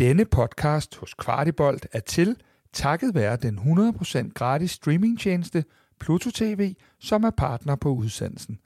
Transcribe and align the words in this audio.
Denne 0.00 0.24
podcast 0.24 0.96
hos 0.96 1.14
Kvartibolt 1.14 1.86
er 1.92 2.00
til 2.00 2.36
takket 2.72 3.14
være 3.14 3.36
den 3.36 3.58
100% 3.58 4.32
gratis 4.32 4.70
streamingtjeneste 4.70 5.64
Pluto 5.98 6.30
TV, 6.34 6.74
som 6.98 7.24
er 7.24 7.30
partner 7.30 7.76
på 7.76 7.88
udsendelsen. 7.88 8.58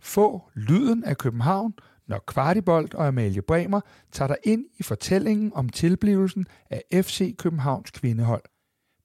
Få 0.00 0.42
lyden 0.54 1.04
af 1.04 1.18
København, 1.18 1.74
når 2.06 2.24
Kvartibolt 2.26 2.94
og 2.94 3.06
Amalie 3.06 3.42
Bremer 3.42 3.80
tager 4.12 4.28
dig 4.28 4.36
ind 4.44 4.64
i 4.78 4.82
fortællingen 4.82 5.52
om 5.54 5.68
tilblivelsen 5.68 6.46
af 6.70 6.82
FC 7.04 7.36
Københavns 7.36 7.90
kvindehold. 7.90 8.42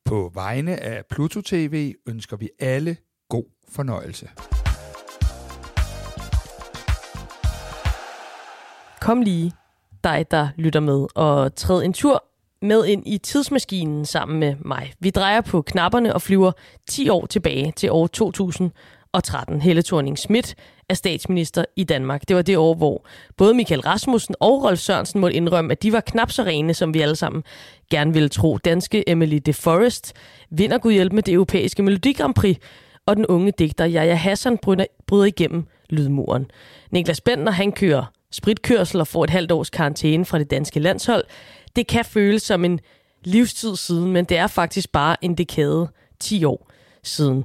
På 0.06 0.32
vegne 0.34 0.84
af 0.84 1.06
Pluto 1.10 1.42
TV 1.42 1.94
ønsker 2.08 2.38
vi 2.38 2.50
alle 2.60 2.98
god 3.30 3.46
fornøjelse. 3.70 4.30
Kom 9.02 9.22
lige, 9.22 9.52
dig 10.04 10.26
der 10.32 10.48
lytter 10.56 10.80
med, 10.80 11.08
og 11.16 11.56
træd 11.56 11.84
en 11.84 11.94
tur 11.94 12.24
med 12.62 12.86
ind 12.86 13.04
i 13.08 13.18
tidsmaskinen 13.18 14.06
sammen 14.06 14.40
med 14.40 14.56
mig. 14.66 14.94
Vi 15.00 15.10
drejer 15.10 15.42
på 15.42 15.62
knapperne 15.62 16.14
og 16.14 16.22
flyver 16.22 16.52
10 16.88 17.10
år 17.10 17.26
tilbage 17.26 17.74
til 17.76 17.92
år 17.92 18.08
2013. 18.08 19.62
Helle 19.62 19.82
thorning 19.82 20.18
Schmidt 20.18 20.56
er 20.90 20.94
statsminister 20.94 21.66
i 21.76 21.84
Danmark. 21.84 22.28
Det 22.28 22.36
var 22.36 22.42
det 22.42 22.58
år, 22.58 22.74
hvor 22.74 23.06
både 23.38 23.54
Michael 23.54 23.82
Rasmussen 23.82 24.36
og 24.40 24.64
Rolf 24.64 24.80
Sørensen 24.80 25.22
måtte 25.22 25.36
indrømme, 25.36 25.72
at 25.72 25.84
de 25.84 25.94
var 25.94 26.00
knap 26.00 26.32
så 26.32 26.44
rene, 26.44 26.74
som 26.74 26.94
vi 26.94 27.02
alle 27.02 27.16
sammen 27.16 27.44
gerne 27.92 28.14
ville 28.14 28.30
tro. 28.30 28.58
Danske 28.58 29.10
Emily 29.10 29.40
de 29.46 29.54
Forest 29.54 30.14
vinder 30.50 30.78
Gud 30.78 30.92
hjælp 30.92 31.14
med 31.14 31.24
det 31.24 31.34
europæiske 31.34 31.84
Melodi 31.84 32.14
Grand 32.14 32.34
Prix, 32.34 32.58
og 33.06 33.16
den 33.16 33.26
unge 33.26 33.52
digter 33.60 33.86
Jaja 33.86 34.16
Hassan 34.16 34.58
bryder, 34.58 35.26
igennem 35.26 35.68
lydmuren. 35.90 36.46
Niklas 36.92 37.22
Bender, 37.22 37.52
han 37.52 37.72
kører 37.72 38.06
spritkørsel 38.34 39.00
og 39.00 39.08
får 39.08 39.24
et 39.24 39.30
halvt 39.30 39.52
års 39.52 39.70
karantæne 39.70 40.26
fra 40.26 40.40
det 40.40 40.52
danske 40.52 40.80
landshold. 40.80 41.24
Det 41.76 41.88
kan 41.88 42.06
føles 42.06 42.42
som 42.42 42.66
en 42.66 42.80
livstid 43.24 43.76
siden, 43.76 44.12
men 44.12 44.26
det 44.26 44.38
er 44.38 44.48
faktisk 44.48 44.92
bare 44.92 45.16
en 45.22 45.36
dekade 45.36 45.88
10 46.20 46.44
år 46.46 46.72
siden. 47.04 47.44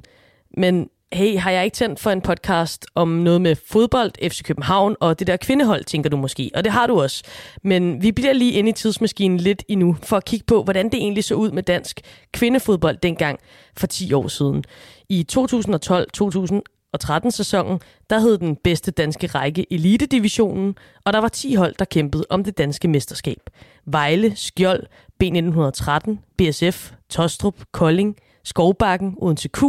Men 0.57 0.89
hey, 1.13 1.39
har 1.39 1.51
jeg 1.51 1.65
ikke 1.65 1.75
tændt 1.75 2.01
for 2.01 2.11
en 2.11 2.21
podcast 2.21 2.87
om 2.95 3.09
noget 3.09 3.41
med 3.41 3.57
fodbold, 3.67 4.31
FC 4.31 4.43
København 4.43 4.97
og 5.01 5.19
det 5.19 5.27
der 5.27 5.37
kvindehold, 5.37 5.85
tænker 5.85 6.11
du 6.11 6.17
måske. 6.17 6.51
Og 6.55 6.65
det 6.65 6.73
har 6.73 6.87
du 6.87 7.01
også. 7.01 7.25
Men 7.63 8.03
vi 8.03 8.13
bliver 8.13 8.33
lige 8.33 8.53
inde 8.53 8.71
i 8.71 8.73
tidsmaskinen 8.73 9.39
lidt 9.39 9.65
endnu, 9.69 9.97
for 10.03 10.17
at 10.17 10.25
kigge 10.25 10.47
på, 10.47 10.63
hvordan 10.63 10.87
det 10.87 10.95
egentlig 10.95 11.25
så 11.25 11.35
ud 11.35 11.51
med 11.51 11.63
dansk 11.63 12.01
kvindefodbold 12.33 12.97
dengang 12.97 13.39
for 13.77 13.87
10 13.87 14.13
år 14.13 14.29
siden. 14.29 14.65
I 15.09 15.23
2012, 15.23 16.11
2000, 16.11 16.63
og 16.93 17.01
13 17.01 17.31
sæsonen, 17.31 17.81
der 18.11 18.19
hed 18.19 18.39
den 18.39 18.57
bedste 18.57 18.91
danske 18.91 19.27
række 19.27 19.67
Elitedivisionen, 19.73 20.75
og 21.05 21.13
der 21.13 21.19
var 21.19 21.29
10 21.29 21.55
hold, 21.55 21.75
der 21.79 21.85
kæmpede 21.85 22.25
om 22.31 22.45
det 22.45 22.59
danske 22.59 22.89
mesterskab. 22.89 23.51
Vejle, 23.87 24.37
Skjold, 24.37 24.87
B1913, 25.25 26.17
BSF, 26.39 26.93
Tostrup, 27.11 27.55
Kolding, 27.73 28.17
Skovbakken, 28.45 29.15
Odense 29.19 29.49
Q, 29.49 29.63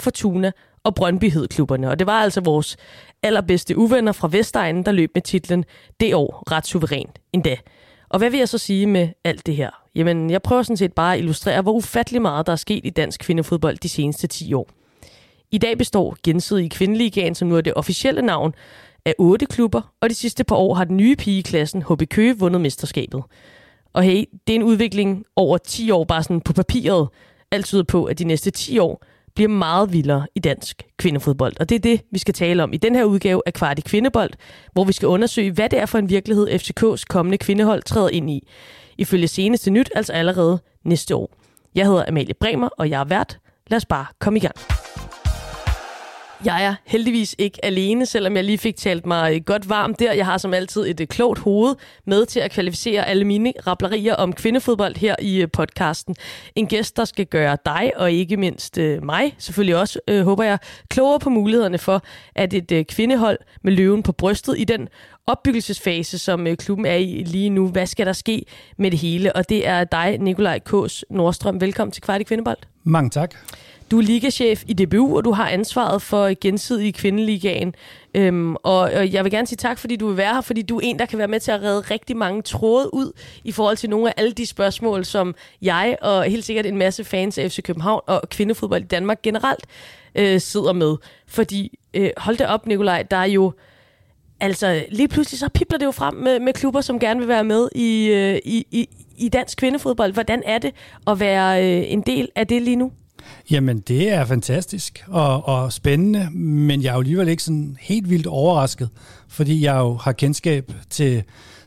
Fortuna 0.00 0.52
og 0.84 0.94
Brøndby 0.94 1.30
hed 1.30 1.48
klubberne. 1.48 1.90
Og 1.90 1.98
det 1.98 2.06
var 2.06 2.20
altså 2.20 2.40
vores 2.40 2.76
allerbedste 3.22 3.78
uvenner 3.78 4.12
fra 4.12 4.28
Vestegnen, 4.32 4.84
der 4.84 4.92
løb 4.92 5.10
med 5.14 5.22
titlen 5.22 5.64
det 6.00 6.14
år 6.14 6.52
ret 6.52 6.66
suverænt 6.66 7.18
endda. 7.32 7.56
Og 8.08 8.18
hvad 8.18 8.30
vil 8.30 8.38
jeg 8.38 8.48
så 8.48 8.58
sige 8.58 8.86
med 8.86 9.08
alt 9.24 9.46
det 9.46 9.56
her? 9.56 9.70
Jamen, 9.94 10.30
jeg 10.30 10.42
prøver 10.42 10.62
sådan 10.62 10.76
set 10.76 10.92
bare 10.92 11.14
at 11.14 11.18
illustrere, 11.18 11.62
hvor 11.62 11.72
ufattelig 11.72 12.22
meget 12.22 12.46
der 12.46 12.52
er 12.52 12.56
sket 12.56 12.86
i 12.86 12.90
dansk 12.90 13.20
kvindefodbold 13.20 13.76
de 13.78 13.88
seneste 13.88 14.26
10 14.26 14.54
år– 14.54 14.68
i 15.52 15.58
dag 15.58 15.78
består 15.78 16.16
gensidige 16.24 16.70
kvindeligaen, 16.70 17.34
som 17.34 17.48
nu 17.48 17.56
er 17.56 17.60
det 17.60 17.74
officielle 17.74 18.22
navn, 18.22 18.54
af 19.04 19.14
otte 19.18 19.46
klubber, 19.46 19.92
og 20.00 20.10
de 20.10 20.14
sidste 20.14 20.44
par 20.44 20.56
år 20.56 20.74
har 20.74 20.84
den 20.84 20.96
nye 20.96 21.16
pigeklassen 21.16 21.82
HB 21.82 22.02
Køge 22.10 22.38
vundet 22.38 22.60
mesterskabet. 22.60 23.22
Og 23.92 24.02
hey, 24.02 24.24
det 24.46 24.52
er 24.52 24.56
en 24.56 24.62
udvikling 24.62 25.24
over 25.36 25.58
10 25.58 25.90
år, 25.90 26.04
bare 26.04 26.22
sådan 26.22 26.40
på 26.40 26.52
papiret. 26.52 27.08
Alt 27.50 27.66
tyder 27.66 27.82
på, 27.82 28.04
at 28.04 28.18
de 28.18 28.24
næste 28.24 28.50
10 28.50 28.78
år 28.78 29.04
bliver 29.34 29.48
meget 29.48 29.92
vildere 29.92 30.26
i 30.34 30.40
dansk 30.40 30.82
kvindefodbold. 30.96 31.52
Og 31.60 31.68
det 31.68 31.74
er 31.74 31.78
det, 31.78 32.00
vi 32.10 32.18
skal 32.18 32.34
tale 32.34 32.62
om 32.62 32.72
i 32.72 32.76
den 32.76 32.94
her 32.94 33.04
udgave 33.04 33.42
af 33.46 33.52
Kvart 33.52 33.78
i 33.78 33.82
Kvindebold, 33.82 34.30
hvor 34.72 34.84
vi 34.84 34.92
skal 34.92 35.08
undersøge, 35.08 35.52
hvad 35.52 35.68
det 35.68 35.78
er 35.78 35.86
for 35.86 35.98
en 35.98 36.08
virkelighed, 36.08 36.48
FCK's 36.48 37.04
kommende 37.08 37.38
kvindehold 37.38 37.82
træder 37.82 38.08
ind 38.08 38.30
i. 38.30 38.48
Ifølge 38.98 39.28
seneste 39.28 39.70
nyt, 39.70 39.90
altså 39.94 40.12
allerede 40.12 40.58
næste 40.84 41.16
år. 41.16 41.34
Jeg 41.74 41.86
hedder 41.86 42.04
Amalie 42.08 42.34
Bremer, 42.34 42.68
og 42.68 42.90
jeg 42.90 43.00
er 43.00 43.04
vært. 43.04 43.38
Lad 43.66 43.76
os 43.76 43.86
bare 43.86 44.06
komme 44.18 44.36
i 44.36 44.40
gang. 44.40 44.81
Jeg 46.44 46.64
er 46.64 46.74
heldigvis 46.84 47.34
ikke 47.38 47.64
alene, 47.64 48.06
selvom 48.06 48.36
jeg 48.36 48.44
lige 48.44 48.58
fik 48.58 48.76
talt 48.76 49.06
mig 49.06 49.34
øh, 49.34 49.40
godt 49.46 49.68
varmt 49.68 49.98
der. 49.98 50.12
Jeg 50.12 50.26
har 50.26 50.38
som 50.38 50.54
altid 50.54 50.86
et 50.86 51.00
øh, 51.00 51.06
klogt 51.06 51.38
hoved 51.38 51.74
med 52.06 52.26
til 52.26 52.40
at 52.40 52.50
kvalificere 52.50 53.06
alle 53.06 53.24
mine 53.24 53.52
rablerier 53.66 54.14
om 54.14 54.32
kvindefodbold 54.32 54.96
her 54.96 55.16
i 55.20 55.42
øh, 55.42 55.48
podcasten. 55.52 56.16
En 56.54 56.66
gæst, 56.66 56.96
der 56.96 57.04
skal 57.04 57.26
gøre 57.26 57.56
dig, 57.66 57.92
og 57.96 58.12
ikke 58.12 58.36
mindst 58.36 58.78
mig, 59.02 59.34
selvfølgelig 59.38 59.76
også, 59.76 59.98
øh, 60.08 60.24
håber 60.24 60.44
jeg, 60.44 60.58
klogere 60.88 61.18
på 61.20 61.30
mulighederne 61.30 61.78
for, 61.78 62.02
at 62.34 62.54
et 62.54 62.72
øh, 62.72 62.84
kvindehold 62.84 63.38
med 63.62 63.72
løven 63.72 64.02
på 64.02 64.12
brystet 64.12 64.54
i 64.58 64.64
den 64.64 64.88
opbyggelsesfase, 65.26 66.18
som 66.18 66.46
øh, 66.46 66.56
klubben 66.56 66.86
er 66.86 66.94
i 66.94 67.22
lige 67.26 67.50
nu. 67.50 67.68
Hvad 67.68 67.86
skal 67.86 68.06
der 68.06 68.12
ske 68.12 68.44
med 68.76 68.90
det 68.90 68.98
hele? 68.98 69.36
Og 69.36 69.48
det 69.48 69.66
er 69.66 69.84
dig, 69.84 70.18
Nikolaj 70.18 70.58
Kås 70.58 71.04
Nordstrøm. 71.10 71.60
Velkommen 71.60 71.92
til 71.92 72.02
Kvart 72.02 72.20
i 72.20 72.24
Kvindebold. 72.24 72.56
Mange 72.84 73.10
tak. 73.10 73.34
Du 73.90 73.98
er 73.98 74.02
ligachef 74.02 74.64
i 74.66 74.72
DBU, 74.72 75.16
og 75.16 75.24
du 75.24 75.32
har 75.32 75.48
ansvaret 75.48 76.02
for 76.02 76.40
gensidig 76.40 76.94
kvindeligaen. 76.94 77.74
Øhm, 78.14 78.56
og, 78.56 78.78
og 78.78 79.12
jeg 79.12 79.24
vil 79.24 79.32
gerne 79.32 79.46
sige 79.46 79.56
tak, 79.56 79.78
fordi 79.78 79.96
du 79.96 80.08
vil 80.08 80.16
være 80.16 80.34
her, 80.34 80.40
fordi 80.40 80.62
du 80.62 80.76
er 80.76 80.80
en, 80.84 80.98
der 80.98 81.06
kan 81.06 81.18
være 81.18 81.28
med 81.28 81.40
til 81.40 81.50
at 81.50 81.62
redde 81.62 81.80
rigtig 81.80 82.16
mange 82.16 82.42
tråde 82.42 82.94
ud 82.94 83.12
i 83.44 83.52
forhold 83.52 83.76
til 83.76 83.90
nogle 83.90 84.08
af 84.08 84.14
alle 84.16 84.32
de 84.32 84.46
spørgsmål, 84.46 85.04
som 85.04 85.34
jeg 85.62 85.96
og 86.02 86.24
helt 86.24 86.44
sikkert 86.44 86.66
en 86.66 86.78
masse 86.78 87.04
fans 87.04 87.38
af 87.38 87.50
FC 87.50 87.62
København 87.62 88.00
og 88.06 88.22
kvindefodbold 88.30 88.82
i 88.82 88.86
Danmark 88.86 89.22
generelt 89.22 89.64
øh, 90.14 90.40
sidder 90.40 90.72
med. 90.72 90.96
Fordi, 91.26 91.78
øh, 91.94 92.10
hold 92.16 92.36
det 92.36 92.46
op, 92.46 92.66
Nikolaj, 92.66 93.02
der 93.02 93.16
er 93.16 93.24
jo... 93.24 93.52
Altså, 94.42 94.84
lige 94.88 95.08
pludselig 95.08 95.38
så 95.38 95.48
pipler 95.48 95.78
det 95.78 95.86
jo 95.86 95.90
frem 95.90 96.14
med, 96.14 96.40
med 96.40 96.52
klubber, 96.52 96.80
som 96.80 96.98
gerne 96.98 97.20
vil 97.20 97.28
være 97.28 97.44
med 97.44 97.68
i, 97.74 98.06
øh, 98.06 98.38
i, 98.44 98.66
i, 98.70 98.88
i 99.16 99.28
dansk 99.28 99.58
kvindefodbold. 99.58 100.12
Hvordan 100.12 100.42
er 100.46 100.58
det 100.58 100.70
at 101.06 101.20
være 101.20 101.66
øh, 101.66 101.92
en 101.92 102.00
del 102.00 102.28
af 102.36 102.46
det 102.46 102.62
lige 102.62 102.76
nu? 102.76 102.92
Jamen, 103.50 103.80
det 103.80 104.12
er 104.12 104.24
fantastisk 104.24 105.04
og, 105.08 105.48
og 105.48 105.72
spændende, 105.72 106.28
men 106.38 106.82
jeg 106.82 106.88
er 106.88 106.94
jo 106.94 107.00
alligevel 107.00 107.28
ikke 107.28 107.42
sådan 107.42 107.76
helt 107.80 108.10
vildt 108.10 108.26
overrasket, 108.26 108.88
fordi 109.28 109.64
jeg 109.64 109.76
jo 109.76 109.94
har 109.94 110.12
kendskab 110.12 110.72
til, 110.90 111.22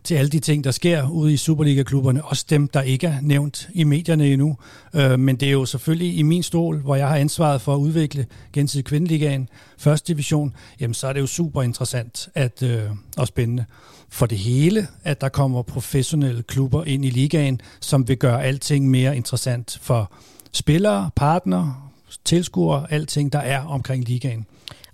til 0.06 0.16
alle 0.16 0.30
de 0.30 0.40
ting, 0.40 0.64
der 0.64 0.72
sker 0.72 1.10
ude 1.10 1.34
i 1.34 1.38
Superliga-klubberne, 1.38 2.26
også 2.26 2.46
dem, 2.50 2.68
der 2.68 2.82
ikke 2.82 3.08
er 3.08 3.22
nævnt 3.22 3.70
i 3.74 3.84
medierne 3.84 4.28
endnu. 4.28 4.58
Øh, 4.94 5.20
men 5.20 5.36
det 5.36 5.48
er 5.48 5.52
jo 5.52 5.66
selvfølgelig 5.66 6.18
i 6.18 6.22
min 6.22 6.44
stol, 6.44 6.78
hvor 6.78 6.96
jeg 6.96 7.08
har 7.08 7.16
ansvaret 7.16 7.62
for 7.62 7.74
at 7.74 7.78
udvikle 7.78 8.26
gensidig 8.54 8.86
kvindeligaen, 8.86 9.50
første 9.78 10.14
division, 10.14 10.54
jamen 10.80 10.94
så 10.94 11.08
er 11.08 11.14
det 11.14 11.20
jo 11.20 11.28
super 11.28 11.62
interessant 11.62 12.30
at, 12.36 12.64
øh, 12.64 12.84
og 13.18 13.28
spændende 13.28 13.66
for 14.10 14.26
det 14.26 14.38
hele, 14.38 14.88
at 15.04 15.22
der 15.22 15.30
kommer 15.30 15.62
professionelle 15.62 16.44
klubber 16.44 16.84
ind 16.84 17.06
i 17.06 17.10
ligaen, 17.10 17.62
som 17.80 18.08
vil 18.08 18.18
gøre 18.18 18.44
alting 18.44 18.90
mere 18.90 19.18
interessant 19.18 19.80
for 19.82 20.12
spillere, 20.52 21.10
partner, 21.16 21.92
tilskuere, 22.26 22.92
alting, 22.92 23.34
der 23.34 23.40
er 23.40 23.62
omkring 23.62 24.04
ligaen. 24.04 24.46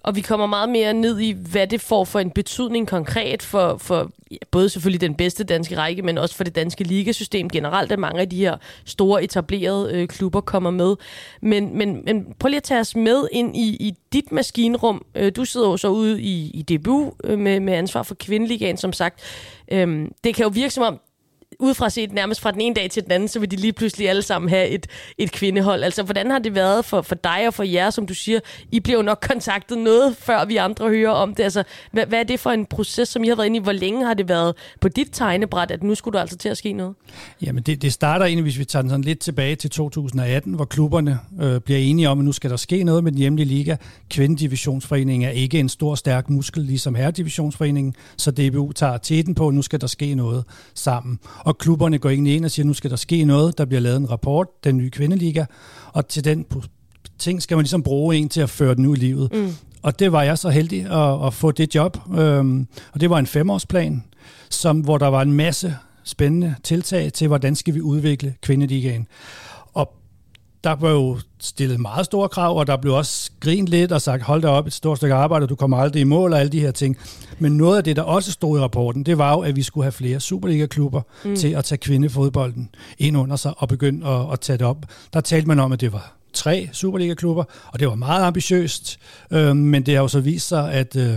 Og 0.04 0.16
vi 0.16 0.22
kommer 0.22 0.46
meget 0.46 0.70
mere 0.70 0.94
ned 0.94 1.20
i, 1.20 1.32
hvad 1.32 1.68
det 1.68 1.82
får 1.82 2.06
for 2.06 2.20
en 2.20 2.32
betydning 2.32 2.88
konkret 2.88 3.42
for, 3.42 3.78
for 3.78 4.12
både 4.52 4.70
selvfølgelig 4.70 5.02
den 5.02 5.16
bedste 5.16 5.44
danske 5.44 5.78
række, 5.78 6.02
men 6.02 6.18
også 6.18 6.36
for 6.36 6.44
det 6.44 6.56
danske 6.56 6.84
ligasystem 6.84 7.50
generelt, 7.50 7.92
at 7.92 8.00
mange 8.00 8.22
af 8.22 8.30
de 8.30 8.38
her 8.38 8.58
store 8.86 9.24
etablerede 9.24 9.94
øh, 9.94 10.08
klubber 10.08 10.42
kommer 10.42 10.72
med. 10.72 10.96
Men, 11.42 11.78
men, 11.78 12.02
men 12.06 12.34
prøv 12.40 12.48
lige 12.48 12.58
at 12.58 12.64
tage 12.64 12.80
os 12.80 12.96
med 12.96 13.28
ind 13.32 13.58
i, 13.58 13.68
i 13.70 13.94
dit 14.14 14.32
maskinrum. 14.32 15.06
Øh, 15.16 15.32
du 15.36 15.46
sidder 15.46 15.70
jo 15.70 15.78
så 15.78 15.88
ude 15.88 16.22
i, 16.22 16.52
i 16.54 16.62
DBU 16.62 17.14
øh, 17.24 17.40
med, 17.40 17.60
med 17.60 17.74
ansvar 17.74 18.04
for 18.04 18.16
kvindeligaen, 18.16 18.78
som 18.78 18.94
sagt. 18.94 19.20
Øh, 19.72 20.08
det 20.24 20.36
kan 20.36 20.44
jo 20.44 20.50
virke 20.54 20.74
som 20.74 20.84
om, 20.84 21.00
udefra 21.60 21.90
set 21.90 22.14
nærmest 22.14 22.42
fra 22.42 22.52
den 22.52 22.62
ene 22.62 22.76
dag 22.76 22.92
til 22.92 23.04
den 23.04 23.12
anden, 23.12 23.30
så 23.30 23.40
vil 23.40 23.52
de 23.52 23.56
lige 23.56 23.74
pludselig 23.74 24.10
alle 24.10 24.22
sammen 24.22 24.50
have 24.50 24.68
et, 24.68 24.88
et 25.18 25.32
kvindehold. 25.32 25.84
Altså, 25.84 26.04
hvordan 26.04 26.32
har 26.32 26.40
det 26.40 26.56
været 26.56 26.86
for, 26.86 27.02
for 27.02 27.16
dig 27.16 27.48
og 27.48 27.54
for 27.54 27.64
jer, 27.64 27.90
som 27.90 28.08
du 28.08 28.14
siger? 28.14 28.40
I 28.72 28.80
bliver 28.80 28.98
jo 28.98 29.04
nok 29.04 29.26
kontaktet 29.32 29.78
noget, 29.78 30.18
før 30.18 30.46
vi 30.46 30.58
andre 30.58 30.90
hører 30.90 31.12
om 31.12 31.36
det. 31.36 31.44
Altså, 31.44 31.64
hvad, 31.92 32.06
hvad 32.06 32.20
er 32.20 32.24
det 32.24 32.40
for 32.40 32.50
en 32.50 32.66
proces, 32.66 33.10
som 33.10 33.24
I 33.24 33.28
har 33.28 33.36
været 33.36 33.46
inde 33.46 33.58
i? 33.58 33.62
Hvor 33.62 33.72
længe 33.72 34.06
har 34.06 34.14
det 34.14 34.30
været 34.30 34.56
på 34.82 34.88
dit 34.88 35.08
tegnebræt, 35.12 35.72
at 35.72 35.84
nu 35.84 35.96
skulle 35.96 36.14
du 36.14 36.20
altså 36.20 36.38
til 36.38 36.50
at 36.50 36.58
ske 36.58 36.74
noget? 36.74 36.96
Jamen, 37.42 37.64
det, 37.64 37.82
det 37.82 37.94
starter 37.94 38.26
egentlig, 38.26 38.44
hvis 38.44 38.60
vi 38.60 38.66
tager 38.66 38.82
den 38.82 38.90
sådan 38.90 39.04
lidt 39.04 39.20
tilbage 39.20 39.56
til 39.56 39.70
2018, 39.70 40.54
hvor 40.54 40.66
klubberne 40.66 41.20
øh, 41.42 41.62
bliver 41.62 41.80
enige 41.80 42.10
om, 42.10 42.20
at 42.20 42.26
nu 42.26 42.32
skal 42.32 42.50
der 42.50 42.58
ske 42.58 42.84
noget 42.84 43.04
med 43.04 43.12
den 43.12 43.20
hjemlige 43.20 43.48
liga. 43.48 43.76
Kvindedivisionsforeningen 44.10 45.30
er 45.30 45.34
ikke 45.34 45.60
en 45.60 45.70
stor, 45.70 45.96
stærk 45.96 46.30
muskel, 46.30 46.64
ligesom 46.64 46.96
herredivisionsforeningen, 46.96 47.96
så 48.18 48.32
DBU 48.32 48.72
tager 48.72 48.98
teten 48.98 49.36
på, 49.36 49.48
at 49.48 49.54
nu 49.54 49.62
skal 49.62 49.82
der 49.82 49.88
ske 49.88 50.16
noget 50.16 50.44
sammen 50.74 51.20
og 51.46 51.58
klubberne 51.58 51.98
går 51.98 52.10
ind 52.10 52.46
og 52.46 52.52
siger, 52.52 52.66
nu 52.66 52.74
skal 52.74 52.90
der 52.90 52.96
ske 52.96 53.26
noget, 53.26 53.58
der 53.58 53.66
bliver 53.66 53.82
lavet 53.82 53.98
en 53.98 54.10
rapport, 54.12 54.48
den 54.64 54.78
nye 54.78 54.90
kvindeliga, 54.90 55.46
og 55.94 56.08
til 56.08 56.26
den 56.26 56.46
ting 57.20 57.42
skal 57.42 57.58
man 57.58 57.64
ligesom 57.64 57.84
bruge 57.84 58.16
en 58.16 58.30
til 58.30 58.42
at 58.42 58.50
føre 58.50 58.76
den 58.76 58.86
ud 58.86 58.98
i 58.98 59.00
livet. 59.00 59.34
Mm. 59.34 59.54
Og 59.82 60.00
det 60.00 60.12
var 60.12 60.24
jeg 60.24 60.38
så 60.38 60.50
heldig 60.50 60.86
at, 60.86 61.28
at 61.28 61.34
få 61.34 61.52
det 61.52 61.76
job, 61.76 61.98
øhm, 62.18 62.68
og 62.94 63.02
det 63.02 63.10
var 63.10 63.20
en 63.20 63.28
femårsplan, 63.28 64.04
som, 64.50 64.80
hvor 64.80 64.98
der 64.98 65.08
var 65.08 65.22
en 65.22 65.34
masse 65.34 65.76
spændende 66.04 66.56
tiltag 66.64 67.14
til, 67.14 67.28
hvordan 67.28 67.56
skal 67.56 67.74
vi 67.74 67.82
udvikle 67.82 68.36
kvindeligaen. 68.42 69.08
Og 69.74 69.94
der 70.64 70.76
blev 70.76 70.90
jo 70.90 71.20
stillet 71.42 71.80
meget 71.80 72.06
store 72.06 72.30
krav, 72.30 72.58
og 72.58 72.68
der 72.68 72.78
blev 72.78 72.94
også 72.94 73.32
grint 73.40 73.70
lidt 73.70 73.92
og 73.92 74.02
sagt, 74.02 74.24
hold 74.24 74.42
da 74.42 74.48
op, 74.48 74.68
et 74.68 74.74
stort 74.74 74.98
stykke 74.98 75.16
arbejde, 75.16 75.48
du 75.48 75.56
kommer 75.56 75.78
aldrig 75.78 76.02
i 76.02 76.04
mål 76.04 76.34
og 76.34 76.40
alle 76.40 76.52
de 76.52 76.60
her 76.60 76.72
ting. 76.72 76.98
Men 77.40 77.58
noget 77.58 77.78
af 77.78 77.84
det, 77.84 77.96
der 77.96 78.02
også 78.02 78.32
stod 78.32 78.60
i 78.60 78.62
rapporten, 78.62 79.04
det 79.04 79.18
var 79.18 79.32
jo, 79.32 79.40
at 79.40 79.56
vi 79.56 79.64
skulle 79.64 79.84
have 79.84 79.92
flere 79.92 80.20
Superliga-klubber 80.20 81.02
mm. 81.26 81.36
til 81.36 81.48
at 81.48 81.66
tage 81.66 81.78
kvindefodbolden 81.80 82.70
ind 82.98 83.18
under 83.18 83.36
sig 83.36 83.54
og 83.58 83.68
begynde 83.68 84.08
at, 84.08 84.34
at 84.34 84.40
tage 84.40 84.58
det 84.58 84.68
op. 84.68 84.86
Der 85.14 85.22
talte 85.22 85.48
man 85.48 85.60
om, 85.60 85.72
at 85.72 85.82
det 85.82 85.94
var 85.94 86.14
tre 86.34 86.70
Superliga-klubber, 86.74 87.44
og 87.68 87.80
det 87.80 87.88
var 87.88 87.96
meget 87.96 88.24
ambitiøst, 88.24 89.00
øh, 89.32 89.56
men 89.56 89.86
det 89.86 89.94
har 89.94 90.02
jo 90.02 90.08
så 90.08 90.20
vist 90.20 90.48
sig, 90.48 90.74
at 90.74 90.96
øh, 90.96 91.14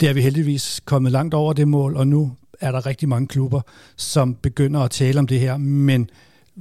det 0.00 0.08
er 0.08 0.12
vi 0.12 0.20
heldigvis 0.20 0.80
kommet 0.84 1.12
langt 1.12 1.34
over 1.34 1.52
det 1.52 1.68
mål, 1.68 1.96
og 1.96 2.06
nu 2.06 2.32
er 2.60 2.72
der 2.72 2.86
rigtig 2.86 3.08
mange 3.08 3.28
klubber, 3.28 3.60
som 3.96 4.34
begynder 4.34 4.80
at 4.80 4.90
tale 4.90 5.18
om 5.18 5.26
det 5.26 5.40
her, 5.40 5.56
men 5.56 6.10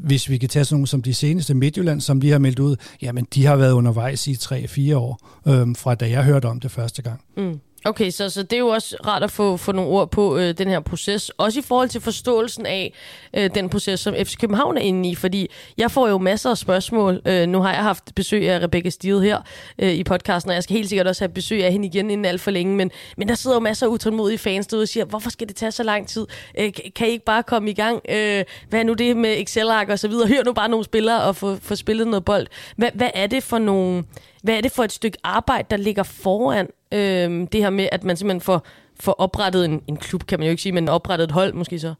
hvis 0.03 0.29
vi 0.29 0.38
kan 0.38 0.49
tage 0.49 0.65
sådan 0.65 0.75
nogle 0.75 0.88
som 0.88 1.01
de 1.01 1.13
seneste 1.13 1.53
Midtjylland, 1.53 2.01
som 2.01 2.21
de 2.21 2.31
har 2.31 2.39
meldt 2.39 2.59
ud, 2.59 2.75
jamen 3.01 3.27
de 3.33 3.45
har 3.45 3.55
været 3.55 3.71
undervejs 3.71 4.27
i 4.27 4.33
3-4 4.33 4.95
år, 4.95 5.39
øhm, 5.47 5.75
fra 5.75 5.95
da 5.95 6.09
jeg 6.09 6.23
hørte 6.23 6.45
om 6.45 6.59
det 6.59 6.71
første 6.71 7.01
gang. 7.01 7.21
Mm. 7.38 7.59
Okay, 7.87 8.09
så, 8.09 8.29
så 8.29 8.43
det 8.43 8.53
er 8.53 8.57
jo 8.59 8.67
også 8.67 8.97
rart 9.07 9.23
at 9.23 9.31
få, 9.31 9.57
få 9.57 9.71
nogle 9.71 9.91
ord 9.91 10.11
på 10.11 10.37
øh, 10.37 10.57
den 10.57 10.67
her 10.67 10.79
proces. 10.79 11.29
Også 11.29 11.59
i 11.59 11.61
forhold 11.61 11.89
til 11.89 12.01
forståelsen 12.01 12.65
af 12.65 12.93
øh, 13.33 13.49
den 13.55 13.69
proces, 13.69 13.99
som 13.99 14.13
FC 14.13 14.37
København 14.37 14.77
er 14.77 14.81
inde 14.81 15.09
i. 15.09 15.15
Fordi 15.15 15.49
jeg 15.77 15.91
får 15.91 16.07
jo 16.07 16.17
masser 16.17 16.49
af 16.49 16.57
spørgsmål. 16.57 17.21
Øh, 17.25 17.47
nu 17.47 17.61
har 17.61 17.73
jeg 17.73 17.83
haft 17.83 18.15
besøg 18.15 18.49
af 18.49 18.59
Rebecca 18.59 18.89
Stiede 18.89 19.21
her 19.21 19.41
øh, 19.79 19.91
i 19.91 20.03
podcasten, 20.03 20.49
og 20.49 20.55
jeg 20.55 20.63
skal 20.63 20.75
helt 20.75 20.89
sikkert 20.89 21.07
også 21.07 21.23
have 21.23 21.33
besøg 21.33 21.65
af 21.65 21.71
hende 21.71 21.87
igen 21.87 22.11
inden 22.11 22.25
alt 22.25 22.41
for 22.41 22.51
længe. 22.51 22.75
Men, 22.75 22.91
men 23.17 23.27
der 23.27 23.35
sidder 23.35 23.55
jo 23.55 23.59
masser 23.59 23.87
af 23.87 23.91
utålmodige 23.91 24.37
fans 24.37 24.67
derude 24.67 24.83
og 24.83 24.87
siger, 24.87 25.05
hvorfor 25.05 25.29
skal 25.29 25.47
det 25.47 25.55
tage 25.55 25.71
så 25.71 25.83
lang 25.83 26.07
tid? 26.07 26.27
Øh, 26.59 26.73
kan 26.95 27.07
I 27.07 27.11
ikke 27.11 27.25
bare 27.25 27.43
komme 27.43 27.69
i 27.69 27.73
gang? 27.73 28.01
Øh, 28.09 28.43
hvad 28.69 28.79
er 28.79 28.83
nu 28.83 28.93
det 28.93 29.17
med 29.17 29.41
Excel-ark 29.41 29.89
og 29.89 29.99
så 29.99 30.07
videre? 30.07 30.27
Hør 30.27 30.43
nu 30.43 30.53
bare 30.53 30.69
nogle 30.69 30.85
spillere 30.85 31.23
og 31.23 31.35
få, 31.35 31.55
få 31.61 31.75
spillet 31.75 32.07
noget 32.07 32.25
bold. 32.25 32.47
Hvad, 32.77 32.89
hvad 32.93 33.09
er 33.13 33.27
det 33.27 33.43
for 33.43 33.59
nogle 33.59 34.03
hvad 34.43 34.57
er 34.57 34.61
det 34.61 34.71
for 34.71 34.83
et 34.83 34.91
stykke 34.91 35.17
arbejde, 35.23 35.67
der 35.69 35.77
ligger 35.77 36.03
foran 36.03 36.67
øh, 36.91 37.47
det 37.51 37.61
her 37.61 37.69
med, 37.69 37.89
at 37.91 38.03
man 38.03 38.17
simpelthen 38.17 38.41
får, 38.41 38.65
får 38.99 39.11
oprettet 39.11 39.65
en, 39.65 39.81
en 39.87 39.97
klub, 39.97 40.25
kan 40.27 40.39
man 40.39 40.45
jo 40.45 40.49
ikke 40.49 40.63
sige, 40.63 40.73
men 40.73 40.89
oprettet 40.89 41.25
et 41.25 41.31
hold 41.31 41.53
måske 41.53 41.79
så? 41.79 41.93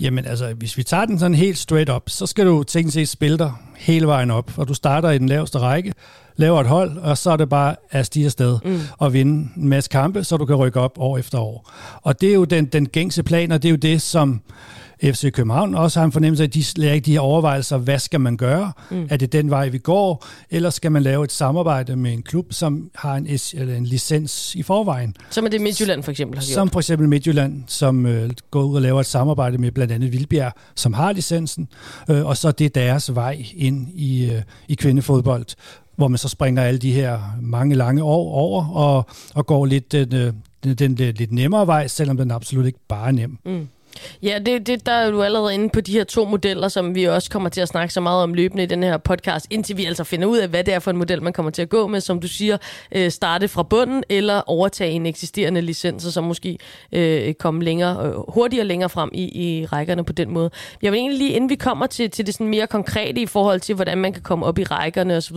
Jamen 0.00 0.26
altså, 0.26 0.54
hvis 0.54 0.76
vi 0.76 0.82
tager 0.82 1.04
den 1.04 1.18
sådan 1.18 1.34
helt 1.34 1.58
straight 1.58 1.90
up, 1.90 2.02
så 2.06 2.26
skal 2.26 2.46
du 2.46 2.62
tænke 2.62 2.90
sig 2.90 3.08
spille 3.08 3.38
dig 3.38 3.52
hele 3.76 4.06
vejen 4.06 4.30
op, 4.30 4.58
og 4.58 4.68
du 4.68 4.74
starter 4.74 5.10
i 5.10 5.18
den 5.18 5.28
laveste 5.28 5.58
række, 5.58 5.94
laver 6.36 6.60
et 6.60 6.66
hold, 6.66 6.98
og 6.98 7.18
så 7.18 7.30
er 7.30 7.36
det 7.36 7.48
bare 7.48 7.76
at 7.90 8.06
stige 8.06 8.26
afsted 8.26 8.58
mm. 8.64 8.80
og 8.98 9.12
vinde 9.12 9.48
en 9.56 9.68
masse 9.68 9.90
kampe, 9.90 10.24
så 10.24 10.36
du 10.36 10.46
kan 10.46 10.56
rykke 10.56 10.80
op 10.80 10.98
år 10.98 11.18
efter 11.18 11.38
år. 11.38 11.72
Og 12.02 12.20
det 12.20 12.28
er 12.30 12.34
jo 12.34 12.44
den, 12.44 12.66
den 12.66 12.88
gængse 12.88 13.22
plan, 13.22 13.52
og 13.52 13.62
det 13.62 13.68
er 13.68 13.70
jo 13.70 13.76
det, 13.76 14.02
som 14.02 14.40
FC 15.04 15.32
København 15.32 15.74
også 15.74 16.00
har 16.00 16.04
en 16.04 16.12
fornemmelse 16.12 16.42
af, 16.42 16.46
at 16.46 16.54
de 16.54 16.64
lærer 16.76 16.94
ikke 16.94 17.06
de 17.06 17.12
her 17.12 17.20
overvejelser, 17.20 17.78
hvad 17.78 17.98
skal 17.98 18.20
man 18.20 18.36
gøre? 18.36 18.72
Mm. 18.90 19.06
Er 19.10 19.16
det 19.16 19.32
den 19.32 19.50
vej, 19.50 19.68
vi 19.68 19.78
går? 19.78 20.26
Eller 20.50 20.70
skal 20.70 20.92
man 20.92 21.02
lave 21.02 21.24
et 21.24 21.32
samarbejde 21.32 21.96
med 21.96 22.12
en 22.12 22.22
klub, 22.22 22.46
som 22.50 22.90
har 22.94 23.14
en, 23.14 23.26
eller 23.54 23.76
en 23.76 23.86
licens 23.86 24.54
i 24.54 24.62
forvejen? 24.62 25.16
Som 25.30 25.44
er 25.44 25.48
det 25.48 25.60
Midtjylland 25.60 26.02
for 26.02 26.10
eksempel 26.10 26.38
har 26.38 26.46
gjort. 26.46 26.54
Som 26.54 26.70
for 26.70 26.80
eksempel 26.80 27.08
Midtjylland, 27.08 27.62
som 27.66 28.06
øh, 28.06 28.30
går 28.50 28.62
ud 28.62 28.76
og 28.76 28.82
laver 28.82 29.00
et 29.00 29.06
samarbejde 29.06 29.58
med 29.58 29.72
blandt 29.72 29.92
andet 29.92 30.12
Vildbjerg, 30.12 30.52
som 30.74 30.92
har 30.92 31.12
licensen, 31.12 31.68
øh, 32.10 32.26
og 32.26 32.36
så 32.36 32.52
det 32.52 32.64
er 32.64 32.68
deres 32.68 33.14
vej 33.14 33.44
ind 33.56 33.88
i, 33.94 34.30
øh, 34.30 34.42
i 34.68 34.74
kvindefodbold 34.74 35.46
hvor 36.00 36.08
man 36.08 36.18
så 36.18 36.28
springer 36.28 36.62
alle 36.62 36.78
de 36.78 36.92
her 36.92 37.20
mange 37.40 37.74
lange 37.74 38.02
år 38.02 38.32
over 38.34 38.66
og, 38.66 39.06
og 39.34 39.46
går 39.46 39.66
lidt 39.66 39.92
den, 39.92 40.14
øh, 40.14 40.32
den, 40.64 40.74
den, 40.74 40.98
den 40.98 41.14
lidt 41.14 41.32
nemmere 41.32 41.66
vej, 41.66 41.86
selvom 41.88 42.16
den 42.16 42.30
absolut 42.30 42.66
ikke 42.66 42.78
bare 42.88 43.08
er 43.08 43.12
nem. 43.12 43.38
Mm. 43.44 43.68
Ja, 44.22 44.38
det, 44.46 44.66
det, 44.66 44.86
der 44.86 44.92
er 44.92 45.10
du 45.10 45.22
allerede 45.22 45.54
inde 45.54 45.68
på 45.68 45.80
de 45.80 45.92
her 45.92 46.04
to 46.04 46.24
modeller, 46.24 46.68
som 46.68 46.94
vi 46.94 47.04
også 47.04 47.30
kommer 47.30 47.48
til 47.48 47.60
at 47.60 47.68
snakke 47.68 47.94
så 47.94 48.00
meget 48.00 48.22
om 48.22 48.34
løbende 48.34 48.62
i 48.62 48.66
den 48.66 48.82
her 48.82 48.96
podcast, 48.96 49.46
indtil 49.50 49.76
vi 49.76 49.84
altså 49.84 50.04
finder 50.04 50.26
ud 50.26 50.38
af, 50.38 50.48
hvad 50.48 50.64
det 50.64 50.74
er 50.74 50.78
for 50.78 50.90
en 50.90 50.96
model, 50.96 51.22
man 51.22 51.32
kommer 51.32 51.50
til 51.50 51.62
at 51.62 51.68
gå 51.68 51.86
med, 51.86 52.00
som 52.00 52.20
du 52.20 52.28
siger, 52.28 52.58
øh, 52.92 53.10
starte 53.10 53.48
fra 53.48 53.62
bunden, 53.62 54.04
eller 54.08 54.42
overtage 54.46 54.90
en 54.90 55.06
eksisterende 55.06 55.60
licens, 55.60 56.06
og 56.06 56.12
så 56.12 56.20
måske 56.20 56.58
øh, 56.92 57.34
komme 57.34 57.64
længere, 57.64 58.06
øh, 58.06 58.14
hurtigere 58.28 58.66
længere 58.66 58.90
frem 58.90 59.10
i, 59.12 59.22
i 59.22 59.66
rækkerne 59.66 60.04
på 60.04 60.12
den 60.12 60.30
måde. 60.30 60.50
Jeg 60.82 60.92
vil 60.92 60.98
egentlig 60.98 61.18
lige, 61.18 61.32
inden 61.32 61.50
vi 61.50 61.54
kommer 61.54 61.86
til, 61.86 62.10
til 62.10 62.26
det 62.26 62.34
sådan 62.34 62.48
mere 62.48 62.66
konkrete 62.66 63.20
i 63.20 63.26
forhold 63.26 63.60
til, 63.60 63.74
hvordan 63.74 63.98
man 63.98 64.12
kan 64.12 64.22
komme 64.22 64.46
op 64.46 64.58
i 64.58 64.64
rækkerne 64.64 65.16
osv., 65.16 65.36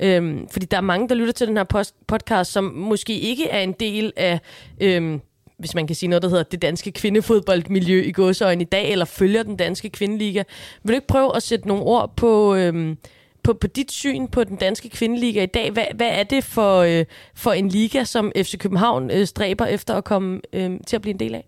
øh, 0.00 0.38
fordi 0.50 0.66
der 0.66 0.76
er 0.76 0.80
mange, 0.80 1.08
der 1.08 1.14
lytter 1.14 1.32
til 1.32 1.46
den 1.46 1.56
her 1.56 1.64
post, 1.64 1.94
podcast, 2.06 2.52
som 2.52 2.64
måske 2.64 3.18
ikke 3.18 3.48
er 3.48 3.60
en 3.60 3.72
del 3.72 4.12
af... 4.16 4.40
Øh, 4.80 5.18
hvis 5.60 5.74
man 5.74 5.86
kan 5.86 5.96
sige 5.96 6.10
noget, 6.10 6.22
der 6.22 6.28
hedder 6.28 6.42
det 6.42 6.62
danske 6.62 6.92
kvindefodboldmiljø 6.92 8.02
i 8.02 8.12
gåsøjne 8.12 8.62
i 8.62 8.64
dag, 8.64 8.92
eller 8.92 9.04
følger 9.04 9.42
den 9.42 9.56
danske 9.56 9.90
kvindeliga. 9.90 10.42
Vil 10.82 10.92
du 10.92 10.94
ikke 10.94 11.06
prøve 11.06 11.36
at 11.36 11.42
sætte 11.42 11.68
nogle 11.68 11.82
ord 11.82 12.16
på, 12.16 12.54
øhm, 12.54 12.98
på, 13.42 13.52
på 13.52 13.66
dit 13.66 13.92
syn 13.92 14.26
på 14.26 14.44
den 14.44 14.56
danske 14.56 14.88
kvindeliga 14.88 15.42
i 15.42 15.46
dag? 15.46 15.70
Hvad, 15.70 15.84
hvad 15.94 16.08
er 16.08 16.22
det 16.22 16.44
for, 16.44 16.78
øh, 16.78 17.04
for 17.34 17.52
en 17.52 17.68
liga, 17.68 18.04
som 18.04 18.32
FC 18.36 18.58
København 18.58 19.10
øh, 19.10 19.26
stræber 19.26 19.66
efter 19.66 19.94
at 19.94 20.04
komme 20.04 20.40
øh, 20.52 20.70
til 20.86 20.96
at 20.96 21.02
blive 21.02 21.12
en 21.14 21.20
del 21.20 21.34
af? 21.34 21.44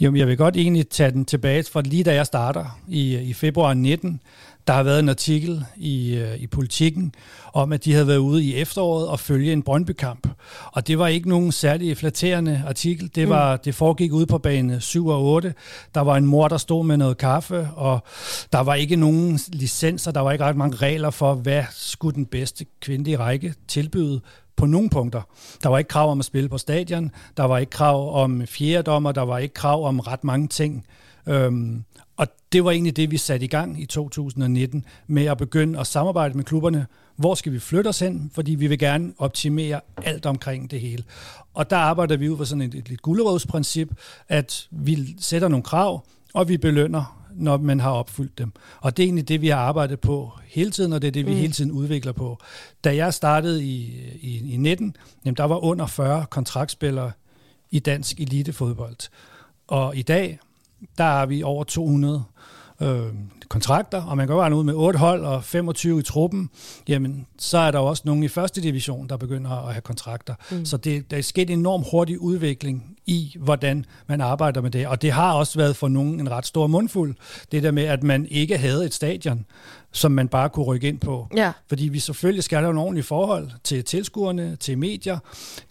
Jo, 0.00 0.14
jeg 0.14 0.26
vil 0.26 0.36
godt 0.36 0.56
egentlig 0.56 0.88
tage 0.88 1.10
den 1.10 1.24
tilbage 1.24 1.64
fra 1.72 1.80
lige 1.80 2.04
da 2.04 2.14
jeg 2.14 2.26
starter 2.26 2.80
i, 2.88 3.18
i 3.18 3.32
februar 3.32 3.74
19. 3.74 4.20
Der 4.66 4.72
har 4.72 4.82
været 4.82 5.00
en 5.00 5.08
artikel 5.08 5.64
i, 5.76 6.14
øh, 6.14 6.36
i 6.36 6.46
politikken 6.46 7.14
om, 7.52 7.72
at 7.72 7.84
de 7.84 7.92
havde 7.92 8.06
været 8.06 8.18
ude 8.18 8.44
i 8.44 8.54
efteråret 8.54 9.08
og 9.08 9.20
følge 9.20 9.52
en 9.52 9.62
Brøndby-kamp. 9.62 10.28
Og 10.72 10.86
det 10.86 10.98
var 10.98 11.06
ikke 11.06 11.28
nogen 11.28 11.52
særlig 11.52 11.96
flatterende 11.96 12.64
artikel. 12.66 13.10
Det, 13.14 13.28
var, 13.28 13.56
mm. 13.56 13.60
det 13.64 13.74
foregik 13.74 14.12
ude 14.12 14.26
på 14.26 14.38
bane 14.38 14.80
7 14.80 15.06
og 15.06 15.24
8. 15.24 15.54
Der 15.94 16.00
var 16.00 16.16
en 16.16 16.26
mor, 16.26 16.48
der 16.48 16.56
stod 16.56 16.84
med 16.84 16.96
noget 16.96 17.18
kaffe, 17.18 17.68
og 17.76 18.02
der 18.52 18.60
var 18.60 18.74
ikke 18.74 18.96
nogen 18.96 19.40
licenser, 19.48 20.10
der 20.10 20.20
var 20.20 20.32
ikke 20.32 20.44
ret 20.44 20.56
mange 20.56 20.76
regler 20.76 21.10
for, 21.10 21.34
hvad 21.34 21.64
skulle 21.70 22.14
den 22.14 22.26
bedste 22.26 22.66
kvindelige 22.80 23.18
række 23.18 23.54
tilbyde 23.68 24.20
på 24.56 24.66
nogle 24.66 24.90
punkter. 24.90 25.22
Der 25.62 25.68
var 25.68 25.78
ikke 25.78 25.88
krav 25.88 26.10
om 26.10 26.18
at 26.18 26.24
spille 26.24 26.48
på 26.48 26.58
stadion, 26.58 27.10
der 27.36 27.44
var 27.44 27.58
ikke 27.58 27.70
krav 27.70 28.22
om 28.22 28.46
fjerdommer, 28.46 29.12
der 29.12 29.22
var 29.22 29.38
ikke 29.38 29.54
krav 29.54 29.86
om 29.86 30.00
ret 30.00 30.24
mange 30.24 30.48
ting. 30.48 30.86
Øhm, 31.26 31.84
og 32.20 32.26
det 32.52 32.64
var 32.64 32.70
egentlig 32.70 32.96
det, 32.96 33.10
vi 33.10 33.16
satte 33.16 33.44
i 33.44 33.48
gang 33.48 33.82
i 33.82 33.86
2019 33.86 34.84
med 35.06 35.24
at 35.24 35.38
begynde 35.38 35.80
at 35.80 35.86
samarbejde 35.86 36.36
med 36.36 36.44
klubberne. 36.44 36.86
Hvor 37.16 37.34
skal 37.34 37.52
vi 37.52 37.58
flytte 37.58 37.88
os 37.88 37.98
hen? 37.98 38.30
Fordi 38.34 38.54
vi 38.54 38.66
vil 38.66 38.78
gerne 38.78 39.12
optimere 39.18 39.80
alt 39.96 40.26
omkring 40.26 40.70
det 40.70 40.80
hele. 40.80 41.04
Og 41.54 41.70
der 41.70 41.76
arbejder 41.76 42.16
vi 42.16 42.28
ud 42.28 42.36
fra 42.36 42.44
sådan 42.44 42.62
et, 42.62 42.74
et, 42.74 42.88
et 42.88 43.02
gulerodsprincip, 43.02 43.88
at 44.28 44.68
vi 44.70 45.16
sætter 45.20 45.48
nogle 45.48 45.62
krav, 45.62 46.04
og 46.34 46.48
vi 46.48 46.56
belønner, 46.56 47.26
når 47.34 47.56
man 47.56 47.80
har 47.80 47.90
opfyldt 47.90 48.38
dem. 48.38 48.52
Og 48.80 48.96
det 48.96 49.02
er 49.02 49.06
egentlig 49.06 49.28
det, 49.28 49.40
vi 49.40 49.48
har 49.48 49.58
arbejdet 49.58 50.00
på 50.00 50.32
hele 50.46 50.70
tiden, 50.70 50.92
og 50.92 51.02
det 51.02 51.08
er 51.08 51.12
det, 51.12 51.26
vi 51.26 51.30
mm. 51.30 51.36
hele 51.36 51.52
tiden 51.52 51.70
udvikler 51.70 52.12
på. 52.12 52.38
Da 52.84 52.96
jeg 52.96 53.14
startede 53.14 53.64
i, 53.64 53.94
i, 54.20 54.52
i 54.52 54.56
19, 54.56 54.96
jamen, 55.24 55.36
der 55.36 55.44
var 55.44 55.64
under 55.64 55.86
40 55.86 56.26
kontraktspillere 56.30 57.12
i 57.70 57.78
dansk 57.78 58.20
elitefodbold. 58.20 59.08
Og 59.68 59.96
i 59.96 60.02
dag, 60.02 60.38
der 60.98 61.04
har 61.04 61.26
vi 61.26 61.42
over 61.42 61.64
200 61.64 62.24
øh, 62.80 63.06
kontrakter, 63.48 64.02
og 64.02 64.16
man 64.16 64.26
kan 64.26 64.36
bare 64.36 64.54
ud 64.54 64.64
med 64.64 64.74
8 64.74 64.98
hold 64.98 65.24
og 65.24 65.44
25 65.44 66.00
i 66.00 66.02
truppen, 66.02 66.50
jamen 66.88 67.26
så 67.38 67.58
er 67.58 67.70
der 67.70 67.78
også 67.78 68.02
nogen 68.06 68.22
i 68.22 68.28
første 68.28 68.60
division, 68.60 69.08
der 69.08 69.16
begynder 69.16 69.50
at 69.50 69.72
have 69.72 69.82
kontrakter. 69.82 70.34
Mm. 70.50 70.64
Så 70.64 70.76
det, 70.76 71.10
der 71.10 71.16
er 71.16 71.22
sket 71.22 71.50
en 71.50 71.58
enorm 71.58 71.84
hurtig 71.90 72.20
udvikling 72.20 72.96
i, 73.06 73.36
hvordan 73.38 73.84
man 74.06 74.20
arbejder 74.20 74.60
med 74.60 74.70
det. 74.70 74.86
Og 74.86 75.02
det 75.02 75.12
har 75.12 75.32
også 75.32 75.58
været 75.58 75.76
for 75.76 75.88
nogen 75.88 76.20
en 76.20 76.30
ret 76.30 76.46
stor 76.46 76.66
mundfuld, 76.66 77.14
det 77.52 77.62
der 77.62 77.70
med, 77.70 77.84
at 77.84 78.02
man 78.02 78.26
ikke 78.26 78.58
havde 78.58 78.84
et 78.84 78.94
stadion, 78.94 79.46
som 79.92 80.12
man 80.12 80.28
bare 80.28 80.48
kunne 80.48 80.66
rykke 80.66 80.88
ind 80.88 80.98
på. 80.98 81.28
Ja. 81.36 81.52
Fordi 81.68 81.88
vi 81.88 81.98
selvfølgelig 81.98 82.44
skal 82.44 82.58
have 82.58 82.64
nogle 82.64 82.80
ordentlige 82.80 83.04
forhold 83.04 83.50
til 83.64 83.84
tilskuerne, 83.84 84.56
til 84.56 84.78
medier. 84.78 85.18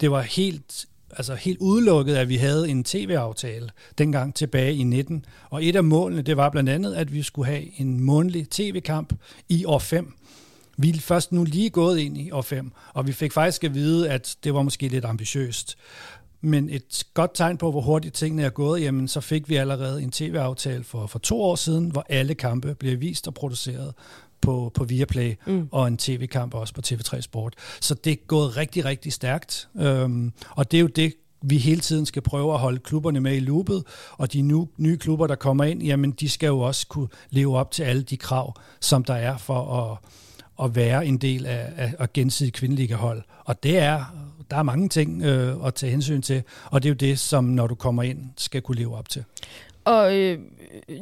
Det 0.00 0.10
var 0.10 0.20
helt 0.20 0.86
altså 1.16 1.34
helt 1.34 1.58
udelukket, 1.58 2.16
at 2.16 2.28
vi 2.28 2.36
havde 2.36 2.68
en 2.68 2.84
tv-aftale 2.84 3.70
dengang 3.98 4.34
tilbage 4.34 4.74
i 4.74 4.82
19. 4.82 5.24
Og 5.50 5.64
et 5.64 5.76
af 5.76 5.84
målene, 5.84 6.22
det 6.22 6.36
var 6.36 6.50
blandt 6.50 6.70
andet, 6.70 6.94
at 6.94 7.12
vi 7.12 7.22
skulle 7.22 7.46
have 7.46 7.80
en 7.80 8.00
månedlig 8.00 8.48
tv-kamp 8.50 9.12
i 9.48 9.64
år 9.64 9.78
5. 9.78 10.12
Vi 10.76 10.90
er 10.90 11.00
først 11.00 11.32
nu 11.32 11.44
lige 11.44 11.70
gået 11.70 11.98
ind 11.98 12.18
i 12.18 12.30
år 12.30 12.42
5, 12.42 12.72
og 12.94 13.06
vi 13.06 13.12
fik 13.12 13.32
faktisk 13.32 13.64
at 13.64 13.74
vide, 13.74 14.10
at 14.10 14.36
det 14.44 14.54
var 14.54 14.62
måske 14.62 14.88
lidt 14.88 15.04
ambitiøst. 15.04 15.76
Men 16.40 16.70
et 16.70 17.04
godt 17.14 17.30
tegn 17.34 17.56
på, 17.56 17.70
hvor 17.70 17.80
hurtigt 17.80 18.14
tingene 18.14 18.42
er 18.42 18.50
gået, 18.50 18.82
jamen 18.82 19.08
så 19.08 19.20
fik 19.20 19.48
vi 19.48 19.56
allerede 19.56 20.02
en 20.02 20.10
tv-aftale 20.10 20.84
for, 20.84 21.06
for 21.06 21.18
to 21.18 21.42
år 21.42 21.56
siden, 21.56 21.90
hvor 21.90 22.06
alle 22.08 22.34
kampe 22.34 22.74
bliver 22.74 22.96
vist 22.96 23.26
og 23.26 23.34
produceret 23.34 23.94
på, 24.40 24.70
på 24.74 24.84
Viaplay, 24.84 25.34
mm. 25.46 25.68
og 25.72 25.88
en 25.88 25.96
tv-kamp 25.96 26.54
også 26.54 26.74
på 26.74 26.80
TV3 26.86 27.20
Sport. 27.20 27.54
Så 27.80 27.94
det 27.94 28.12
er 28.12 28.16
gået 28.26 28.56
rigtig, 28.56 28.84
rigtig 28.84 29.12
stærkt. 29.12 29.68
Øhm, 29.80 30.32
og 30.50 30.70
det 30.70 30.76
er 30.76 30.80
jo 30.80 30.86
det, 30.86 31.14
vi 31.42 31.58
hele 31.58 31.80
tiden 31.80 32.06
skal 32.06 32.22
prøve 32.22 32.52
at 32.52 32.58
holde 32.58 32.78
klubberne 32.78 33.20
med 33.20 33.36
i 33.36 33.40
loopet, 33.40 33.84
og 34.12 34.32
de 34.32 34.42
nye, 34.42 34.66
nye 34.76 34.96
klubber, 34.96 35.26
der 35.26 35.34
kommer 35.34 35.64
ind, 35.64 35.82
jamen 35.82 36.10
de 36.10 36.28
skal 36.28 36.46
jo 36.46 36.60
også 36.60 36.86
kunne 36.86 37.08
leve 37.30 37.56
op 37.56 37.70
til 37.70 37.82
alle 37.82 38.02
de 38.02 38.16
krav, 38.16 38.54
som 38.80 39.04
der 39.04 39.14
er 39.14 39.36
for 39.36 39.74
at, 39.82 39.98
at 40.64 40.76
være 40.76 41.06
en 41.06 41.18
del 41.18 41.46
af, 41.46 41.72
af, 41.76 41.94
af 41.98 42.12
gensidigt 42.12 42.56
kvindelige 42.56 42.94
hold. 42.94 43.22
Og 43.44 43.62
det 43.62 43.78
er, 43.78 44.04
der 44.50 44.56
er 44.56 44.62
mange 44.62 44.88
ting 44.88 45.22
øh, 45.22 45.66
at 45.66 45.74
tage 45.74 45.90
hensyn 45.90 46.22
til, 46.22 46.42
og 46.64 46.82
det 46.82 46.88
er 46.88 46.90
jo 46.90 46.96
det, 46.96 47.18
som 47.18 47.44
når 47.44 47.66
du 47.66 47.74
kommer 47.74 48.02
ind, 48.02 48.30
skal 48.36 48.62
kunne 48.62 48.76
leve 48.76 48.96
op 48.96 49.08
til. 49.08 49.24
Og 49.84 50.16
øh, 50.16 50.38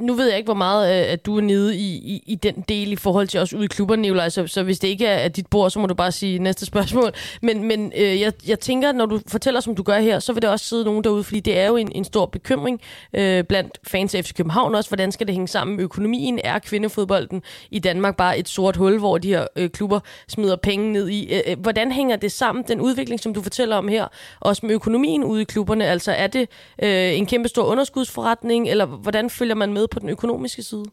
nu 0.01 0.15
ved 0.15 0.29
jeg 0.29 0.37
ikke, 0.37 0.47
hvor 0.47 0.55
meget 0.55 1.07
øh, 1.07 1.13
at 1.13 1.27
du 1.27 1.37
er 1.37 1.41
nede 1.41 1.77
i, 1.77 1.95
i, 1.97 2.23
i 2.27 2.35
den 2.35 2.65
del 2.69 2.93
i 2.93 2.97
forhold 2.97 3.29
til 3.29 3.41
os 3.41 3.55
ude 3.55 3.65
i 3.65 3.69
klubberne, 3.69 4.03
Nicolaj, 4.03 4.29
så, 4.29 4.47
så 4.47 4.63
hvis 4.63 4.79
det 4.79 4.89
ikke 4.89 5.07
er 5.07 5.29
dit 5.29 5.47
bord, 5.47 5.71
så 5.71 5.79
må 5.79 5.87
du 5.87 5.95
bare 5.95 6.13
sige 6.13 6.39
næste 6.39 6.67
spørgsmål. 6.67 7.13
Men, 7.43 7.65
men 7.65 7.93
øh, 7.97 8.21
jeg, 8.21 8.33
jeg 8.49 8.61
tænker, 8.61 8.93
når 8.93 9.07
du 9.07 9.21
fortæller, 9.27 9.61
som 9.61 9.75
du 9.75 9.83
gør 9.83 9.99
her, 9.99 10.19
så 10.19 10.33
vil 10.33 10.43
der 10.43 10.49
også 10.49 10.67
sidde 10.67 10.85
nogen 10.85 11.05
derude, 11.05 11.25
fordi 11.25 11.41
det 11.41 11.59
er 11.59 11.67
jo 11.67 11.77
en, 11.77 11.93
en 11.95 12.05
stor 12.05 12.27
bekymring 12.27 12.81
øh, 13.13 13.45
blandt 13.45 13.79
fans 13.87 14.15
af 14.15 14.25
FC 14.25 14.35
København 14.35 14.75
også. 14.75 14.91
Hvordan 14.91 15.13
skal 15.13 15.27
det 15.27 15.35
hænge 15.35 15.49
sammen 15.49 15.77
med 15.77 15.85
økonomien? 15.85 16.41
Er 16.45 16.59
kvindefodbolden 16.59 17.43
i 17.71 17.79
Danmark 17.79 18.17
bare 18.17 18.39
et 18.39 18.49
sort 18.49 18.77
hul, 18.77 18.99
hvor 18.99 19.19
de 19.19 19.29
her 19.29 19.47
øh, 19.57 19.71
klubber 19.71 20.01
smider 20.29 20.57
penge 20.57 20.93
ned 20.93 21.09
i? 21.09 21.35
Øh, 21.35 21.41
øh 21.47 21.59
hvordan 21.59 21.93
hænger 21.93 22.17
det 22.17 22.33
sammen, 22.33 22.65
den 22.69 22.81
udvikling, 22.81 23.21
som 23.21 23.35
du 23.35 23.43
fortæller 23.43 23.77
om 23.77 23.89
her, 23.89 24.07
også 24.41 24.67
med 24.67 24.75
økonomien 24.75 25.25
ude 25.25 25.43
i 25.43 25.45
klubberne? 25.45 25.87
Altså 25.87 26.13
er 26.13 26.27
det 26.27 26.49
øh, 26.83 27.19
en 27.19 27.27
kæmpe 27.27 27.49
stor 27.49 27.65
underskudsforretning, 27.65 28.69
eller 28.81 28.97
hvordan 28.97 29.31
følger 29.31 29.55
man 29.55 29.73
med 29.73 29.87
på 29.89 29.99
den 29.99 30.09
økonomiske 30.09 30.63
side? 30.63 30.85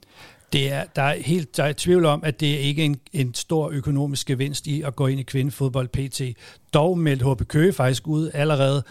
Det 0.54 0.72
er, 0.72 0.84
der 0.96 1.01
er 1.01 1.15
helt 1.22 1.58
der 1.58 1.63
er 1.63 1.74
tvivl 1.77 2.06
om, 2.06 2.24
at 2.24 2.39
det 2.39 2.54
er 2.54 2.60
ikke 2.60 2.84
en, 2.84 3.00
en 3.13 3.34
stor 3.34 3.70
økonomisk 3.70 4.27
gevinst 4.27 4.68
i 4.68 4.82
at 4.82 4.96
gå 4.96 5.08
ind 5.08 5.20
i 5.20 5.24
kvindefodbold 5.24 5.88
PT. 5.88 6.39
Dog 6.74 6.98
meldte 6.98 7.25
HB 7.25 7.48
Køge 7.48 7.74
faktisk 7.74 8.08
ud 8.08 8.32
allerede 8.34 8.84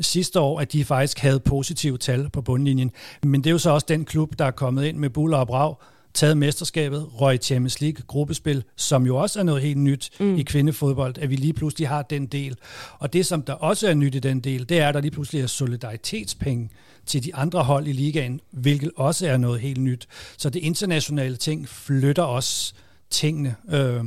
sidste 0.00 0.40
år, 0.40 0.60
at 0.60 0.72
de 0.72 0.84
faktisk 0.84 1.18
havde 1.18 1.40
positive 1.40 1.98
tal 1.98 2.30
på 2.30 2.42
bundlinjen. 2.42 2.90
Men 3.22 3.44
det 3.44 3.50
er 3.50 3.52
jo 3.52 3.58
så 3.58 3.70
også 3.70 3.86
den 3.88 4.04
klub, 4.04 4.38
der 4.38 4.44
er 4.44 4.50
kommet 4.50 4.84
ind 4.84 4.96
med 4.96 5.10
buller 5.10 5.36
og 5.36 5.46
brag, 5.46 5.74
taget 6.14 6.36
mesterskabet, 6.36 7.08
røg 7.20 7.38
Champions 7.42 7.80
League 7.80 8.02
gruppespil, 8.06 8.64
som 8.76 9.06
jo 9.06 9.16
også 9.16 9.40
er 9.40 9.42
noget 9.42 9.62
helt 9.62 9.78
nyt 9.78 10.10
mm. 10.20 10.36
i 10.36 10.42
kvindefodbold, 10.42 11.18
at 11.18 11.30
vi 11.30 11.36
lige 11.36 11.52
pludselig 11.52 11.88
har 11.88 12.02
den 12.02 12.26
del. 12.26 12.56
Og 12.98 13.12
det, 13.12 13.26
som 13.26 13.42
der 13.42 13.52
også 13.52 13.88
er 13.88 13.94
nyt 13.94 14.14
i 14.14 14.18
den 14.18 14.40
del, 14.40 14.68
det 14.68 14.80
er, 14.80 14.88
at 14.88 14.94
der 14.94 15.00
lige 15.00 15.10
pludselig 15.10 15.42
er 15.42 15.46
solidaritetspenge 15.46 16.70
til 17.06 17.24
de 17.24 17.34
andre 17.34 17.62
hold 17.64 17.86
i 17.86 17.92
ligaen, 17.92 18.40
hvilket 18.50 18.90
også 18.96 19.26
er 19.26 19.36
noget 19.36 19.60
helt 19.60 19.80
nyt. 19.80 20.08
Så 20.36 20.50
det 20.50 20.60
internationale 20.60 21.36
ting 21.36 21.68
flytter 21.68 22.22
også 22.22 22.74
tingene. 23.10 23.56
Øh, 23.70 24.04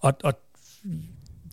og, 0.00 0.14
og 0.24 0.34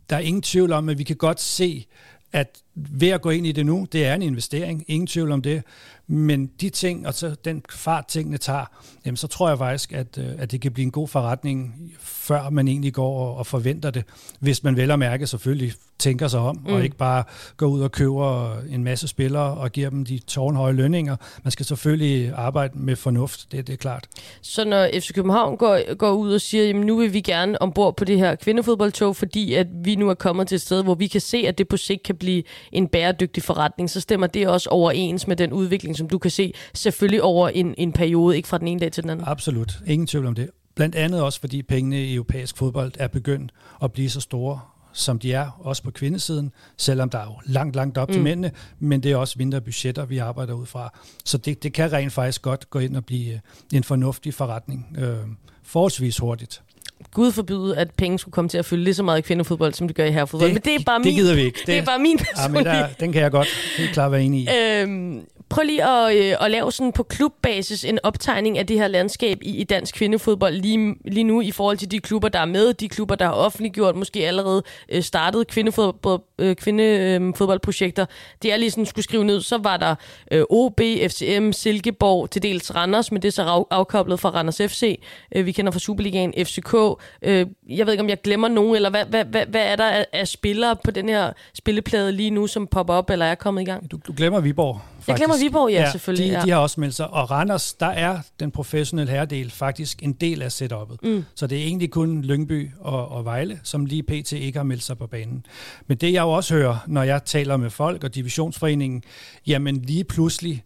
der 0.10 0.16
er 0.16 0.20
ingen 0.20 0.42
tvivl 0.42 0.72
om, 0.72 0.90
at 0.90 0.98
vi 0.98 1.04
kan 1.04 1.16
godt 1.16 1.42
se, 1.42 1.86
at 2.32 2.62
ved 2.76 3.10
at 3.10 3.22
gå 3.22 3.30
ind 3.30 3.48
i 3.48 3.52
det 3.52 3.66
nu, 3.66 3.88
det 3.92 4.06
er 4.06 4.14
en 4.14 4.22
investering, 4.22 4.86
ingen 4.88 5.08
tvivl 5.08 5.32
om 5.32 5.42
det, 5.42 5.64
men 6.08 6.48
de 6.62 6.70
ting, 6.70 7.08
og 7.08 7.14
så 7.14 7.36
den 7.46 7.64
fart 7.70 8.08
tingene 8.08 8.38
tager, 8.38 8.66
jamen 9.06 9.18
så 9.18 9.28
tror 9.28 9.50
jeg 9.50 9.58
faktisk, 9.58 9.94
at, 9.94 10.18
øh, 10.18 10.36
at 10.38 10.52
det 10.52 10.62
kan 10.62 10.72
blive 10.72 10.86
en 10.86 10.92
god 10.92 11.08
forretning, 11.08 11.92
før 12.00 12.50
man 12.50 12.68
egentlig 12.68 12.94
går 12.94 13.36
og 13.36 13.48
forventer 13.48 13.92
det, 13.92 14.04
hvis 14.40 14.64
man 14.64 14.78
vel 14.78 14.92
og 14.92 15.00
mærke 15.00 15.28
selvfølgelig 15.28 15.74
tænker 16.00 16.28
sig 16.28 16.40
om, 16.40 16.60
mm. 16.66 16.74
og 16.74 16.84
ikke 16.84 16.98
bare 16.98 17.24
går 17.58 17.68
ud 17.68 17.82
og 17.82 17.92
køber 17.92 18.58
en 18.70 18.84
masse 18.84 19.08
spillere 19.08 19.54
og 19.58 19.72
giver 19.72 19.90
dem 19.90 20.06
de 20.06 20.20
tårnhøje 20.20 20.74
lønninger. 20.74 21.16
Man 21.44 21.52
skal 21.52 21.66
selvfølgelig 21.66 22.34
arbejde 22.36 22.80
med 22.80 22.96
fornuft, 22.96 23.52
det, 23.52 23.68
det 23.68 23.74
er 23.74 23.78
klart. 23.78 24.08
Så 24.42 24.66
når 24.66 24.90
FC 25.00 25.14
København 25.14 25.58
går, 25.58 25.96
går 25.96 26.12
ud 26.12 26.34
og 26.34 26.42
siger, 26.42 26.64
jamen 26.64 26.86
nu 26.86 26.98
vil 26.98 27.14
vi 27.14 27.22
gerne 27.22 27.62
ombord 27.62 27.98
på 27.98 28.06
det 28.06 28.18
her 28.18 28.36
kvindefodboldtog, 28.36 29.16
fordi 29.16 29.54
at 29.54 29.68
vi 29.84 29.96
nu 29.96 30.10
er 30.10 30.14
kommet 30.14 30.48
til 30.48 30.56
et 30.56 30.62
sted, 30.62 30.84
hvor 30.84 30.96
vi 30.96 31.08
kan 31.08 31.22
se, 31.22 31.38
at 31.38 31.58
det 31.58 31.68
på 31.68 31.78
sigt 31.78 32.04
kan 32.04 32.16
blive 32.16 32.44
en 32.72 32.88
bæredygtig 32.88 33.44
forretning, 33.44 33.90
så 33.90 34.02
stemmer 34.02 34.28
det 34.28 34.48
også 34.48 34.70
overens 34.70 35.28
med 35.28 35.36
den 35.36 35.54
udvikling, 35.54 35.98
som 35.98 36.10
du 36.10 36.18
kan 36.18 36.32
se, 36.32 36.54
selvfølgelig 36.74 37.24
over 37.24 37.50
en, 37.50 37.76
en 37.78 37.94
periode, 37.94 38.36
ikke 38.36 38.48
fra 38.48 38.58
den 38.58 38.68
ene 38.68 38.80
dag 38.80 38.92
til 38.92 39.04
den 39.04 39.10
anden. 39.10 39.26
Absolut, 39.28 39.80
ingen 39.88 40.08
tvivl 40.08 40.26
om 40.26 40.36
det. 40.36 40.50
Blandt 40.76 40.96
andet 40.96 41.22
også, 41.22 41.40
fordi 41.40 41.64
pengene 41.64 42.04
i 42.04 42.14
europæisk 42.14 42.58
fodbold 42.58 42.92
er 43.00 43.08
begyndt 43.08 43.52
at 43.84 43.92
blive 43.92 44.10
så 44.10 44.22
store, 44.22 44.60
som 44.94 45.20
de 45.20 45.34
er, 45.34 45.60
også 45.60 45.84
på 45.84 45.92
kvindesiden, 45.92 46.52
selvom 46.78 47.10
der 47.10 47.18
er 47.18 47.26
jo 47.26 47.40
langt, 47.46 47.76
langt 47.76 47.98
op 47.98 48.08
mm. 48.08 48.14
til 48.14 48.24
mændene, 48.24 48.52
men 48.80 49.04
det 49.04 49.12
er 49.12 49.16
også 49.16 49.36
mindre 49.38 49.62
budgetter, 49.62 50.06
vi 50.06 50.18
arbejder 50.18 50.54
ud 50.54 50.66
fra. 50.66 50.94
Så 51.26 51.38
det, 51.38 51.64
det 51.64 51.74
kan 51.74 51.94
rent 51.94 52.14
faktisk 52.14 52.42
godt 52.42 52.70
gå 52.70 52.80
ind 52.80 52.96
og 52.96 53.06
blive 53.06 53.34
øh, 53.34 53.40
en 53.74 53.84
fornuftig 53.84 54.34
forretning 54.34 54.96
øh, 55.00 55.18
forholdsvis 55.64 56.18
hurtigt. 56.18 56.64
Gud 57.14 57.32
forbyde, 57.32 57.78
at 57.78 57.92
penge 57.92 58.20
skulle 58.20 58.34
komme 58.34 58.50
til 58.50 58.58
at 58.58 58.66
fylde 58.66 58.84
lige 58.84 58.94
så 58.94 59.04
meget 59.04 59.18
i 59.20 59.22
kvindefodbold, 59.22 59.74
som 59.74 59.88
det 59.88 59.96
gør 59.96 60.06
i 60.06 60.12
herrefodbold. 60.12 60.50
Det, 60.50 60.56
Men 60.66 60.74
det 60.74 60.82
er 60.82 60.84
bare 60.86 60.98
det 60.98 61.06
min, 61.06 61.16
gider 61.16 61.36
vi 61.36 61.42
ikke. 61.42 61.60
Det, 61.60 61.68
det 61.68 61.78
er 61.78 61.86
bare 61.86 62.00
min 62.00 62.18
personlige... 62.18 62.70
Ja, 62.70 62.80
men 62.80 62.90
der, 62.90 62.96
den 63.00 63.14
kan 63.14 63.22
jeg 63.22 63.32
godt 63.32 63.48
helt 63.78 63.92
klart 63.92 64.12
være 64.12 64.24
enig 64.24 64.42
i. 64.42 64.48
Øhm, 64.82 65.26
prøv 65.50 65.64
lige 65.64 65.84
at, 65.86 66.16
øh, 66.16 66.36
at 66.46 66.52
lave 66.52 66.72
sådan 66.72 66.92
på 66.92 67.04
klubbasis 67.04 67.86
en 67.86 68.00
optegning 68.04 68.58
af 68.58 68.68
det 68.68 68.78
her 68.78 68.88
landskab 68.88 69.38
i, 69.42 69.58
i 69.58 69.64
dansk 69.64 69.96
kvindefodbold 69.96 70.54
lige, 70.56 70.96
lige 71.06 71.24
nu 71.24 71.42
i 71.42 71.52
forhold 71.52 71.78
til 71.78 71.92
de 71.92 72.00
klubber, 72.00 72.30
der 72.30 72.40
er 72.40 72.46
med, 72.46 72.74
de 72.74 72.90
klubber, 72.90 73.16
der 73.16 73.26
har 73.26 73.34
offentliggjort, 73.34 73.96
måske 73.96 74.28
allerede 74.28 74.64
øh, 74.90 75.04
startet 75.04 75.48
kvindefodbold, 75.48 76.22
øh, 76.40 76.56
kvindefodboldprojekter. 76.56 78.06
Det 78.42 78.54
er 78.54 78.58
lige 78.58 78.72
sådan, 78.72 78.86
skulle 78.86 79.04
skrive 79.04 79.26
ned, 79.26 79.42
så 79.42 79.58
var 79.58 79.78
der 79.78 79.96
øh, 80.32 80.44
OB, 80.50 80.82
FCM, 81.08 81.52
Silkeborg, 81.52 82.30
til 82.30 82.44
dels 82.44 82.76
Randers, 82.76 83.12
men 83.12 83.22
det 83.22 83.28
er 83.28 83.32
så 83.32 83.66
afkoblet 83.72 84.20
fra 84.20 84.30
Randers 84.30 84.58
FC. 84.58 85.00
Øh, 85.36 85.46
vi 85.46 85.52
kender 85.52 85.72
fra 85.72 85.80
Superligaen, 85.80 86.34
FCK. 86.38 86.74
Øh, 87.22 87.48
jeg 87.70 87.86
ved 87.86 87.94
ikke, 87.94 88.04
om 88.04 88.10
jeg 88.10 88.22
glemmer 88.22 88.48
nogen, 88.48 88.76
eller 88.76 88.90
hvad, 88.90 89.06
hvad, 89.06 89.26
hvad, 89.26 89.46
hvad 89.46 89.62
er 89.62 89.76
der 89.76 89.90
af, 89.90 90.06
af 90.14 90.28
spillere 90.28 90.76
på 90.84 90.92
den 90.92 91.10
her 91.10 91.34
spilleplade 91.54 92.12
lige 92.12 92.30
nu, 92.30 92.48
som 92.48 92.68
popper 92.68 92.94
op, 92.94 93.10
eller 93.10 93.26
er 93.26 93.36
kommet 93.36 93.62
i 93.62 93.66
gang? 93.66 93.92
Du, 93.92 94.00
du 94.08 94.14
glemmer 94.18 94.40
Viborg. 94.40 94.82
Faktisk. 94.96 95.08
Jeg 95.08 95.16
glemmer 95.16 95.38
Viborg, 95.38 95.72
ja, 95.72 95.82
ja 95.82 95.92
selvfølgelig. 95.92 96.32
De, 96.32 96.38
ja. 96.38 96.46
de 96.46 96.50
har 96.50 96.58
også 96.58 96.80
meldt 96.80 96.96
sig. 96.96 97.08
Og 97.08 97.32
Randers, 97.32 97.74
der 97.74 97.86
er 97.86 98.20
den 98.40 98.52
professionelle 98.52 99.12
herredel 99.12 99.52
faktisk 99.52 100.04
en 100.04 100.14
del 100.14 100.42
af 100.42 100.62
setup'et. 100.62 100.96
Mm. 101.04 101.26
Så 101.36 101.48
det 101.48 101.58
er 101.58 101.64
egentlig 101.64 101.92
kun 101.92 102.22
Lyngby 102.22 102.70
og, 102.80 103.12
og 103.12 103.26
Vejle, 103.26 103.60
som 103.64 103.86
lige 103.86 104.04
pt. 104.04 104.32
ikke 104.32 104.60
har 104.60 104.64
meldt 104.64 104.84
sig 104.84 104.98
på 104.98 105.08
banen. 105.08 105.46
Men 105.88 105.98
det 105.98 106.14
jeg 106.14 106.22
jo 106.22 106.30
også 106.30 106.54
hører, 106.54 106.78
når 106.88 107.04
jeg 107.04 107.24
taler 107.26 107.58
med 107.58 107.70
folk 107.70 108.04
og 108.04 108.16
divisionsforeningen, 108.16 109.04
jamen 109.48 109.82
lige 109.82 110.04
pludselig 110.04 110.64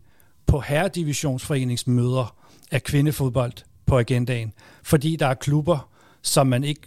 på 0.48 0.60
herredivisionsforeningsmøder 0.60 2.36
er 2.72 2.80
kvindefodbold 2.80 3.54
på 3.86 4.00
agendaen. 4.00 4.54
Fordi 4.84 5.16
der 5.16 5.28
er 5.28 5.34
klubber, 5.34 5.90
som 6.24 6.48
man 6.48 6.64
ikke 6.64 6.82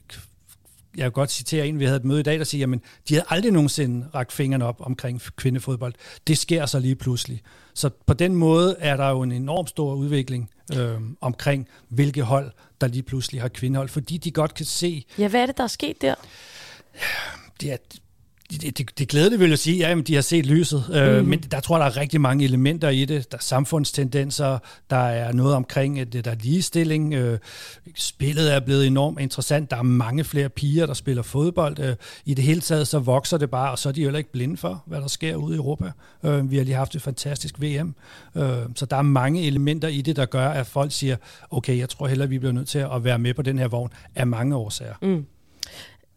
jeg 0.97 1.05
kan 1.05 1.13
godt 1.13 1.31
citere 1.31 1.67
en, 1.67 1.79
vi 1.79 1.85
havde 1.85 1.97
et 1.97 2.05
møde 2.05 2.21
i 2.21 2.23
dag, 2.23 2.39
der 2.39 2.45
siger, 2.45 2.73
at 2.73 2.79
de 3.09 3.15
havde 3.15 3.27
aldrig 3.29 3.53
nogensinde 3.53 4.07
rakt 4.15 4.33
fingrene 4.33 4.65
op 4.65 4.81
omkring 4.81 5.23
kvindefodbold. 5.37 5.95
Det 6.27 6.39
sker 6.39 6.67
så 6.67 6.79
lige 6.79 6.95
pludselig. 6.95 7.43
Så 7.75 7.91
på 8.07 8.15
den 8.15 8.35
måde 8.35 8.77
er 8.79 8.97
der 8.97 9.09
jo 9.09 9.23
en 9.23 9.33
enorm 9.33 9.67
stor 9.67 9.95
udvikling 9.95 10.51
øh, 10.77 11.01
omkring, 11.21 11.69
hvilke 11.89 12.23
hold, 12.23 12.51
der 12.81 12.87
lige 12.87 13.03
pludselig 13.03 13.41
har 13.41 13.49
kvindehold, 13.49 13.89
fordi 13.89 14.17
de 14.17 14.31
godt 14.31 14.55
kan 14.55 14.67
se... 14.67 15.05
Ja, 15.19 15.29
hvad 15.29 15.43
er 15.43 15.47
det, 15.47 15.57
der 15.57 15.65
er 15.65 15.69
sket 15.69 16.03
der? 16.03 16.15
Det 17.61 17.73
er, 17.73 17.77
det, 18.51 18.79
det, 18.79 18.99
det 18.99 19.09
glædeligt 19.09 19.41
vil 19.41 19.49
jeg 19.49 19.59
sige, 19.59 19.89
ja, 19.89 20.01
de 20.01 20.15
har 20.15 20.23
set 20.23 20.47
lyset, 20.47 20.85
øh, 20.93 21.19
mm. 21.19 21.29
men 21.29 21.39
der 21.39 21.61
tror 21.61 21.77
jeg, 21.77 21.85
der 21.85 21.97
er 21.97 22.01
rigtig 22.01 22.21
mange 22.21 22.45
elementer 22.45 22.89
i 22.89 23.05
det. 23.05 23.33
Der 23.33 23.39
er 23.39 23.43
samfundstendenser, 23.43 24.59
der 24.91 24.97
er 24.97 25.33
noget 25.33 25.55
omkring, 25.55 26.01
at 26.01 26.13
der 26.13 26.31
er 26.31 26.35
ligestilling. 26.35 27.15
Øh, 27.15 27.39
spillet 27.95 28.55
er 28.55 28.61
blevet 28.61 28.87
enormt 28.87 29.21
interessant. 29.21 29.71
Der 29.71 29.77
er 29.77 29.83
mange 29.83 30.25
flere 30.25 30.49
piger, 30.49 30.87
der 30.87 30.95
spiller 30.95 31.23
fodbold. 31.23 31.79
Øh, 31.79 31.97
I 32.25 32.35
det 32.35 32.45
hele 32.45 32.61
taget, 32.61 32.89
så 32.89 32.99
vokser 32.99 33.39
det 33.39 33.51
bare, 33.51 33.71
og 33.71 33.79
så 33.79 33.89
er 33.89 33.93
de 33.93 34.01
jo 34.01 34.07
heller 34.07 34.19
ikke 34.19 34.33
blinde 34.33 34.57
for, 34.57 34.83
hvad 34.87 35.01
der 35.01 35.09
sker 35.09 35.37
ude 35.37 35.55
i 35.55 35.57
Europa. 35.57 35.91
Øh, 36.25 36.51
vi 36.51 36.57
har 36.57 36.65
lige 36.65 36.77
haft 36.77 36.95
et 36.95 37.03
fantastisk 37.03 37.61
VM, 37.61 37.95
øh, 38.35 38.43
så 38.77 38.87
der 38.87 38.97
er 38.97 39.03
mange 39.03 39.47
elementer 39.47 39.89
i 39.89 40.01
det, 40.01 40.17
der 40.17 40.27
gør, 40.27 40.49
at 40.49 40.67
folk 40.67 40.93
siger, 40.93 41.17
okay, 41.51 41.79
jeg 41.79 41.89
tror 41.89 42.07
heller, 42.07 42.27
vi 42.27 42.39
bliver 42.39 42.53
nødt 42.53 42.69
til 42.69 42.79
at 42.79 43.05
være 43.05 43.19
med 43.19 43.35
på 43.35 43.43
den 43.43 43.59
her 43.59 43.69
vogn 43.69 43.91
af 44.15 44.27
mange 44.27 44.57
årsager. 44.57 44.95
Mm. 45.03 45.27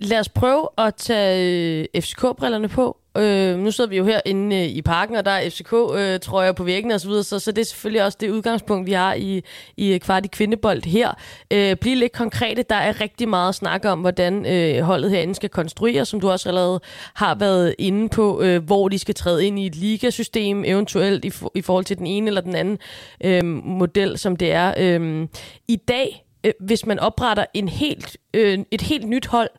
Lad 0.01 0.19
os 0.19 0.29
prøve 0.29 0.67
at 0.77 0.95
tage 0.95 1.87
øh, 1.95 2.01
FCK-brillerne 2.01 2.67
på. 2.67 2.97
Øh, 3.17 3.57
nu 3.57 3.71
sidder 3.71 3.89
vi 3.89 3.97
jo 3.97 4.05
her 4.05 4.21
inde 4.25 4.55
øh, 4.55 4.63
i 4.63 4.81
parken, 4.81 5.15
og 5.15 5.25
der 5.25 5.31
er 5.31 5.49
FCK-trøjer 5.49 6.49
øh, 6.49 6.55
på 6.55 6.63
væggen 6.63 6.91
og 6.91 7.01
så 7.01 7.07
videre, 7.07 7.23
så, 7.23 7.39
så 7.39 7.51
det 7.51 7.61
er 7.61 7.65
selvfølgelig 7.65 8.03
også 8.03 8.17
det 8.21 8.29
udgangspunkt, 8.29 8.87
vi 8.87 8.91
har 8.91 9.13
i, 9.13 9.43
i 9.77 9.93
øh, 9.93 9.99
kvart 9.99 10.25
i 10.25 10.27
kvindebold 10.27 10.85
her. 10.85 11.13
Øh, 11.51 11.75
bliv 11.75 11.95
lidt 11.95 12.11
konkrete. 12.11 12.63
Der 12.63 12.75
er 12.75 13.01
rigtig 13.01 13.29
meget 13.29 13.49
at 13.49 13.55
snakke 13.55 13.89
om, 13.89 13.99
hvordan 13.99 14.45
øh, 14.45 14.81
holdet 14.81 15.11
herinde 15.11 15.35
skal 15.35 15.49
konstrueres, 15.49 16.07
som 16.07 16.19
du 16.19 16.29
også 16.29 16.49
allerede 16.49 16.79
har 17.13 17.35
været 17.35 17.75
inde 17.79 18.09
på, 18.09 18.41
øh, 18.41 18.63
hvor 18.63 18.89
de 18.89 18.99
skal 18.99 19.15
træde 19.15 19.45
ind 19.45 19.59
i 19.59 19.65
et 19.65 19.75
ligasystem, 19.75 20.63
eventuelt 20.65 21.25
i, 21.25 21.29
for, 21.29 21.51
i 21.55 21.61
forhold 21.61 21.85
til 21.85 21.97
den 21.97 22.07
ene 22.07 22.27
eller 22.27 22.41
den 22.41 22.55
anden 22.55 22.77
øh, 23.23 23.45
model, 23.65 24.17
som 24.17 24.35
det 24.35 24.51
er. 24.51 24.73
Øh, 24.77 25.27
I 25.67 25.75
dag, 25.75 26.25
øh, 26.43 26.53
hvis 26.59 26.85
man 26.85 26.99
opretter 26.99 27.45
en 27.53 27.69
helt, 27.69 28.17
øh, 28.33 28.59
et 28.71 28.81
helt 28.81 29.07
nyt 29.07 29.25
hold, 29.25 29.49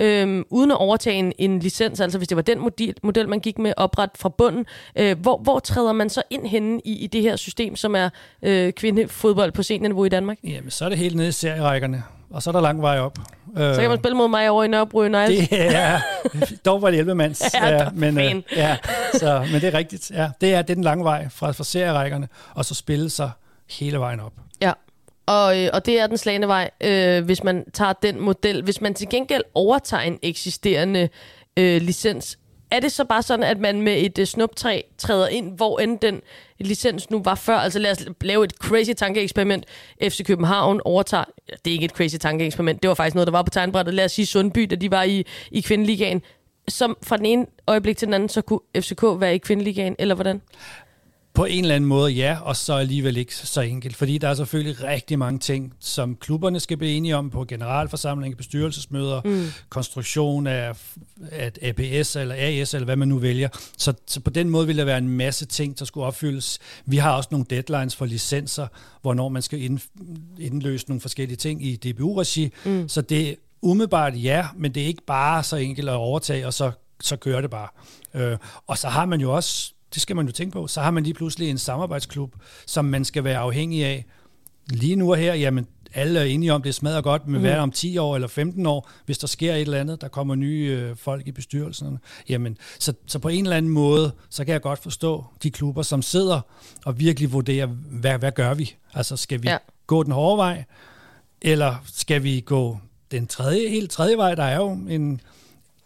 øhm, 0.00 0.44
uden 0.50 0.70
at 0.70 0.76
overtage 0.76 1.16
en, 1.16 1.32
en 1.38 1.58
licens, 1.58 2.00
altså 2.00 2.18
hvis 2.18 2.28
det 2.28 2.36
var 2.36 2.42
den 2.42 2.58
model, 2.60 2.94
model 3.02 3.28
man 3.28 3.40
gik 3.40 3.58
med 3.58 3.72
opret 3.76 4.10
fra 4.14 4.28
bunden. 4.28 4.66
Øh, 4.96 5.20
hvor, 5.20 5.38
hvor 5.38 5.58
træder 5.58 5.92
man 5.92 6.10
så 6.10 6.22
ind 6.30 6.46
henne 6.46 6.80
i, 6.84 6.92
i 6.92 7.06
det 7.06 7.22
her 7.22 7.36
system, 7.36 7.76
som 7.76 7.94
er 7.94 8.08
øh, 8.42 8.72
kvindefodbold 8.72 9.52
på 9.52 9.62
seniorniveau 9.62 10.04
i 10.04 10.08
Danmark? 10.08 10.38
Jamen, 10.44 10.70
så 10.70 10.84
er 10.84 10.88
det 10.88 10.98
helt 10.98 11.16
nede 11.16 11.28
i 11.28 11.32
serierækkerne, 11.32 12.02
og 12.30 12.42
så 12.42 12.50
er 12.50 12.52
der 12.52 12.60
lang 12.60 12.82
vej 12.82 12.98
op. 12.98 13.18
Så 13.56 13.76
kan 13.80 13.88
man 13.88 13.98
spille 13.98 14.16
mod 14.16 14.28
mig 14.28 14.50
over 14.50 14.64
i 14.64 14.68
Nørrebro 14.68 14.98
United. 14.98 15.46
Det 15.46 15.74
er, 15.76 16.00
dog 16.64 16.82
var 16.82 16.90
det 16.90 16.98
11 16.98 17.14
mands. 17.14 17.42
ja, 17.54 17.68
ja, 17.68 17.88
men, 17.94 18.18
øh, 18.18 18.42
ja, 18.56 18.76
så, 19.14 19.46
men 19.52 19.60
det 19.60 19.64
er 19.64 19.74
rigtigt. 19.74 20.10
Ja, 20.10 20.28
det, 20.40 20.54
er, 20.54 20.62
det 20.62 20.70
er 20.70 20.74
den 20.74 20.84
lange 20.84 21.04
vej 21.04 21.28
fra, 21.28 21.50
fra 21.50 21.64
serierækkerne, 21.64 22.28
og 22.54 22.64
så 22.64 22.74
spille 22.74 23.10
sig 23.10 23.30
hele 23.70 23.98
vejen 23.98 24.20
op. 24.20 24.32
Ja, 24.60 24.72
og, 25.28 25.58
øh, 25.64 25.70
og 25.72 25.86
det 25.86 26.00
er 26.00 26.06
den 26.06 26.18
slagende 26.18 26.48
vej, 26.48 26.70
øh, 26.80 27.24
hvis 27.24 27.44
man 27.44 27.70
tager 27.72 27.92
den 27.92 28.20
model. 28.20 28.62
Hvis 28.62 28.80
man 28.80 28.94
til 28.94 29.08
gengæld 29.08 29.42
overtager 29.54 30.02
en 30.02 30.18
eksisterende 30.22 31.08
øh, 31.56 31.82
licens, 31.82 32.38
er 32.70 32.80
det 32.80 32.92
så 32.92 33.04
bare 33.04 33.22
sådan, 33.22 33.44
at 33.44 33.58
man 33.58 33.82
med 33.82 34.02
et 34.02 34.18
øh, 34.18 34.26
snuptræ 34.26 34.80
træder 34.98 35.28
ind, 35.28 35.56
hvor 35.56 35.78
end 35.78 35.98
den 35.98 36.20
licens 36.60 37.10
nu 37.10 37.22
var 37.22 37.34
før? 37.34 37.56
Altså 37.56 37.78
lad 37.78 37.90
os 37.90 38.06
lave 38.20 38.44
et 38.44 38.50
crazy 38.52 38.90
tankeeksperiment. 38.96 39.64
FC 40.02 40.24
København 40.24 40.80
overtager, 40.84 41.24
det 41.64 41.70
er 41.70 41.72
ikke 41.72 41.84
et 41.84 41.90
crazy 41.90 42.16
tankeeksperiment, 42.16 42.82
det 42.82 42.88
var 42.88 42.94
faktisk 42.94 43.14
noget, 43.14 43.26
der 43.26 43.32
var 43.32 43.42
på 43.42 43.50
tegnbrættet. 43.50 43.94
Lad 43.94 44.04
os 44.04 44.12
sige 44.12 44.26
Sundby, 44.26 44.66
da 44.70 44.76
de 44.76 44.90
var 44.90 45.02
i, 45.02 45.26
i 45.50 45.60
kvindeligaen. 45.60 46.22
Som 46.68 46.96
fra 47.02 47.16
den 47.16 47.26
ene 47.26 47.46
øjeblik 47.66 47.96
til 47.96 48.06
den 48.06 48.14
anden, 48.14 48.28
så 48.28 48.42
kunne 48.42 48.60
FCK 48.76 49.02
være 49.02 49.34
i 49.34 49.38
kvindeligaen, 49.38 49.96
eller 49.98 50.14
hvordan? 50.14 50.40
På 51.38 51.44
en 51.44 51.64
eller 51.64 51.74
anden 51.74 51.88
måde 51.88 52.12
ja, 52.12 52.38
og 52.42 52.56
så 52.56 52.74
alligevel 52.74 53.16
ikke 53.16 53.36
så 53.36 53.60
enkelt, 53.60 53.96
fordi 53.96 54.18
der 54.18 54.28
er 54.28 54.34
selvfølgelig 54.34 54.84
rigtig 54.84 55.18
mange 55.18 55.38
ting, 55.38 55.74
som 55.80 56.16
klubberne 56.16 56.60
skal 56.60 56.76
blive 56.76 56.92
enige 56.92 57.16
om 57.16 57.30
på 57.30 57.44
generalforsamling, 57.44 58.36
bestyrelsesmøder, 58.36 59.20
mm. 59.24 59.46
konstruktion 59.68 60.46
af, 60.46 60.72
af 61.30 61.52
APS 61.62 62.16
eller 62.16 62.34
AS 62.38 62.74
eller 62.74 62.84
hvad 62.84 62.96
man 62.96 63.08
nu 63.08 63.18
vælger. 63.18 63.48
Så, 63.76 63.92
så 64.06 64.20
på 64.20 64.30
den 64.30 64.50
måde 64.50 64.66
vil 64.66 64.78
der 64.78 64.84
være 64.84 64.98
en 64.98 65.08
masse 65.08 65.46
ting, 65.46 65.78
der 65.78 65.84
skulle 65.84 66.06
opfyldes. 66.06 66.58
Vi 66.86 66.96
har 66.96 67.12
også 67.16 67.28
nogle 67.32 67.46
deadlines 67.50 67.96
for 67.96 68.04
licenser, 68.04 68.66
hvornår 69.02 69.28
man 69.28 69.42
skal 69.42 69.62
ind, 69.62 69.80
indløse 70.38 70.88
nogle 70.88 71.00
forskellige 71.00 71.36
ting 71.36 71.64
i 71.64 71.76
DBU-regi. 71.76 72.52
Mm. 72.64 72.88
Så 72.88 73.00
det 73.00 73.28
er 73.28 73.34
umiddelbart 73.62 74.22
ja, 74.22 74.46
men 74.56 74.74
det 74.74 74.82
er 74.82 74.86
ikke 74.86 75.06
bare 75.06 75.42
så 75.42 75.56
enkelt 75.56 75.88
at 75.88 75.94
overtage, 75.94 76.46
og 76.46 76.54
så, 76.54 76.70
så 77.00 77.16
kører 77.16 77.40
det 77.40 77.50
bare. 77.50 77.68
Øh, 78.14 78.38
og 78.66 78.78
så 78.78 78.88
har 78.88 79.06
man 79.06 79.20
jo 79.20 79.34
også 79.34 79.72
det 79.94 80.02
skal 80.02 80.16
man 80.16 80.26
jo 80.26 80.32
tænke 80.32 80.52
på. 80.52 80.66
Så 80.66 80.80
har 80.80 80.90
man 80.90 81.02
lige 81.02 81.14
pludselig 81.14 81.50
en 81.50 81.58
samarbejdsklub, 81.58 82.34
som 82.66 82.84
man 82.84 83.04
skal 83.04 83.24
være 83.24 83.38
afhængig 83.38 83.84
af. 83.84 84.04
Lige 84.70 84.96
nu 84.96 85.10
og 85.10 85.16
her, 85.16 85.34
jamen 85.34 85.66
alle 85.94 86.20
er 86.20 86.24
enige 86.24 86.52
om, 86.52 86.62
det 86.62 86.74
smadrer 86.74 87.00
godt, 87.00 87.26
men 87.26 87.34
mm. 87.34 87.40
hvad 87.40 87.56
om 87.56 87.70
10 87.70 87.98
år 87.98 88.14
eller 88.14 88.28
15 88.28 88.66
år, 88.66 88.90
hvis 89.06 89.18
der 89.18 89.26
sker 89.26 89.54
et 89.54 89.60
eller 89.60 89.80
andet, 89.80 90.00
der 90.00 90.08
kommer 90.08 90.34
nye 90.34 90.78
øh, 90.80 90.96
folk 90.96 91.26
i 91.26 91.32
bestyrelsen. 91.32 91.98
Jamen, 92.28 92.56
så, 92.78 92.92
så 93.06 93.18
på 93.18 93.28
en 93.28 93.44
eller 93.44 93.56
anden 93.56 93.72
måde, 93.72 94.12
så 94.30 94.44
kan 94.44 94.52
jeg 94.52 94.60
godt 94.60 94.78
forstå 94.78 95.24
de 95.42 95.50
klubber, 95.50 95.82
som 95.82 96.02
sidder 96.02 96.40
og 96.84 97.00
virkelig 97.00 97.32
vurderer, 97.32 97.66
hvad, 97.66 98.18
hvad 98.18 98.32
gør 98.32 98.54
vi? 98.54 98.74
Altså, 98.94 99.16
skal 99.16 99.42
vi 99.42 99.48
ja. 99.48 99.56
gå 99.86 100.02
den 100.02 100.12
hårde 100.12 100.38
vej, 100.38 100.64
eller 101.42 101.74
skal 101.94 102.22
vi 102.22 102.40
gå 102.40 102.78
den 103.10 103.26
tredje, 103.26 103.68
helt 103.68 103.90
tredje 103.90 104.16
vej? 104.16 104.34
Der 104.34 104.44
er 104.44 104.56
jo 104.56 104.70
en 104.70 105.20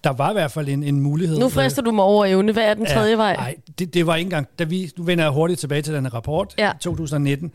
der 0.05 0.11
var 0.11 0.31
i 0.31 0.33
hvert 0.33 0.51
fald 0.51 0.69
en, 0.69 0.83
en 0.83 1.01
mulighed. 1.01 1.39
Nu 1.39 1.49
frister 1.49 1.83
du 1.83 1.91
mig 1.91 2.05
over 2.05 2.27
evne. 2.27 2.53
Hvad 2.53 2.65
er 2.65 2.75
den 2.75 2.87
tredje 2.87 3.11
ja, 3.11 3.17
vej? 3.17 3.37
Nej, 3.37 3.57
det, 3.79 3.95
det 3.95 4.07
var 4.07 4.17
ikke 4.17 4.27
engang... 4.27 4.49
Da 4.59 4.65
vi, 4.65 4.91
nu 4.97 5.05
vender 5.05 5.25
jeg 5.25 5.33
hurtigt 5.33 5.61
tilbage 5.61 5.83
til 5.83 5.95
den 5.95 6.15
rapport, 6.15 6.55
ja. 6.59 6.73
2019. 6.81 7.53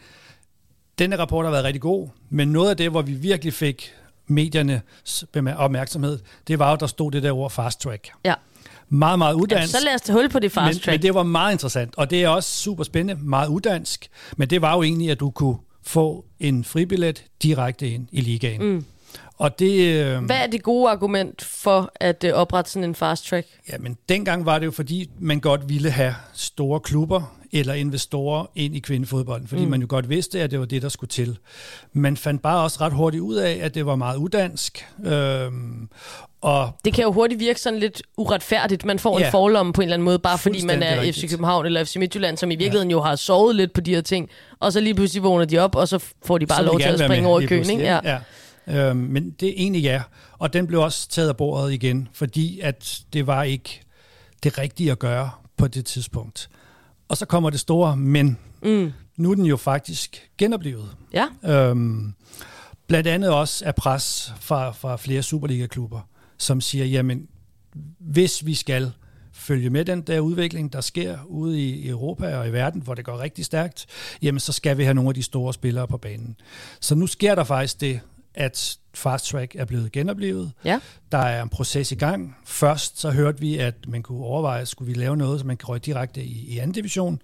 Denne 0.99 1.15
rapport 1.15 1.45
har 1.45 1.51
været 1.51 1.63
rigtig 1.63 1.81
god, 1.81 2.07
men 2.29 2.47
noget 2.47 2.69
af 2.69 2.77
det, 2.77 2.91
hvor 2.91 3.01
vi 3.01 3.13
virkelig 3.13 3.53
fik 3.53 3.93
medierne 4.27 4.81
opmærksomhed, 5.57 6.19
det 6.47 6.59
var 6.59 6.69
jo, 6.69 6.77
der 6.79 6.87
stod 6.87 7.11
det 7.11 7.23
der 7.23 7.31
ord 7.31 7.51
fast 7.51 7.81
track. 7.81 8.09
Ja. 8.25 8.33
Meget, 8.89 9.19
meget 9.19 9.33
uddansk. 9.33 9.73
Ja, 9.73 9.79
så 9.79 9.85
lad 9.85 9.95
os 9.95 10.01
tage 10.01 10.19
hul 10.19 10.29
på 10.29 10.39
det 10.39 10.51
fast 10.51 10.65
men, 10.65 10.73
track. 10.73 10.93
Men 10.93 11.01
det 11.01 11.13
var 11.13 11.23
meget 11.23 11.51
interessant, 11.51 11.93
og 11.97 12.09
det 12.09 12.23
er 12.23 12.29
også 12.29 12.49
super 12.49 12.83
spændende, 12.83 13.23
meget 13.23 13.47
uddansk. 13.47 14.07
Men 14.37 14.49
det 14.49 14.61
var 14.61 14.75
jo 14.75 14.83
egentlig, 14.83 15.11
at 15.11 15.19
du 15.19 15.29
kunne 15.29 15.57
få 15.83 16.25
en 16.39 16.63
fribillet 16.63 17.23
direkte 17.43 17.89
ind 17.89 18.07
i 18.11 18.21
ligaen. 18.21 18.63
Mm. 18.63 18.85
Og 19.37 19.59
det, 19.59 19.95
øh, 19.95 20.23
Hvad 20.23 20.37
er 20.37 20.47
det 20.47 20.63
gode 20.63 20.89
argument 20.89 21.43
for 21.43 21.91
at 21.95 22.23
øh, 22.23 22.33
oprette 22.33 22.71
sådan 22.71 22.83
en 22.83 22.95
fast 22.95 23.27
track? 23.27 23.47
Ja, 23.69 23.77
men 23.77 23.97
dengang 24.09 24.45
var 24.45 24.59
det 24.59 24.65
jo, 24.65 24.71
fordi 24.71 25.09
man 25.19 25.39
godt 25.39 25.69
ville 25.69 25.89
have 25.89 26.15
store 26.33 26.79
klubber 26.79 27.37
eller 27.51 27.73
investorer 27.73 28.45
ind 28.55 28.75
i 28.75 28.79
kvindefodbolden, 28.79 29.47
fordi 29.47 29.65
mm. 29.65 29.71
man 29.71 29.81
jo 29.81 29.87
godt 29.89 30.09
vidste, 30.09 30.41
at 30.41 30.51
det 30.51 30.59
var 30.59 30.65
det, 30.65 30.81
der 30.81 30.89
skulle 30.89 31.09
til. 31.09 31.37
Man 31.93 32.17
fandt 32.17 32.41
bare 32.41 32.63
også 32.63 32.77
ret 32.81 32.93
hurtigt 32.93 33.21
ud 33.21 33.35
af, 33.35 33.59
at 33.61 33.75
det 33.75 33.85
var 33.85 33.95
meget 33.95 34.17
udansk. 34.17 34.85
Øhm, 35.05 35.89
og 36.41 36.71
det 36.85 36.93
kan 36.93 37.03
jo 37.03 37.11
hurtigt 37.11 37.39
virke 37.39 37.61
sådan 37.61 37.79
lidt 37.79 38.01
uretfærdigt. 38.17 38.85
Man 38.85 38.99
får 38.99 39.19
ja, 39.19 39.25
en 39.25 39.31
forlomme 39.31 39.73
på 39.73 39.81
en 39.81 39.85
eller 39.85 39.93
anden 39.93 40.05
måde, 40.05 40.19
bare 40.19 40.37
fordi 40.37 40.65
man 40.65 40.83
er 40.83 41.01
rigtigt. 41.01 41.15
FC 41.15 41.29
København 41.29 41.65
eller 41.65 41.83
FC 41.83 41.95
Midtjylland, 41.95 42.37
som 42.37 42.51
i 42.51 42.55
virkeligheden 42.55 42.89
ja. 42.89 42.97
jo 42.97 43.01
har 43.01 43.15
sovet 43.15 43.55
lidt 43.55 43.73
på 43.73 43.81
de 43.81 43.95
her 43.95 44.01
ting. 44.01 44.29
Og 44.59 44.73
så 44.73 44.79
lige 44.79 44.93
pludselig 44.93 45.23
vågner 45.23 45.45
de 45.45 45.57
op, 45.57 45.75
og 45.75 45.87
så 45.87 46.05
får 46.25 46.37
de 46.37 46.45
bare 46.45 46.57
så 46.57 46.63
lov 46.63 46.79
til 46.79 46.89
at 46.89 46.99
springe 46.99 47.27
over 47.29 47.39
i 47.39 47.45
køen. 47.45 47.69
Ikke? 47.69 47.83
Ja. 47.83 47.99
ja. 48.03 48.17
Øh, 48.69 48.95
men 48.95 49.31
det 49.31 49.49
er 49.49 49.53
egentlig 49.57 49.83
ja. 49.83 50.01
Og 50.37 50.53
den 50.53 50.67
blev 50.67 50.81
også 50.81 51.09
taget 51.09 51.29
af 51.29 51.37
bordet 51.37 51.73
igen, 51.73 52.07
fordi 52.13 52.59
at 52.59 53.01
det 53.13 53.27
var 53.27 53.43
ikke 53.43 53.81
det 54.43 54.57
rigtige 54.57 54.91
at 54.91 54.99
gøre 54.99 55.31
på 55.57 55.67
det 55.67 55.85
tidspunkt. 55.85 56.49
Og 57.07 57.17
så 57.17 57.25
kommer 57.25 57.49
det 57.49 57.59
store 57.59 57.97
men. 57.97 58.37
Mm. 58.63 58.91
Nu 59.17 59.31
er 59.31 59.35
den 59.35 59.45
jo 59.45 59.57
faktisk 59.57 60.29
genoplevet. 60.37 60.89
Ja. 61.13 61.27
Øhm, 61.45 62.13
blandt 62.87 63.07
andet 63.07 63.29
også 63.29 63.65
af 63.65 63.75
pres 63.75 64.33
fra, 64.39 64.71
fra 64.71 64.95
flere 64.95 65.23
Superliga-klubber, 65.23 66.01
som 66.37 66.61
siger, 66.61 66.85
jamen, 66.85 67.27
hvis 67.99 68.45
vi 68.45 68.53
skal 68.53 68.91
følge 69.33 69.69
med 69.69 69.85
den 69.85 70.01
der 70.01 70.19
udvikling, 70.19 70.73
der 70.73 70.81
sker 70.81 71.17
ude 71.25 71.61
i 71.61 71.87
Europa 71.87 72.37
og 72.37 72.47
i 72.47 72.51
verden, 72.51 72.81
hvor 72.81 72.93
det 72.93 73.05
går 73.05 73.19
rigtig 73.19 73.45
stærkt, 73.45 73.85
jamen 74.21 74.39
så 74.39 74.53
skal 74.53 74.77
vi 74.77 74.83
have 74.83 74.93
nogle 74.93 75.09
af 75.09 75.13
de 75.13 75.23
store 75.23 75.53
spillere 75.53 75.87
på 75.87 75.97
banen. 75.97 76.35
Så 76.79 76.95
nu 76.95 77.07
sker 77.07 77.35
der 77.35 77.43
faktisk 77.43 77.81
det, 77.81 77.99
at 78.37 78.77
Fast 78.93 79.25
Track 79.25 79.55
er 79.55 79.65
blevet 79.65 79.91
genoplevet. 79.91 80.51
Ja. 80.65 80.79
Der 81.11 81.17
er 81.17 81.43
en 81.43 81.49
proces 81.49 81.91
i 81.91 81.95
gang. 81.95 82.35
Først 82.45 82.99
så 82.99 83.11
hørte 83.11 83.39
vi, 83.39 83.57
at 83.57 83.75
man 83.87 84.03
kunne 84.03 84.23
overveje, 84.23 84.65
skulle 84.65 84.93
vi 84.93 84.99
lave 84.99 85.17
noget, 85.17 85.39
så 85.39 85.45
man 85.47 85.57
kan 85.57 85.69
røge 85.69 85.79
direkte 85.79 86.23
i, 86.23 86.45
i 86.47 86.57
anden 86.57 86.71
division. 86.71 87.21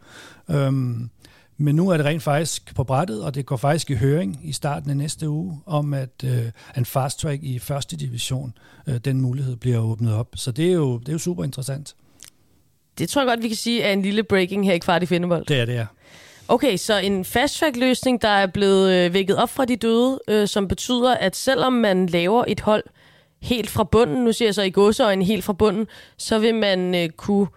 Øhm, 0.49 1.09
men 1.57 1.75
nu 1.75 1.89
er 1.89 1.97
det 1.97 2.05
rent 2.05 2.23
faktisk 2.23 2.75
på 2.75 2.83
brættet, 2.83 3.23
og 3.23 3.35
det 3.35 3.45
går 3.45 3.57
faktisk 3.57 3.89
i 3.89 3.95
høring 3.95 4.39
i 4.43 4.53
starten 4.53 4.89
af 4.89 4.97
næste 4.97 5.29
uge, 5.29 5.61
om 5.65 5.93
at 5.93 6.23
øh, 6.25 6.45
en 6.77 6.85
fast 6.85 7.19
track 7.19 7.43
i 7.43 7.59
første 7.59 7.97
division, 7.97 8.53
øh, 8.87 8.97
den 8.97 9.21
mulighed 9.21 9.55
bliver 9.55 9.79
åbnet 9.79 10.13
op. 10.13 10.27
Så 10.35 10.51
det 10.51 10.69
er 10.69 10.73
jo, 10.73 10.97
det 10.97 11.07
er 11.07 11.13
jo 11.13 11.19
super 11.19 11.43
interessant. 11.43 11.95
Det 12.97 13.09
tror 13.09 13.21
jeg 13.21 13.27
godt, 13.27 13.43
vi 13.43 13.47
kan 13.47 13.57
sige 13.57 13.81
er 13.81 13.93
en 13.93 14.01
lille 14.01 14.23
breaking 14.23 14.65
her 14.65 14.73
i 14.73 14.77
kvart 14.77 15.03
i 15.03 15.05
Findebold. 15.05 15.45
Det 15.45 15.59
er 15.59 15.65
det, 15.65 15.73
ja. 15.73 15.85
Okay, 16.53 16.77
så 16.77 16.97
en 16.97 17.25
fast-track-løsning, 17.25 18.21
der 18.21 18.27
er 18.27 18.47
blevet 18.47 18.91
øh, 18.91 19.13
vækket 19.13 19.37
op 19.37 19.49
fra 19.49 19.65
de 19.65 19.75
døde, 19.75 20.19
øh, 20.27 20.47
som 20.47 20.67
betyder, 20.67 21.15
at 21.15 21.35
selvom 21.35 21.73
man 21.73 22.07
laver 22.07 22.45
et 22.47 22.59
hold 22.59 22.83
helt 23.41 23.69
fra 23.69 23.83
bunden, 23.83 24.23
nu 24.23 24.33
siger 24.33 24.47
jeg 24.47 24.55
så 24.55 24.61
i 24.61 24.69
godseøjne 24.69 25.25
helt 25.25 25.43
fra 25.43 25.53
bunden, 25.53 25.87
så 26.17 26.39
vil 26.39 26.55
man 26.55 26.95
øh, 26.95 27.09
kunne 27.09 27.47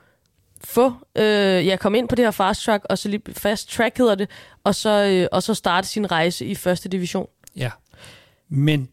få, 0.64 0.92
øh, 1.16 1.66
ja, 1.66 1.76
komme 1.76 1.98
ind 1.98 2.08
på 2.08 2.14
det 2.14 2.24
her 2.24 2.30
fast 2.30 2.62
track, 2.62 2.84
og 2.90 2.98
så 2.98 3.08
lige 3.08 3.22
fast 3.32 3.70
track 3.70 3.98
hedder 3.98 4.14
det, 4.14 4.30
og 4.64 4.74
så, 4.74 5.04
øh, 5.04 5.28
og 5.32 5.42
så 5.42 5.54
starte 5.54 5.88
sin 5.88 6.12
rejse 6.12 6.46
i 6.46 6.54
første 6.54 6.88
division. 6.88 7.28
Ja, 7.56 7.70
men 8.48 8.88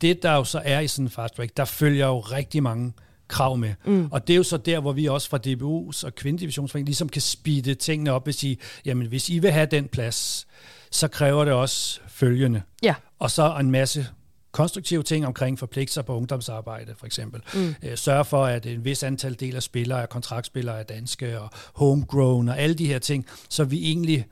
det 0.00 0.22
der 0.22 0.32
jo 0.32 0.44
så 0.44 0.62
er 0.64 0.80
i 0.80 0.88
sådan 0.88 1.04
en 1.06 1.10
fast 1.10 1.34
track, 1.34 1.56
der 1.56 1.64
følger 1.64 2.06
jo 2.06 2.20
rigtig 2.20 2.62
mange 2.62 2.92
krav 3.32 3.56
med. 3.56 3.74
Mm. 3.84 4.08
Og 4.10 4.26
det 4.26 4.32
er 4.32 4.36
jo 4.36 4.42
så 4.42 4.56
der, 4.56 4.80
hvor 4.80 4.92
vi 4.92 5.06
også 5.06 5.28
fra 5.28 5.38
DBU's 5.46 6.06
og 6.06 6.14
Kvindedivisionsforeningen 6.14 6.86
ligesom 6.86 7.08
kan 7.08 7.22
speede 7.22 7.74
tingene 7.74 8.12
op 8.12 8.28
og 8.28 8.34
sige, 8.34 8.58
jamen 8.84 9.06
hvis 9.06 9.30
I 9.30 9.38
vil 9.38 9.50
have 9.50 9.66
den 9.66 9.88
plads, 9.88 10.46
så 10.90 11.08
kræver 11.08 11.44
det 11.44 11.54
også 11.54 12.00
følgende. 12.08 12.62
Ja. 12.82 12.94
Og 13.18 13.30
så 13.30 13.56
en 13.60 13.70
masse 13.70 14.06
konstruktive 14.52 15.02
ting 15.02 15.26
omkring 15.26 15.58
forpligtelser 15.58 16.02
på 16.02 16.16
ungdomsarbejde, 16.16 16.94
for 16.98 17.06
eksempel. 17.06 17.42
Mm. 17.54 17.74
Øh, 17.82 17.96
sørge 17.96 18.24
for, 18.24 18.44
at 18.44 18.66
en 18.66 18.84
vis 18.84 19.02
antal 19.02 19.40
del 19.40 19.56
af 19.56 19.62
spillere 19.62 20.02
er 20.02 20.06
kontraktspillere 20.06 20.78
er 20.78 20.82
danske, 20.82 21.40
og 21.40 21.50
homegrown, 21.74 22.48
og 22.48 22.58
alle 22.58 22.74
de 22.74 22.86
her 22.86 22.98
ting, 22.98 23.26
så 23.48 23.64
vi 23.64 23.84
egentlig 23.84 24.26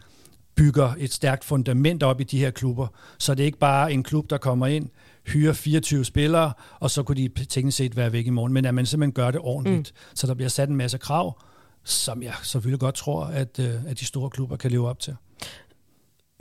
bygger 0.55 0.95
et 0.99 1.13
stærkt 1.13 1.45
fundament 1.45 2.03
op 2.03 2.21
i 2.21 2.25
de 2.25 2.39
her 2.39 2.51
klubber, 2.51 2.87
så 3.19 3.35
det 3.35 3.43
er 3.43 3.47
ikke 3.47 3.59
bare 3.59 3.93
en 3.93 4.03
klub, 4.03 4.31
der 4.31 4.39
kommer 4.39 4.67
ind, 4.67 4.89
hyre 5.27 5.55
24 5.55 6.05
spillere, 6.05 6.53
og 6.81 6.91
så 6.91 7.03
kunne 7.03 7.17
de 7.17 7.45
teknisk 7.45 7.77
set 7.77 7.97
være 7.97 8.13
væk 8.13 8.27
i 8.27 8.31
morgen, 8.31 8.53
men 8.53 8.65
at 8.65 8.75
man 8.75 8.87
simpelthen 8.87 9.13
gør 9.13 9.31
det 9.31 9.41
ordentligt. 9.41 9.93
Mm. 9.95 10.15
Så 10.15 10.27
der 10.27 10.35
bliver 10.35 10.49
sat 10.49 10.69
en 10.69 10.77
masse 10.77 10.99
krav, 10.99 11.41
som 11.85 12.23
jeg 12.23 12.35
selvfølgelig 12.43 12.81
godt 12.81 12.95
tror, 12.95 13.25
at, 13.25 13.59
øh, 13.59 13.85
at 13.87 14.01
de 14.01 14.05
store 14.05 14.31
klubber 14.31 14.57
kan 14.57 14.71
leve 14.71 14.89
op 14.89 14.99
til. 14.99 15.17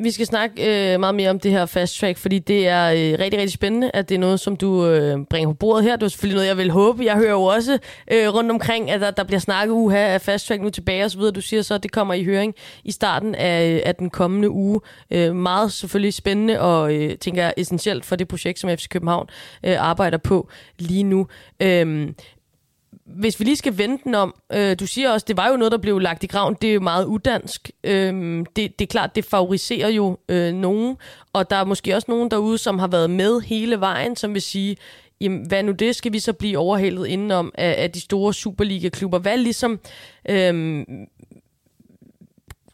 Vi 0.02 0.12
skal 0.12 0.26
snakke 0.26 0.94
øh, 0.94 1.00
meget 1.00 1.16
mere 1.16 1.30
om 1.30 1.40
det 1.40 1.52
her 1.52 1.66
fast 1.66 2.00
track, 2.00 2.18
fordi 2.18 2.40
det 2.40 2.68
er 2.68 2.90
øh, 2.92 3.20
rigtig, 3.20 3.40
rigtig 3.40 3.52
spændende, 3.52 3.92
at 3.94 4.10
det 4.10 4.16
er 4.16 4.20
noget, 4.20 4.40
som 4.40 4.56
du 4.56 4.86
øh, 4.86 5.26
bringer 5.30 5.50
på 5.50 5.54
bordet 5.54 5.84
her. 5.84 5.96
Det 5.96 6.04
er 6.04 6.08
selvfølgelig 6.08 6.36
noget, 6.36 6.48
jeg 6.48 6.58
vil 6.58 6.72
håbe. 6.72 7.04
Jeg 7.04 7.16
hører 7.16 7.32
jo 7.32 7.44
også 7.44 7.78
øh, 8.12 8.34
rundt 8.34 8.52
omkring, 8.52 8.92
at 8.92 9.02
der, 9.02 9.12
der 9.12 9.24
bliver 9.24 9.40
snakket 9.40 9.74
uha 9.74 9.98
af 9.98 10.22
fast 10.22 10.48
track 10.48 10.62
nu 10.62 10.70
tilbage 10.70 11.06
og 11.06 11.12
så 11.12 11.18
videre. 11.18 11.32
Du 11.32 11.42
siger 11.42 11.62
så, 11.62 11.74
at 11.74 11.84
det 11.84 11.92
kommer 11.92 12.14
i 12.14 12.24
høring 12.24 12.56
i 12.84 12.92
starten 12.92 13.36
af, 13.36 13.82
af 13.86 13.96
den 13.96 14.10
kommende 14.10 14.50
uge. 14.50 14.82
Øh, 15.12 15.36
meget 15.36 15.72
selvfølgelig 15.72 16.14
spændende 16.14 16.60
og, 16.60 16.96
øh, 16.96 17.18
tænker 17.18 17.44
jeg, 17.44 17.54
essentielt 17.58 18.06
for 18.06 18.16
det 18.16 18.28
projekt, 18.28 18.60
som 18.60 18.70
FC 18.70 18.90
København 18.90 19.28
øh, 19.64 19.76
arbejder 19.80 20.18
på 20.18 20.50
lige 20.80 21.04
nu. 21.04 21.28
Øh, 21.60 22.10
hvis 23.16 23.40
vi 23.40 23.46
lige 23.46 23.56
skal 23.56 23.78
vente 23.78 24.04
den 24.04 24.16
om, 24.16 24.36
øh, 24.54 24.80
du 24.80 24.88
siger 24.88 25.12
også, 25.12 25.26
det 25.28 25.38
var 25.38 25.50
jo 25.50 25.58
noget, 25.58 25.72
der 25.72 25.78
blev 25.78 26.00
lagt 26.00 26.24
i 26.24 26.28
graven, 26.28 26.56
det 26.62 26.70
er 26.70 26.74
jo 26.74 26.80
meget 26.80 27.06
udansk. 27.06 27.72
Øh, 27.84 28.38
det, 28.56 28.80
det 28.80 28.82
er 28.82 28.86
klart, 28.86 29.16
det 29.16 29.26
favoriserer 29.26 29.90
jo 29.90 30.18
øh, 30.30 30.54
nogen, 30.54 30.98
og 31.34 31.50
der 31.50 31.56
er 31.56 31.64
måske 31.64 31.96
også 31.96 32.06
nogen 32.12 32.32
derude, 32.32 32.58
som 32.58 32.80
har 32.80 32.88
været 32.88 33.10
med 33.10 33.42
hele 33.42 33.80
vejen, 33.80 34.16
som 34.16 34.34
vil 34.34 34.42
sige, 34.42 34.78
jamen, 35.22 35.48
hvad 35.48 35.64
nu 35.64 35.72
det, 35.72 35.96
skal 35.96 36.14
vi 36.14 36.20
så 36.20 36.34
blive 36.34 36.58
overhældet 36.58 37.08
indenom 37.08 37.52
af, 37.56 37.84
af 37.84 37.92
de 37.92 38.02
store 38.02 38.34
Superliga-klubber? 38.34 39.20
Hvad 39.20 39.32
er 39.32 39.38
ligesom, 39.38 39.80
øh, 40.30 40.86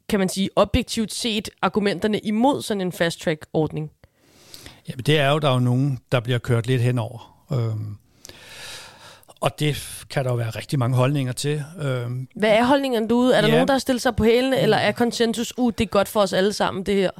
kan 0.10 0.20
man 0.20 0.30
sige, 0.30 0.50
objektivt 0.56 1.14
set 1.14 1.50
argumenterne 1.62 2.20
imod 2.20 2.62
sådan 2.62 2.82
en 2.82 2.92
fast-track-ordning? 2.92 3.92
Jamen, 4.90 5.04
det 5.04 5.20
er 5.20 5.32
jo, 5.32 5.40
der 5.40 5.50
er 5.50 5.54
jo 5.54 5.60
nogen, 5.60 6.00
der 6.12 6.20
bliver 6.20 6.40
kørt 6.40 6.68
lidt 6.68 6.82
henover. 6.82 7.46
Øh 7.52 7.96
og 9.42 9.60
det 9.60 10.04
kan 10.10 10.26
der 10.26 10.32
jo 10.32 10.36
være 10.36 10.50
rigtig 10.50 10.80
mange 10.80 10.98
holdninger 10.98 11.34
til. 11.34 11.64
Øhm, 11.82 12.28
Hvad 12.36 12.50
er 12.50 12.64
holdningerne 12.64 13.08
derude? 13.10 13.36
Er 13.36 13.42
der 13.42 13.48
ja. 13.48 13.54
nogen, 13.54 13.68
der 13.68 13.74
har 13.74 13.80
stillet 13.80 14.02
sig 14.02 14.16
på 14.16 14.24
hælene, 14.24 14.60
eller 14.60 14.78
er 14.78 14.92
konsensus, 14.92 15.54
uh, 15.58 15.74
det 15.78 15.84
er 15.84 15.90
godt 15.90 16.08
for 16.08 16.20
os 16.20 16.34
alle 16.34 16.54
sammen, 16.54 16.84
det 16.84 16.96
her? 16.96 17.12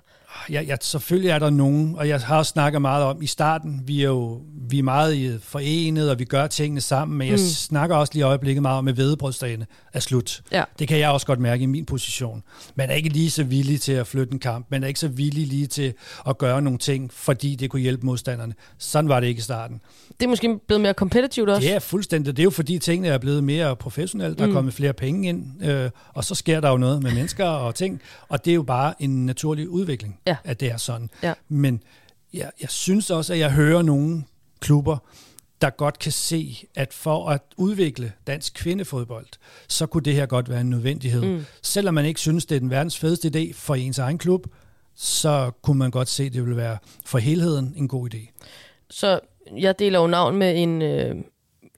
Ja, 0.50 0.62
ja, 0.62 0.76
selvfølgelig 0.82 1.30
er 1.30 1.40
der 1.40 1.50
nogen, 1.50 1.96
og 1.96 2.08
jeg 2.08 2.20
har 2.20 2.38
også 2.38 2.50
snakket 2.50 2.82
meget 2.82 3.04
om 3.04 3.22
i 3.22 3.28
starten, 3.28 3.82
vi 3.86 4.02
er 4.02 4.08
jo 4.08 4.42
vi 4.70 4.80
er 4.80 4.84
meget 4.84 5.40
forenet, 5.42 6.10
og 6.12 6.20
vi 6.20 6.26
gør 6.26 6.48
tingene 6.48 6.82
sammen, 6.82 7.18
men 7.18 7.28
jeg 7.28 7.34
mm. 7.34 7.46
snakker 7.46 7.96
også 7.96 8.14
lige 8.14 8.22
i 8.22 8.24
øjeblikket 8.24 8.62
meget 8.62 8.78
om, 8.78 8.88
at 8.88 8.98
vedebrødsdagene 8.98 9.66
er 9.94 10.00
slut. 10.00 10.42
Ja. 10.52 10.64
Det 10.80 10.88
kan 10.88 11.00
jeg 11.00 11.10
også 11.10 11.28
godt 11.28 11.40
mærke 11.40 11.64
i 11.64 11.66
min 11.66 11.86
position. 11.86 12.44
Man 12.76 12.90
er 12.90 12.94
ikke 12.94 13.10
lige 13.10 13.32
så 13.32 13.44
villig 13.44 13.82
til 13.82 13.92
at 13.92 14.08
flytte 14.08 14.34
en 14.34 14.40
kamp, 14.40 14.66
man 14.70 14.84
er 14.84 14.88
ikke 14.88 15.00
så 15.00 15.08
villig 15.08 15.48
lige 15.48 15.68
til 15.68 15.94
at 16.28 16.38
gøre 16.38 16.62
nogle 16.62 16.80
ting, 16.80 17.14
fordi 17.14 17.56
det 17.56 17.70
kunne 17.70 17.82
hjælpe 17.82 18.06
modstanderne. 18.06 18.54
Sådan 18.78 19.10
var 19.10 19.20
det 19.20 19.28
ikke 19.28 19.40
i 19.40 19.42
starten. 19.42 19.82
Det 20.20 20.26
er 20.26 20.30
måske 20.30 20.60
blevet 20.68 20.82
mere 20.82 20.94
kompetitivt 20.94 21.50
også? 21.50 21.68
Det 21.68 21.76
er 21.76 21.80
fuldstændig. 21.80 22.38
Det 22.38 22.42
er 22.42 22.44
jo 22.44 22.50
fordi 22.50 22.80
tingene 22.80 23.08
er 23.08 23.18
blevet 23.18 23.44
mere 23.44 23.76
professionelle, 23.76 24.36
der 24.36 24.44
er 24.44 24.48
mm. 24.48 24.54
kommet 24.54 24.74
flere 24.74 24.94
penge 24.94 25.30
ind, 25.30 25.66
øh, 25.66 25.90
og 26.14 26.24
så 26.24 26.36
sker 26.36 26.60
der 26.60 26.70
jo 26.70 26.78
noget 26.78 27.04
med 27.04 27.12
mennesker 27.12 27.46
og 27.46 27.76
ting, 27.76 28.02
og 28.30 28.46
det 28.46 28.52
er 28.52 28.56
jo 28.56 28.64
bare 28.64 28.94
en 29.00 29.26
naturlig 29.26 29.70
udvikling, 29.70 30.20
ja. 30.28 30.36
at 30.44 30.60
det 30.60 30.72
er 30.72 30.78
sådan. 30.78 31.10
Ja. 31.24 31.34
Men 31.50 31.84
jeg, 32.34 32.52
jeg 32.62 32.70
synes 32.70 33.12
også, 33.12 33.34
at 33.34 33.40
jeg 33.40 33.52
hører 33.52 33.82
nogen 33.82 34.26
klubber, 34.60 34.98
der 35.62 35.70
godt 35.70 36.00
kan 36.00 36.12
se, 36.12 36.68
at 36.76 36.94
for 36.94 37.30
at 37.30 37.42
udvikle 37.58 38.12
dansk 38.28 38.54
kvindefodbold, 38.54 39.28
så 39.68 39.86
kunne 39.86 40.04
det 40.04 40.14
her 40.14 40.26
godt 40.26 40.50
være 40.50 40.62
en 40.62 40.70
nødvendighed. 40.70 41.22
Mm. 41.22 41.46
Selvom 41.62 41.94
man 41.94 42.06
ikke 42.06 42.20
synes, 42.20 42.46
det 42.46 42.56
er 42.56 42.60
den 42.60 42.70
verdens 42.70 43.00
fedeste 43.00 43.32
idé 43.36 43.54
for 43.54 43.76
ens 43.76 44.00
egen 44.00 44.18
klub, 44.18 44.48
så 44.96 45.52
kunne 45.62 45.80
man 45.80 45.92
godt 45.92 46.08
se, 46.08 46.24
at 46.24 46.34
det 46.34 46.42
ville 46.42 46.58
være 46.58 46.78
for 47.06 47.18
helheden 47.18 47.74
en 47.78 47.88
god 47.88 48.14
idé. 48.14 48.32
Så 48.90 49.20
jeg 49.58 49.80
deler 49.80 50.00
jo 50.00 50.08
navn 50.08 50.38
med 50.38 50.62
en, 50.62 50.82
øh, 50.82 51.16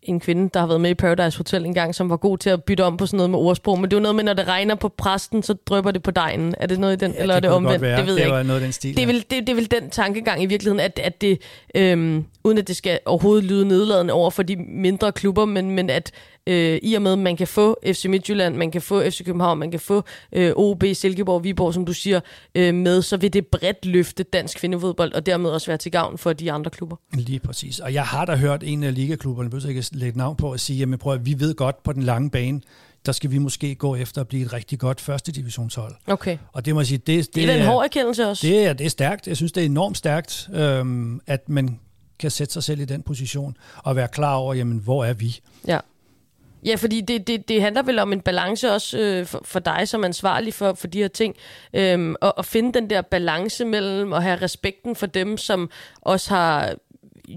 en 0.07 0.19
kvinde, 0.19 0.49
der 0.53 0.59
har 0.59 0.67
været 0.67 0.81
med 0.81 0.89
i 0.89 0.93
Paradise 0.93 1.37
Hotel 1.37 1.65
en 1.65 1.73
gang, 1.73 1.95
som 1.95 2.09
var 2.09 2.17
god 2.17 2.37
til 2.37 2.49
at 2.49 2.63
bytte 2.63 2.83
om 2.83 2.97
på 2.97 3.05
sådan 3.05 3.17
noget 3.17 3.29
med 3.29 3.39
ordsprog. 3.39 3.79
Men 3.79 3.91
det 3.91 3.93
er 3.93 3.99
jo 3.99 4.01
noget 4.01 4.15
med, 4.15 4.23
når 4.23 4.33
det 4.33 4.47
regner 4.47 4.75
på 4.75 4.89
præsten, 4.89 5.43
så 5.43 5.53
drøber 5.53 5.91
det 5.91 6.03
på 6.03 6.11
dejen. 6.11 6.55
Er 6.57 6.67
det 6.67 6.79
noget 6.79 6.93
i 6.93 7.05
den, 7.05 7.11
ja, 7.11 7.21
eller 7.21 7.35
er 7.35 7.39
det 7.39 7.49
omvendt? 7.49 7.81
Det 7.81 8.05
ved 8.05 8.15
det 8.15 8.19
jeg 8.19 8.37
ikke. 8.37 8.47
noget 8.47 8.61
den 8.61 8.71
stil, 8.71 8.95
det, 8.95 9.03
er 9.03 9.07
vel, 9.07 9.25
det, 9.29 9.31
det 9.31 9.49
er 9.49 9.55
vel 9.55 9.71
den 9.71 9.89
tankegang 9.89 10.43
i 10.43 10.45
virkeligheden, 10.45 10.79
at, 10.79 10.99
at 11.03 11.21
det, 11.21 11.41
øhm, 11.75 12.25
uden 12.43 12.57
at 12.57 12.67
det 12.67 12.75
skal 12.75 12.99
overhovedet 13.05 13.43
lyde 13.43 13.67
nedladende 13.67 14.13
over 14.13 14.29
for 14.29 14.43
de 14.43 14.55
mindre 14.55 15.11
klubber, 15.11 15.45
men, 15.45 15.71
men 15.71 15.89
at 15.89 16.11
øh, 16.47 16.79
i 16.83 16.93
og 16.93 17.01
med, 17.01 17.11
at 17.11 17.19
man 17.19 17.37
kan 17.37 17.47
få 17.47 17.77
FC 17.85 18.05
Midtjylland, 18.05 18.55
man 18.55 18.71
kan 18.71 18.81
få 18.81 19.09
FC 19.09 19.25
København, 19.25 19.59
man 19.59 19.71
kan 19.71 19.79
få 19.79 20.03
øh, 20.31 20.51
OB, 20.55 20.83
Silkeborg, 20.93 21.43
Viborg, 21.43 21.73
som 21.73 21.85
du 21.85 21.93
siger, 21.93 22.19
øh, 22.55 22.75
med, 22.75 23.01
så 23.01 23.17
vil 23.17 23.33
det 23.33 23.47
bredt 23.47 23.85
løfte 23.85 24.23
dansk 24.23 24.57
kvindefodbold, 24.57 25.13
og 25.13 25.25
dermed 25.25 25.49
også 25.49 25.67
være 25.67 25.77
til 25.77 25.91
gavn 25.91 26.17
for 26.17 26.33
de 26.33 26.51
andre 26.51 26.71
klubber. 26.71 26.95
Lige 27.13 27.39
præcis. 27.39 27.79
Og 27.79 27.93
jeg 27.93 28.03
har 28.03 28.25
da 28.25 28.35
hørt 28.35 28.63
en 28.63 28.83
af 28.83 28.93
ligaklubberne, 28.93 29.49
jeg 29.53 29.69
ikke 29.69 29.85
lægge 29.91 30.17
navn 30.17 30.35
på, 30.35 30.51
at 30.51 30.59
sige, 30.59 30.79
jamen 30.79 30.99
prøv 30.99 31.13
at 31.13 31.25
vi 31.25 31.39
ved 31.39 31.55
godt 31.55 31.83
på 31.83 31.93
den 31.93 32.03
lange 32.03 32.29
bane, 32.29 32.61
der 33.05 33.11
skal 33.11 33.31
vi 33.31 33.37
måske 33.37 33.75
gå 33.75 33.95
efter 33.95 34.21
at 34.21 34.27
blive 34.27 34.45
et 34.45 34.53
rigtig 34.53 34.79
godt 34.79 35.01
første 35.01 35.31
divisionshold. 35.31 35.95
Okay. 36.07 36.37
Og 36.53 36.65
det 36.65 36.73
må 36.73 36.79
jeg 36.79 36.87
sige, 36.87 36.97
det, 36.97 37.25
det, 37.25 37.35
det 37.35 37.49
er 37.49 37.55
en 37.55 37.65
hård 37.65 37.83
erkendelse 37.83 38.27
også. 38.27 38.47
Det 38.47 38.65
er, 38.65 38.73
det 38.73 38.85
er 38.85 38.89
stærkt. 38.89 39.27
Jeg 39.27 39.37
synes, 39.37 39.51
det 39.51 39.61
er 39.61 39.65
enormt 39.65 39.97
stærkt, 39.97 40.49
øhm, 40.53 41.21
at 41.27 41.49
man 41.49 41.79
kan 42.19 42.31
sætte 42.31 42.53
sig 42.53 42.63
selv 42.63 42.79
i 42.79 42.85
den 42.85 43.01
position 43.01 43.57
og 43.77 43.95
være 43.95 44.07
klar 44.07 44.35
over, 44.35 44.53
jamen, 44.53 44.77
hvor 44.77 45.05
er 45.05 45.13
vi? 45.13 45.39
Ja. 45.67 45.79
Ja, 46.67 46.75
fordi 46.75 47.01
det, 47.01 47.27
det, 47.27 47.47
det 47.47 47.61
handler 47.61 47.83
vel 47.83 47.99
om 47.99 48.13
en 48.13 48.21
balance 48.21 48.71
også 48.71 48.99
øh, 48.99 49.25
for, 49.25 49.41
for 49.45 49.59
dig 49.59 49.87
som 49.87 50.03
ansvarlig 50.03 50.53
for, 50.53 50.73
for 50.73 50.87
de 50.87 50.97
her 50.97 51.07
ting. 51.07 51.35
Øhm, 51.73 52.15
og 52.21 52.39
at 52.39 52.45
finde 52.45 52.73
den 52.73 52.89
der 52.89 53.01
balance 53.01 53.65
mellem 53.65 54.13
at 54.13 54.23
have 54.23 54.41
respekten 54.41 54.95
for 54.95 55.05
dem, 55.05 55.37
som 55.37 55.69
også 56.01 56.29
har 56.29 56.75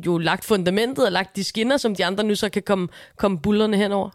jo 0.06 0.18
lagt 0.18 0.44
fundamentet 0.44 1.06
og 1.06 1.12
lagt 1.12 1.36
de 1.36 1.44
skinner, 1.44 1.76
som 1.76 1.94
de 1.94 2.04
andre 2.04 2.24
nu 2.24 2.34
så 2.34 2.48
kan 2.48 2.62
komme, 2.62 2.88
komme 3.16 3.38
bullerne 3.38 3.76
henover. 3.76 4.10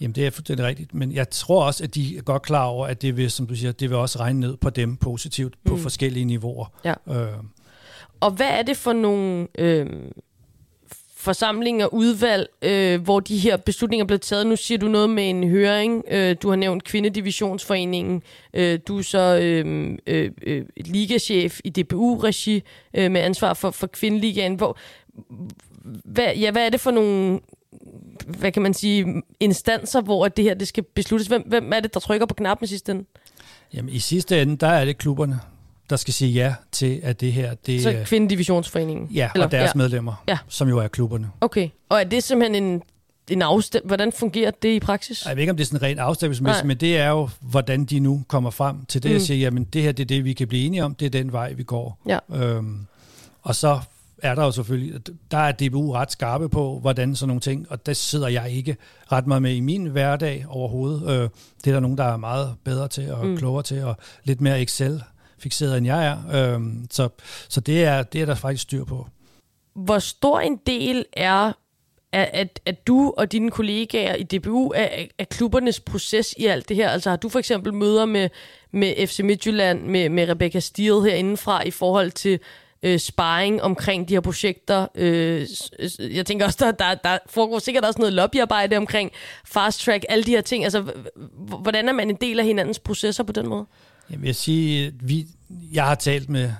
Jamen, 0.00 0.14
det 0.14 0.26
er 0.26 0.30
fuldstændig 0.30 0.66
rigtigt. 0.66 0.94
Men 0.94 1.12
jeg 1.12 1.30
tror 1.30 1.64
også, 1.64 1.84
at 1.84 1.94
de 1.94 2.16
er 2.16 2.22
godt 2.22 2.42
klar 2.42 2.64
over, 2.64 2.86
at 2.86 3.02
det 3.02 3.16
vil, 3.16 3.30
som 3.30 3.46
du 3.46 3.56
siger, 3.56 3.72
det 3.72 3.90
vil 3.90 3.98
også 3.98 4.18
regne 4.18 4.40
ned 4.40 4.56
på 4.56 4.70
dem 4.70 4.96
positivt 4.96 5.54
på 5.64 5.76
mm. 5.76 5.82
forskellige 5.82 6.24
niveauer. 6.24 6.66
Ja. 6.84 6.94
Øh. 7.08 7.38
Og 8.20 8.30
hvad 8.30 8.48
er 8.48 8.62
det 8.62 8.76
for 8.76 8.92
nogle... 8.92 9.48
Øh, 9.58 9.86
forsamling 11.22 11.84
og 11.84 11.94
udvalg, 11.94 12.48
øh, 12.62 13.02
hvor 13.02 13.20
de 13.20 13.38
her 13.38 13.56
beslutninger 13.56 14.06
blev 14.06 14.18
taget. 14.18 14.46
Nu 14.46 14.56
siger 14.56 14.78
du 14.78 14.88
noget 14.88 15.10
med 15.10 15.30
en 15.30 15.48
høring. 15.48 16.04
Øh, 16.10 16.36
du 16.42 16.48
har 16.48 16.56
nævnt 16.56 16.84
Kvindedivisionsforeningen. 16.84 18.22
Øh, 18.54 18.78
du 18.88 18.98
er 18.98 19.02
så 19.02 19.38
øh, 19.42 19.98
øh, 20.06 20.30
øh, 20.42 20.64
ligachef 20.76 21.60
i 21.64 21.70
DBU-regi 21.70 22.62
øh, 22.94 23.10
med 23.10 23.20
ansvar 23.20 23.54
for, 23.54 23.70
for 23.70 23.86
kvindeligaen. 23.86 24.54
Hvor, 24.54 24.78
hvad, 26.04 26.36
ja, 26.36 26.50
hvad 26.50 26.66
er 26.66 26.70
det 26.70 26.80
for 26.80 26.90
nogle 26.90 27.40
hvad 28.26 28.52
kan 28.52 28.62
man 28.62 28.74
sige, 28.74 29.22
instanser, 29.40 30.00
hvor 30.00 30.28
det 30.28 30.44
her 30.44 30.54
det 30.54 30.68
skal 30.68 30.84
besluttes? 30.94 31.28
Hvem, 31.28 31.42
hvem 31.46 31.72
er 31.72 31.80
det, 31.80 31.94
der 31.94 32.00
trykker 32.00 32.26
på 32.26 32.34
knappen 32.34 32.64
i 32.64 32.68
sidste 32.68 32.92
ende? 32.92 33.04
Jamen, 33.74 33.94
i 33.94 33.98
sidste 33.98 34.42
ende, 34.42 34.56
der 34.56 34.66
er 34.66 34.84
det 34.84 34.98
klubberne, 34.98 35.40
der 35.90 35.96
skal 35.96 36.14
sige 36.14 36.32
ja 36.32 36.54
til, 36.72 37.00
at 37.02 37.20
det 37.20 37.32
her... 37.32 37.54
Det, 37.54 37.82
så 37.82 38.02
kvindedivisionsforeningen? 38.06 39.08
Ja, 39.10 39.30
Eller, 39.34 39.46
og 39.46 39.52
deres 39.52 39.70
ja. 39.74 39.78
medlemmer, 39.78 40.24
ja. 40.28 40.38
som 40.48 40.68
jo 40.68 40.78
er 40.78 40.88
klubberne. 40.88 41.30
Okay, 41.40 41.68
og 41.88 42.00
er 42.00 42.04
det 42.04 42.22
simpelthen 42.22 42.64
en, 42.64 42.82
en 43.30 43.42
afstem... 43.42 43.86
Hvordan 43.86 44.12
fungerer 44.12 44.50
det 44.50 44.68
i 44.68 44.80
praksis? 44.80 45.26
Jeg 45.26 45.36
ved 45.36 45.42
ikke, 45.42 45.50
om 45.50 45.56
det 45.56 45.64
er 45.64 45.66
sådan 45.66 45.82
rent 45.82 46.00
afstemningsmæssigt, 46.00 46.66
men 46.66 46.76
det 46.76 46.98
er 46.98 47.08
jo, 47.08 47.28
hvordan 47.40 47.84
de 47.84 48.00
nu 48.00 48.22
kommer 48.28 48.50
frem 48.50 48.84
til 48.84 49.02
det, 49.02 49.10
mm. 49.10 49.14
og 49.14 49.20
siger, 49.20 49.38
jamen 49.38 49.64
det 49.64 49.82
her 49.82 49.92
det 49.92 50.02
er 50.02 50.06
det, 50.06 50.24
vi 50.24 50.32
kan 50.32 50.48
blive 50.48 50.66
enige 50.66 50.84
om, 50.84 50.94
det 50.94 51.06
er 51.06 51.10
den 51.10 51.32
vej, 51.32 51.52
vi 51.52 51.62
går. 51.62 51.98
Ja. 52.06 52.18
Øhm, 52.34 52.86
og 53.42 53.54
så 53.54 53.80
er 54.22 54.34
der 54.34 54.44
jo 54.44 54.50
selvfølgelig, 54.50 55.00
der 55.30 55.38
er 55.38 55.52
DBU 55.52 55.92
ret 55.92 56.12
skarpe 56.12 56.48
på, 56.48 56.78
hvordan 56.80 57.16
sådan 57.16 57.28
nogle 57.28 57.40
ting, 57.40 57.66
og 57.70 57.86
det 57.86 57.96
sidder 57.96 58.28
jeg 58.28 58.50
ikke 58.50 58.76
ret 59.12 59.26
meget 59.26 59.42
med 59.42 59.54
i 59.54 59.60
min 59.60 59.86
hverdag 59.86 60.44
overhovedet. 60.48 61.10
Øh, 61.10 61.28
det 61.64 61.70
er 61.70 61.72
der 61.72 61.80
nogen, 61.80 61.98
der 61.98 62.04
er 62.04 62.16
meget 62.16 62.54
bedre 62.64 62.88
til 62.88 63.12
og 63.12 63.26
mm. 63.26 63.36
klogere 63.36 63.62
til, 63.62 63.84
og 63.84 63.96
lidt 64.24 64.40
mere 64.40 64.62
Excel 64.62 65.02
fixeret, 65.42 65.78
end 65.78 65.86
jeg 65.86 66.06
er. 66.06 66.54
Øhm, 66.54 66.86
så 66.90 67.08
så 67.48 67.60
det, 67.60 67.84
er, 67.84 68.02
det 68.02 68.22
er 68.22 68.26
der 68.26 68.34
faktisk 68.34 68.62
styr 68.62 68.84
på. 68.84 69.06
Hvor 69.74 69.98
stor 69.98 70.40
en 70.40 70.60
del 70.66 71.04
er 71.12 71.52
at, 72.12 72.30
at, 72.32 72.60
at 72.66 72.86
du 72.86 73.14
og 73.16 73.32
dine 73.32 73.50
kollegaer 73.50 74.14
i 74.14 74.22
DBU 74.22 74.72
er, 74.74 74.88
er 75.18 75.24
klubbernes 75.24 75.80
proces 75.80 76.34
i 76.38 76.46
alt 76.46 76.68
det 76.68 76.76
her? 76.76 76.90
Altså 76.90 77.10
har 77.10 77.16
du 77.16 77.28
for 77.28 77.38
eksempel 77.38 77.74
møder 77.74 78.04
med, 78.04 78.28
med 78.70 79.06
FC 79.06 79.20
Midtjylland, 79.20 79.82
med, 79.82 80.08
med 80.08 80.28
Rebecca 80.28 80.60
Stiel 80.60 81.02
herindefra 81.02 81.62
i 81.66 81.70
forhold 81.70 82.10
til 82.10 82.40
øh, 82.82 82.98
sparring 82.98 83.62
omkring 83.62 84.08
de 84.08 84.14
her 84.14 84.20
projekter. 84.20 84.86
Øh, 84.94 85.46
jeg 85.98 86.26
tænker 86.26 86.46
også, 86.46 86.58
der, 86.60 86.70
der, 86.70 86.94
der 86.94 87.18
foregår 87.26 87.58
sikkert 87.58 87.84
også 87.84 87.98
noget 87.98 88.12
lobbyarbejde 88.12 88.76
omkring 88.76 89.10
fast 89.44 89.84
track, 89.84 90.04
alle 90.08 90.24
de 90.24 90.30
her 90.30 90.40
ting. 90.40 90.64
Altså, 90.64 90.84
hvordan 91.62 91.88
er 91.88 91.92
man 91.92 92.10
en 92.10 92.18
del 92.20 92.40
af 92.40 92.44
hinandens 92.46 92.78
processer 92.78 93.24
på 93.24 93.32
den 93.32 93.48
måde? 93.48 93.66
Jeg 94.10 94.22
vil 94.22 94.34
sige, 94.34 94.92
vi, 95.00 95.26
jeg 95.72 95.84
har 95.84 95.94
talt 95.94 96.28
med 96.28 96.52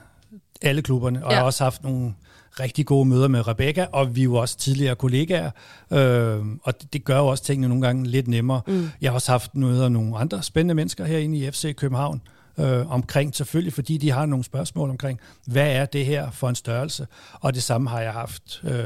alle 0.63 0.83
klubberne, 0.83 1.25
og 1.25 1.31
ja. 1.31 1.31
jeg 1.31 1.39
har 1.39 1.47
også 1.47 1.65
haft 1.65 1.83
nogle 1.83 2.15
rigtig 2.61 2.87
gode 2.87 3.09
møder 3.09 3.29
med 3.29 3.49
Rebecca, 3.49 3.87
og 3.93 4.17
vi 4.17 4.21
er 4.21 4.25
jo 4.25 4.35
også 4.35 4.59
tidligere 4.59 4.95
kollegaer, 4.95 5.51
øh, 5.91 6.47
og 6.63 6.83
det, 6.83 6.93
det 6.93 7.05
gør 7.05 7.19
jo 7.19 7.27
også 7.27 7.45
tingene 7.45 7.69
nogle 7.69 7.87
gange 7.87 8.07
lidt 8.07 8.29
nemmere. 8.29 8.61
Mm. 8.67 8.91
Jeg 9.01 9.11
har 9.11 9.15
også 9.15 9.33
haft 9.33 9.55
møder 9.55 9.83
med 9.83 9.91
nogle 9.91 10.19
andre 10.19 10.43
spændende 10.43 10.75
mennesker 10.75 11.05
herinde 11.05 11.39
i 11.39 11.51
FC 11.51 11.75
København, 11.75 12.23
øh, 12.59 12.91
omkring, 12.91 13.35
selvfølgelig 13.35 13.73
fordi 13.73 13.97
de 13.97 14.11
har 14.11 14.27
nogle 14.27 14.45
spørgsmål 14.45 14.91
omkring, 14.91 15.21
hvad 15.47 15.73
er 15.73 15.85
det 15.85 16.07
her 16.07 16.31
for 16.31 16.49
en 16.49 16.55
størrelse? 16.55 17.07
Og 17.33 17.55
det 17.55 17.63
samme 17.63 17.91
har 17.91 18.01
jeg 18.01 18.13
haft 18.13 18.63
øh, 18.65 18.85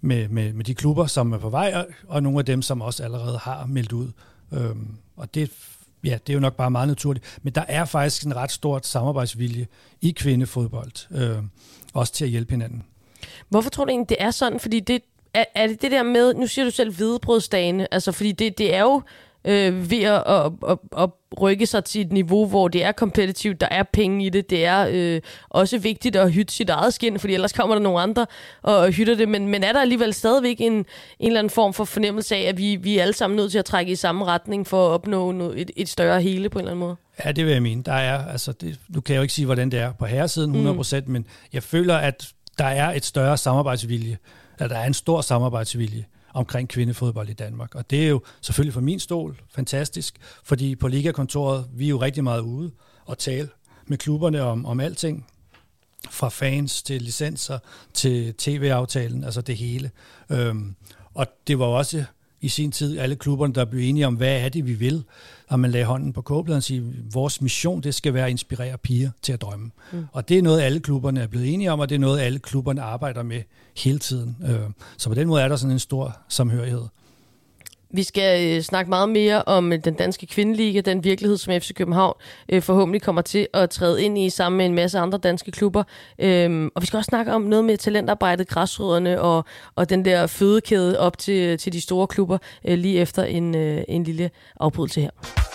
med, 0.00 0.28
med, 0.28 0.52
med 0.52 0.64
de 0.64 0.74
klubber, 0.74 1.06
som 1.06 1.32
er 1.32 1.38
på 1.38 1.50
vej, 1.50 1.84
og 2.08 2.22
nogle 2.22 2.38
af 2.38 2.44
dem, 2.44 2.62
som 2.62 2.82
også 2.82 3.02
allerede 3.02 3.38
har 3.38 3.66
meldt 3.66 3.92
ud. 3.92 4.08
Øh, 4.52 4.70
og 5.16 5.34
det 5.34 5.50
Ja, 6.04 6.18
det 6.26 6.32
er 6.32 6.34
jo 6.34 6.40
nok 6.40 6.56
bare 6.56 6.70
meget 6.70 6.88
naturligt. 6.88 7.38
Men 7.42 7.52
der 7.52 7.64
er 7.68 7.84
faktisk 7.84 8.22
en 8.22 8.36
ret 8.36 8.52
stort 8.52 8.86
samarbejdsvilje 8.86 9.66
i 10.00 10.10
kvindefodbold, 10.10 11.12
øh, 11.16 11.42
også 11.94 12.12
til 12.12 12.24
at 12.24 12.30
hjælpe 12.30 12.50
hinanden. 12.50 12.84
Hvorfor 13.48 13.70
tror 13.70 13.84
du 13.84 13.90
egentlig, 13.90 14.08
det 14.08 14.16
er 14.20 14.30
sådan? 14.30 14.60
Fordi 14.60 14.80
det, 14.80 15.02
er, 15.34 15.44
er 15.54 15.66
det 15.66 15.82
det 15.82 15.90
der 15.90 16.02
med, 16.02 16.34
nu 16.34 16.46
siger 16.46 16.64
du 16.64 16.70
selv 16.70 16.94
hvidebrødsdagene, 16.94 17.94
altså 17.94 18.12
fordi 18.12 18.32
det, 18.32 18.58
det 18.58 18.74
er 18.74 18.80
jo 18.80 19.02
øh, 19.44 19.90
ved 19.90 20.02
at, 20.02 20.22
at, 20.26 20.52
at, 20.68 20.78
at 20.98 21.10
rykke 21.40 21.66
sig 21.66 21.84
til 21.84 22.00
et 22.00 22.12
niveau, 22.12 22.46
hvor 22.46 22.68
det 22.68 22.84
er 22.84 22.92
kompetitivt, 22.92 23.60
der 23.60 23.68
er 23.70 23.82
penge 23.92 24.26
i 24.26 24.28
det. 24.28 24.50
Det 24.50 24.64
er 24.64 24.88
øh, 24.90 25.20
også 25.50 25.78
vigtigt 25.78 26.16
at 26.16 26.32
hytte 26.32 26.54
sit 26.54 26.70
eget 26.70 26.94
skin, 26.94 27.18
fordi 27.18 27.34
ellers 27.34 27.52
kommer 27.52 27.74
der 27.74 27.82
nogle 27.82 28.00
andre 28.00 28.26
og 28.62 28.90
hytter 28.90 29.14
det. 29.14 29.28
Men, 29.28 29.48
men 29.48 29.64
er 29.64 29.72
der 29.72 29.80
alligevel 29.80 30.14
stadigvæk 30.14 30.56
en, 30.60 30.72
en 30.72 30.84
eller 31.20 31.38
anden 31.38 31.50
form 31.50 31.74
for 31.74 31.84
fornemmelse 31.84 32.36
af, 32.36 32.40
at 32.40 32.58
vi, 32.58 32.76
vi 32.76 32.98
er 32.98 33.02
alle 33.02 33.14
sammen 33.14 33.36
nødt 33.36 33.50
til 33.50 33.58
at 33.58 33.64
trække 33.64 33.92
i 33.92 33.96
samme 33.96 34.24
retning 34.24 34.66
for 34.66 34.86
at 34.86 34.90
opnå 34.90 35.32
noget, 35.32 35.60
et, 35.60 35.70
et 35.76 35.88
større 35.88 36.22
hele 36.22 36.48
på 36.48 36.58
en 36.58 36.62
eller 36.62 36.72
anden 36.72 36.86
måde? 36.86 36.96
Ja, 37.24 37.32
det 37.32 37.44
vil 37.44 37.52
jeg 37.52 37.62
mene. 37.62 37.82
Der 37.82 37.92
er, 37.92 38.26
altså, 38.26 38.52
det, 38.52 38.78
nu 38.88 39.00
kan 39.00 39.12
jeg 39.12 39.18
jo 39.18 39.22
ikke 39.22 39.34
sige, 39.34 39.46
hvordan 39.46 39.70
det 39.70 39.80
er 39.80 39.92
på 39.92 40.06
herresiden 40.06 40.68
100%, 40.68 41.00
mm. 41.00 41.12
men 41.12 41.26
jeg 41.52 41.62
føler, 41.62 41.96
at 41.96 42.28
der 42.58 42.64
er 42.64 42.92
et 42.92 43.04
større 43.04 43.36
samarbejdsvilje. 43.36 44.18
At 44.58 44.70
der 44.70 44.76
er 44.76 44.86
en 44.86 44.94
stor 44.94 45.20
samarbejdsvilje 45.20 46.04
omkring 46.34 46.68
kvindefodbold 46.68 47.28
i 47.28 47.32
Danmark. 47.32 47.74
Og 47.74 47.90
det 47.90 48.04
er 48.04 48.08
jo 48.08 48.22
selvfølgelig 48.40 48.74
for 48.74 48.80
min 48.80 49.00
stol 49.00 49.40
fantastisk, 49.48 50.16
fordi 50.44 50.76
på 50.76 50.88
Ligakontoret, 50.88 51.66
vi 51.74 51.84
er 51.84 51.88
jo 51.88 52.00
rigtig 52.00 52.24
meget 52.24 52.40
ude 52.40 52.70
og 53.06 53.18
tale 53.18 53.48
med 53.86 53.98
klubberne 53.98 54.42
om, 54.42 54.66
om 54.66 54.80
alting, 54.80 55.26
fra 56.10 56.28
fans 56.28 56.82
til 56.82 57.02
licenser 57.02 57.58
til 57.94 58.34
tv-aftalen, 58.34 59.24
altså 59.24 59.40
det 59.40 59.56
hele. 59.56 59.90
Øhm, 60.30 60.76
Og 61.14 61.26
det 61.46 61.58
var 61.58 61.66
også 61.66 62.04
i 62.44 62.48
sin 62.48 62.72
tid 62.72 62.98
alle 62.98 63.16
klubberne, 63.16 63.54
der 63.54 63.64
blev 63.64 63.88
enige 63.88 64.06
om, 64.06 64.14
hvad 64.14 64.40
er 64.40 64.48
det, 64.48 64.66
vi 64.66 64.72
vil. 64.72 65.04
Og 65.48 65.60
man 65.60 65.70
lagde 65.70 65.86
hånden 65.86 66.12
på 66.12 66.22
kogebladet 66.22 66.56
og 66.56 66.62
sige, 66.62 66.82
vores 67.12 67.40
mission, 67.40 67.80
det 67.80 67.94
skal 67.94 68.14
være 68.14 68.24
at 68.24 68.30
inspirere 68.30 68.78
piger 68.78 69.10
til 69.22 69.32
at 69.32 69.42
drømme. 69.42 69.70
Mm. 69.92 70.04
Og 70.12 70.28
det 70.28 70.38
er 70.38 70.42
noget, 70.42 70.60
alle 70.60 70.80
klubberne 70.80 71.20
er 71.20 71.26
blevet 71.26 71.54
enige 71.54 71.72
om, 71.72 71.80
og 71.80 71.88
det 71.88 71.94
er 71.94 71.98
noget, 71.98 72.20
alle 72.20 72.38
klubberne 72.38 72.82
arbejder 72.82 73.22
med 73.22 73.42
hele 73.76 73.98
tiden. 73.98 74.36
Øh, 74.48 74.58
så 74.96 75.08
på 75.08 75.14
den 75.14 75.28
måde 75.28 75.42
er 75.42 75.48
der 75.48 75.56
sådan 75.56 75.72
en 75.72 75.78
stor 75.78 76.16
samhørighed. 76.28 76.82
Vi 77.94 78.02
skal 78.02 78.56
øh, 78.56 78.62
snakke 78.62 78.88
meget 78.88 79.08
mere 79.08 79.42
om 79.42 79.72
øh, 79.72 79.78
den 79.84 79.94
danske 79.94 80.26
kvindeliga, 80.26 80.80
den 80.80 81.04
virkelighed, 81.04 81.36
som 81.36 81.60
FC 81.60 81.74
København 81.74 82.14
øh, 82.48 82.62
forhåbentlig 82.62 83.02
kommer 83.02 83.22
til 83.22 83.48
at 83.54 83.70
træde 83.70 84.04
ind 84.04 84.18
i 84.18 84.30
sammen 84.30 84.58
med 84.58 84.66
en 84.66 84.74
masse 84.74 84.98
andre 84.98 85.18
danske 85.18 85.50
klubber. 85.50 85.82
Øhm, 86.18 86.70
og 86.74 86.82
vi 86.82 86.86
skal 86.86 86.96
også 86.96 87.08
snakke 87.08 87.32
om 87.32 87.42
noget 87.42 87.64
med 87.64 87.76
talentarbejdet, 87.76 88.48
græsrødderne 88.48 89.20
og, 89.20 89.44
og 89.74 89.90
den 89.90 90.04
der 90.04 90.26
fødekæde 90.26 90.98
op 90.98 91.18
til, 91.18 91.58
til 91.58 91.72
de 91.72 91.80
store 91.80 92.06
klubber 92.06 92.38
øh, 92.64 92.78
lige 92.78 93.00
efter 93.00 93.24
en, 93.24 93.56
øh, 93.56 93.82
en 93.88 94.04
lille 94.04 94.30
afbrydelse 94.60 95.00
her. 95.00 95.53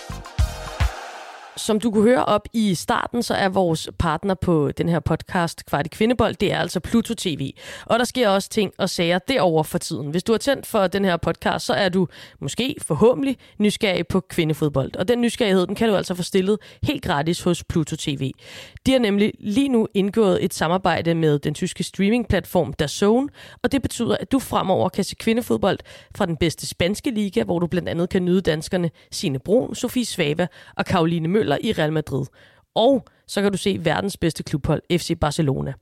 Som 1.56 1.80
du 1.80 1.90
kunne 1.90 2.02
høre 2.02 2.24
op 2.24 2.48
i 2.52 2.74
starten, 2.74 3.22
så 3.22 3.34
er 3.34 3.48
vores 3.48 3.88
partner 3.98 4.34
på 4.34 4.70
den 4.70 4.88
her 4.88 5.00
podcast, 5.00 5.66
Kvart 5.66 5.86
i 5.86 5.88
Kvindebold, 5.88 6.34
det 6.34 6.52
er 6.52 6.58
altså 6.58 6.80
Pluto 6.80 7.14
TV. 7.14 7.52
Og 7.86 7.98
der 7.98 8.04
sker 8.04 8.28
også 8.28 8.48
ting 8.48 8.72
og 8.78 8.90
sager 8.90 9.18
derover 9.18 9.62
for 9.62 9.78
tiden. 9.78 10.10
Hvis 10.10 10.22
du 10.22 10.32
har 10.32 10.38
tændt 10.38 10.66
for 10.66 10.86
den 10.86 11.04
her 11.04 11.16
podcast, 11.16 11.66
så 11.66 11.72
er 11.72 11.88
du 11.88 12.08
måske 12.40 12.76
forhåbentlig 12.82 13.36
nysgerrig 13.58 14.06
på 14.06 14.20
kvindefodbold. 14.20 14.96
Og 14.96 15.08
den 15.08 15.20
nysgerrighed, 15.20 15.66
den 15.66 15.74
kan 15.74 15.88
du 15.88 15.96
altså 15.96 16.14
få 16.14 16.22
stillet 16.22 16.58
helt 16.82 17.02
gratis 17.02 17.42
hos 17.42 17.64
Pluto 17.64 17.96
TV. 17.96 18.32
De 18.86 18.92
har 18.92 18.98
nemlig 18.98 19.32
lige 19.38 19.68
nu 19.68 19.88
indgået 19.94 20.44
et 20.44 20.54
samarbejde 20.54 21.14
med 21.14 21.38
den 21.38 21.54
tyske 21.54 21.84
streamingplatform 21.84 22.72
DAZN, 22.72 23.28
og 23.62 23.72
det 23.72 23.82
betyder, 23.82 24.16
at 24.20 24.32
du 24.32 24.38
fremover 24.38 24.88
kan 24.88 25.04
se 25.04 25.16
kvindefodbold 25.16 25.78
fra 26.16 26.26
den 26.26 26.36
bedste 26.36 26.66
spanske 26.66 27.10
liga, 27.10 27.42
hvor 27.44 27.58
du 27.58 27.66
blandt 27.66 27.88
andet 27.88 28.08
kan 28.08 28.24
nyde 28.24 28.40
danskerne 28.40 28.90
Sine 29.10 29.38
Brun, 29.38 29.74
Sofie 29.74 30.04
Svava 30.04 30.46
og 30.76 30.84
Karoline 30.84 31.28
Møller 31.28 31.39
i 31.62 31.72
Real 31.72 31.92
Madrid. 31.92 32.24
Og 32.74 33.04
så 33.30 33.42
kan 33.42 33.52
du 33.52 33.58
se 33.58 33.78
verdens 33.80 34.16
bedste 34.16 34.42
klubhold, 34.42 34.82
FC 34.98 35.18
Barcelona. 35.20 35.72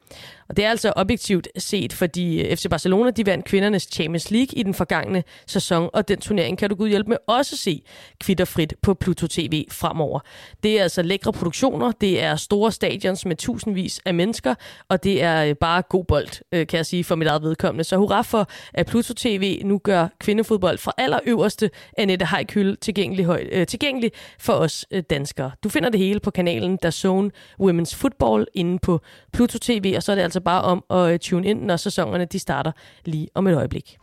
Og 0.49 0.57
det 0.57 0.65
er 0.65 0.71
altså 0.71 0.93
objektivt 0.97 1.49
set, 1.59 1.93
fordi 1.93 2.43
øh, 2.43 2.57
FC 2.57 2.67
Barcelona 2.71 3.11
de 3.11 3.27
vandt 3.27 3.45
kvindernes 3.45 3.89
Champions 3.93 4.31
League 4.31 4.59
i 4.59 4.63
den 4.63 4.75
forgangne 4.75 5.25
sæson, 5.47 5.91
og 5.93 6.09
den 6.09 6.21
turnering 6.21 6.59
kan 6.59 6.71
du 6.71 6.75
gud 6.75 6.89
hjælpe 6.89 7.09
med 7.09 7.17
også 7.27 7.57
se 7.57 7.83
kvitterfrit 8.21 8.75
på 8.83 8.95
Pluto 8.95 9.27
TV 9.27 9.65
fremover. 9.71 10.21
Det 10.63 10.79
er 10.79 10.83
altså 10.83 11.03
lækre 11.03 11.33
produktioner, 11.33 11.93
det 11.93 12.23
er 12.23 12.37
store 12.37 12.73
stadions 12.73 13.27
med 13.27 13.37
tusindvis 13.37 14.01
af 14.05 14.15
mennesker, 14.15 14.55
og 14.89 15.05
det 15.05 15.23
er 15.23 15.45
øh, 15.45 15.55
bare 15.55 15.83
god 15.83 16.05
bold, 16.05 16.29
øh, 16.53 16.67
kan 16.67 16.77
jeg 16.77 16.87
sige, 16.87 17.05
for 17.05 17.15
mit 17.15 17.29
eget 17.29 17.43
vedkommende. 17.43 17.85
Så 17.85 17.97
hurra 17.97 18.23
for, 18.23 18.49
at 18.75 18.87
Pluto 18.87 19.15
TV 19.15 19.61
nu 19.65 19.79
gør 19.79 20.09
kvindefodbold 20.21 20.79
fra 20.79 20.93
allerøverste 20.99 21.71
Annette 21.99 22.27
Heikhylde 22.27 22.77
tilgængelig, 22.77 23.67
tilgængelig 23.69 24.13
for 24.39 24.53
os 24.53 24.87
danskere. 25.11 25.51
Du 25.65 25.69
finder 25.69 25.89
det 25.89 26.01
hele 26.01 26.21
på 26.21 26.31
kanalen 26.31 26.79
der 26.83 26.91
Zone 26.91 27.31
Women's 27.63 27.97
Football 27.97 28.47
inde 28.55 28.79
på 28.79 29.01
Pluto 29.33 29.59
TV, 29.59 29.93
og 29.97 30.03
så 30.03 30.13
er 30.13 30.17
det 30.17 30.23
altså 30.23 30.41
bare 30.41 30.63
om 30.63 30.85
at 30.91 31.13
øh, 31.13 31.19
tune 31.19 31.49
ind, 31.49 31.63
når 31.63 31.77
sæsonerne 31.77 32.25
de 32.25 32.39
starter 32.39 32.73
lige 33.05 33.29
om 33.35 33.47
et 33.47 33.55
øjeblik. 33.57 33.99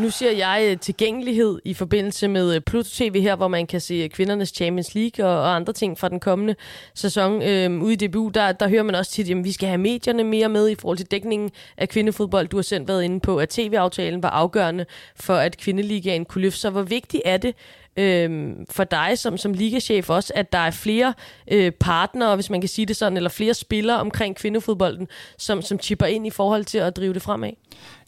Nu 0.00 0.10
siger 0.10 0.32
jeg 0.32 0.66
øh, 0.70 0.78
tilgængelighed 0.78 1.58
i 1.64 1.74
forbindelse 1.74 2.28
med 2.28 2.54
øh, 2.54 2.60
Pluto 2.60 2.88
TV 2.92 3.20
her, 3.22 3.36
hvor 3.36 3.48
man 3.48 3.66
kan 3.66 3.80
se 3.80 4.08
kvindernes 4.08 4.48
Champions 4.48 4.94
League 4.94 5.26
og, 5.26 5.40
og 5.40 5.56
andre 5.56 5.72
ting 5.72 5.98
fra 5.98 6.08
den 6.08 6.20
kommende 6.20 6.54
sæson. 6.94 7.42
Øhm, 7.42 7.82
ude 7.82 7.92
i 7.92 7.96
DBU, 7.96 8.28
der, 8.28 8.52
der 8.52 8.68
hører 8.68 8.82
man 8.82 8.94
også 8.94 9.12
tit, 9.12 9.30
at 9.30 9.44
vi 9.44 9.52
skal 9.52 9.68
have 9.68 9.78
medierne 9.78 10.24
mere 10.24 10.48
med 10.48 10.68
i 10.68 10.74
forhold 10.74 10.98
til 10.98 11.06
dækningen 11.06 11.50
af 11.76 11.88
kvindefodbold. 11.88 12.48
Du 12.48 12.56
har 12.56 12.62
selv 12.62 12.88
været 12.88 13.02
inde 13.02 13.20
på, 13.20 13.36
at 13.36 13.48
tv-aftalen 13.48 14.22
var 14.22 14.30
afgørende 14.30 14.86
for, 15.16 15.34
at 15.34 15.56
kvindeligaen 15.56 16.24
kunne 16.24 16.42
løfte 16.42 16.60
sig. 16.60 16.70
Hvor 16.70 16.82
vigtigt 16.82 17.22
er 17.24 17.36
det 17.36 17.54
øh, 17.96 18.50
for 18.70 18.84
dig 18.84 19.18
som, 19.18 19.38
som 19.38 19.52
ligachef 19.52 20.10
også, 20.10 20.32
at 20.36 20.52
der 20.52 20.58
er 20.58 20.70
flere 20.70 21.14
øh, 21.50 21.72
partnere, 21.72 22.34
hvis 22.34 22.50
man 22.50 22.60
kan 22.60 22.68
sige 22.68 22.86
det 22.86 22.96
sådan, 22.96 23.16
eller 23.16 23.30
flere 23.30 23.54
spillere 23.54 24.00
omkring 24.00 24.36
kvindefodbolden, 24.36 25.08
som, 25.38 25.62
som 25.62 25.80
chipper 25.80 26.06
ind 26.06 26.26
i 26.26 26.30
forhold 26.30 26.64
til 26.64 26.78
at 26.78 26.96
drive 26.96 27.14
det 27.14 27.22
fremad? 27.22 27.50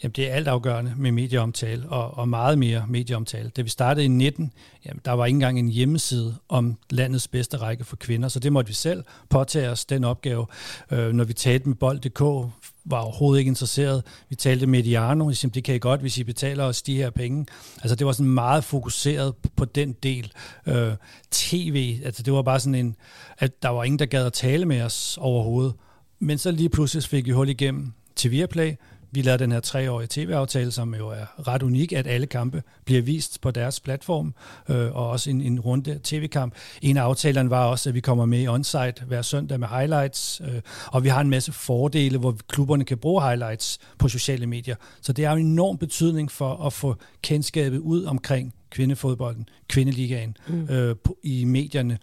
Jamen, 0.02 0.12
det 0.12 0.30
er 0.30 0.34
alt 0.34 0.48
afgørende 0.48 0.92
med 0.96 1.12
medieomtale, 1.12 1.88
og, 1.88 2.18
og 2.18 2.28
meget 2.28 2.58
mere 2.58 2.84
medieomtale. 2.88 3.50
Da 3.56 3.62
vi 3.62 3.68
startede 3.68 4.04
i 4.04 4.08
19, 4.08 4.52
jamen, 4.86 5.00
der 5.04 5.12
var 5.12 5.26
ikke 5.26 5.36
engang 5.36 5.58
en 5.58 5.68
hjemmeside 5.68 6.36
om 6.48 6.78
landets 6.90 7.28
bedste 7.28 7.56
række 7.56 7.84
for 7.84 7.96
kvinder, 7.96 8.28
så 8.28 8.40
det 8.40 8.52
måtte 8.52 8.68
vi 8.68 8.74
selv 8.74 9.04
påtage 9.28 9.70
os, 9.70 9.84
den 9.84 10.04
opgave. 10.04 10.46
Øh, 10.90 11.12
når 11.12 11.24
vi 11.24 11.32
talte 11.32 11.68
med 11.68 11.76
bold.dk 11.76 12.52
var 12.84 12.98
overhovedet 12.98 13.38
ikke 13.38 13.48
interesseret. 13.48 14.02
Vi 14.28 14.34
talte 14.34 14.66
med 14.66 14.78
Mediano, 14.78 15.26
og 15.26 15.34
det 15.54 15.64
kan 15.64 15.74
I 15.74 15.78
godt, 15.78 16.00
hvis 16.00 16.18
I 16.18 16.24
betaler 16.24 16.64
os 16.64 16.82
de 16.82 16.96
her 16.96 17.10
penge. 17.10 17.46
Altså 17.82 17.96
det 17.96 18.06
var 18.06 18.12
sådan 18.12 18.32
meget 18.32 18.64
fokuseret 18.64 19.34
på 19.56 19.64
den 19.64 19.92
del. 19.92 20.32
Øh, 20.66 20.92
TV, 21.30 22.00
altså 22.04 22.22
det 22.22 22.32
var 22.32 22.42
bare 22.42 22.60
sådan 22.60 22.74
en, 22.74 22.96
at 23.38 23.62
der 23.62 23.68
var 23.68 23.84
ingen, 23.84 23.98
der 23.98 24.06
gad 24.06 24.26
at 24.26 24.32
tale 24.32 24.66
med 24.66 24.82
os 24.82 25.18
overhovedet. 25.20 25.74
Men 26.18 26.38
så 26.38 26.50
lige 26.50 26.68
pludselig 26.68 27.04
fik 27.04 27.26
vi 27.26 27.30
hul 27.30 27.48
igennem 27.48 27.92
til 28.16 28.30
Viaplay, 28.30 28.74
vi 29.12 29.22
lavede 29.22 29.42
den 29.42 29.52
her 29.52 29.60
treårige 29.60 30.08
tv-aftale, 30.10 30.70
som 30.70 30.94
jo 30.94 31.08
er 31.08 31.48
ret 31.48 31.62
unik, 31.62 31.92
at 31.92 32.06
alle 32.06 32.26
kampe 32.26 32.62
bliver 32.84 33.02
vist 33.02 33.40
på 33.40 33.50
deres 33.50 33.80
platform, 33.80 34.34
øh, 34.68 34.96
og 34.96 35.10
også 35.10 35.30
en, 35.30 35.40
en 35.40 35.60
runde 35.60 36.00
tv-kamp. 36.04 36.54
En 36.82 36.96
af 36.96 37.02
aftalerne 37.02 37.50
var 37.50 37.64
også, 37.64 37.90
at 37.90 37.94
vi 37.94 38.00
kommer 38.00 38.26
med 38.26 38.42
i 38.42 38.48
onsite 38.48 39.04
hver 39.06 39.22
søndag 39.22 39.60
med 39.60 39.68
highlights, 39.68 40.40
øh, 40.44 40.60
og 40.86 41.04
vi 41.04 41.08
har 41.08 41.20
en 41.20 41.30
masse 41.30 41.52
fordele, 41.52 42.18
hvor 42.18 42.36
klubberne 42.48 42.84
kan 42.84 42.98
bruge 42.98 43.22
highlights 43.22 43.78
på 43.98 44.08
sociale 44.08 44.46
medier. 44.46 44.76
Så 45.00 45.12
det 45.12 45.26
har 45.26 45.34
en 45.34 45.46
enorm 45.46 45.78
betydning 45.78 46.30
for 46.30 46.66
at 46.66 46.72
få 46.72 46.96
kendskabet 47.22 47.78
ud 47.78 48.04
omkring 48.04 48.54
kvindefodbolden, 48.70 49.48
kvindeligaen 49.68 50.36
mm. 50.48 50.68
øh, 50.68 50.96
på, 51.04 51.16
i 51.22 51.44
medierne 51.44 51.98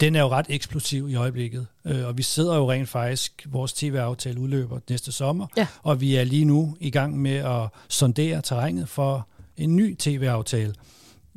den 0.00 0.16
er 0.16 0.20
jo 0.20 0.28
ret 0.28 0.46
eksplosiv 0.48 1.08
i 1.08 1.14
øjeblikket. 1.14 1.66
Øh, 1.84 2.06
og 2.06 2.18
vi 2.18 2.22
sidder 2.22 2.56
jo 2.56 2.70
rent 2.70 2.88
faktisk, 2.88 3.46
vores 3.50 3.72
tv-aftale 3.72 4.40
udløber 4.40 4.78
næste 4.90 5.12
sommer, 5.12 5.46
ja. 5.56 5.66
og 5.82 6.00
vi 6.00 6.16
er 6.16 6.24
lige 6.24 6.44
nu 6.44 6.76
i 6.80 6.90
gang 6.90 7.18
med 7.18 7.36
at 7.36 7.68
sondere 7.88 8.42
terrænet 8.42 8.88
for 8.88 9.28
en 9.56 9.76
ny 9.76 9.96
tv-aftale. 9.96 10.74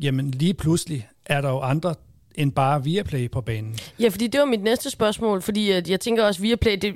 Jamen 0.02 0.32
lige 0.32 0.54
pludselig 0.54 1.08
er 1.26 1.41
der 1.41 1.49
jo 1.49 1.60
andre 1.60 1.95
end 2.36 2.52
bare 2.52 2.84
Viaplay 2.84 3.32
på 3.32 3.41
banen. 3.41 3.78
Ja, 3.99 4.08
fordi 4.08 4.28
det 4.28 4.39
var 4.39 4.45
mit 4.45 4.63
næste 4.63 4.89
spørgsmål, 4.89 5.41
fordi 5.41 5.71
jeg 5.91 5.99
tænker 5.99 6.23
også, 6.23 6.41
Viaplay, 6.41 6.78
det, 6.82 6.93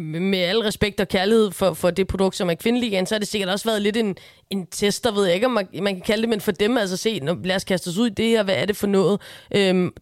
med 0.00 0.38
al 0.38 0.58
respekt 0.58 1.00
og 1.00 1.08
kærlighed 1.08 1.50
for, 1.50 1.72
for 1.74 1.90
det 1.90 2.06
produkt, 2.06 2.36
som 2.36 2.50
er 2.50 2.54
kvindeligaen, 2.54 3.06
så 3.06 3.14
har 3.14 3.18
det 3.18 3.28
sikkert 3.28 3.50
også 3.50 3.68
været 3.68 3.82
lidt 3.82 3.96
en, 3.96 4.16
en 4.50 4.66
test, 4.66 5.04
der 5.04 5.12
ved 5.12 5.24
jeg 5.24 5.34
ikke, 5.34 5.46
om 5.46 5.52
man, 5.52 5.68
man 5.82 5.94
kan 5.94 6.02
kalde 6.02 6.22
det, 6.22 6.28
men 6.28 6.40
for 6.40 6.52
dem, 6.52 6.76
altså 6.76 6.96
se, 6.96 7.20
når, 7.20 7.38
lad 7.44 7.56
os 7.56 7.64
kaste 7.64 7.88
os 7.88 7.98
ud 7.98 8.06
i 8.06 8.14
det 8.14 8.28
her, 8.28 8.42
hvad 8.42 8.54
er 8.54 8.64
det 8.64 8.76
for 8.76 8.86
noget? 8.86 9.20
Øhm, 9.54 9.92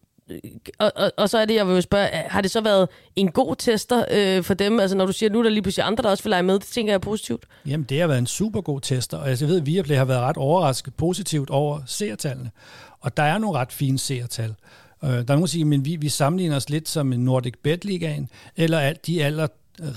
og, 0.79 0.91
og, 0.95 1.11
og 1.17 1.29
så 1.29 1.37
er 1.37 1.45
det, 1.45 1.55
jeg 1.55 1.67
vil 1.67 1.81
spørge, 1.81 2.07
har 2.07 2.41
det 2.41 2.51
så 2.51 2.61
været 2.61 2.87
en 3.15 3.31
god 3.31 3.55
tester 3.55 4.05
øh, 4.11 4.43
for 4.43 4.53
dem? 4.53 4.79
Altså 4.79 4.97
når 4.97 5.05
du 5.05 5.11
siger, 5.11 5.29
nu 5.29 5.39
er 5.39 5.43
der 5.43 5.49
lige 5.49 5.61
pludselig 5.61 5.85
andre, 5.85 6.03
der 6.03 6.09
også 6.09 6.23
vil 6.23 6.29
lege 6.29 6.43
med, 6.43 6.53
det 6.53 6.63
tænker 6.63 6.91
jeg 6.91 6.95
er 6.95 6.99
positivt. 6.99 7.43
Jamen 7.65 7.85
det 7.89 7.99
har 7.99 8.07
været 8.07 8.19
en 8.19 8.27
super 8.27 8.61
god 8.61 8.81
tester, 8.81 9.17
og 9.17 9.29
jeg 9.29 9.39
ved, 9.39 9.57
at 9.57 9.65
Viaplay 9.65 9.95
har 9.95 10.05
været 10.05 10.21
ret 10.21 10.37
overrasket 10.37 10.93
positivt 10.93 11.49
over 11.49 11.79
seertallene. 11.85 12.51
Og 12.99 13.17
der 13.17 13.23
er 13.23 13.37
nogle 13.37 13.59
ret 13.59 13.71
fine 13.71 13.99
seertal. 13.99 14.55
Øh, 15.03 15.09
der 15.09 15.17
er 15.17 15.23
nogen, 15.23 15.41
der 15.41 15.47
siger, 15.47 15.65
men 15.65 15.85
vi, 15.85 15.95
vi 15.95 16.09
sammenligner 16.09 16.55
os 16.55 16.69
lidt 16.69 16.89
som 16.89 17.13
en 17.13 17.19
Nordic 17.19 17.53
Bet 17.63 17.85
Ligaen, 17.85 18.29
eller 18.57 18.93
de 18.93 19.23
aller 19.23 19.47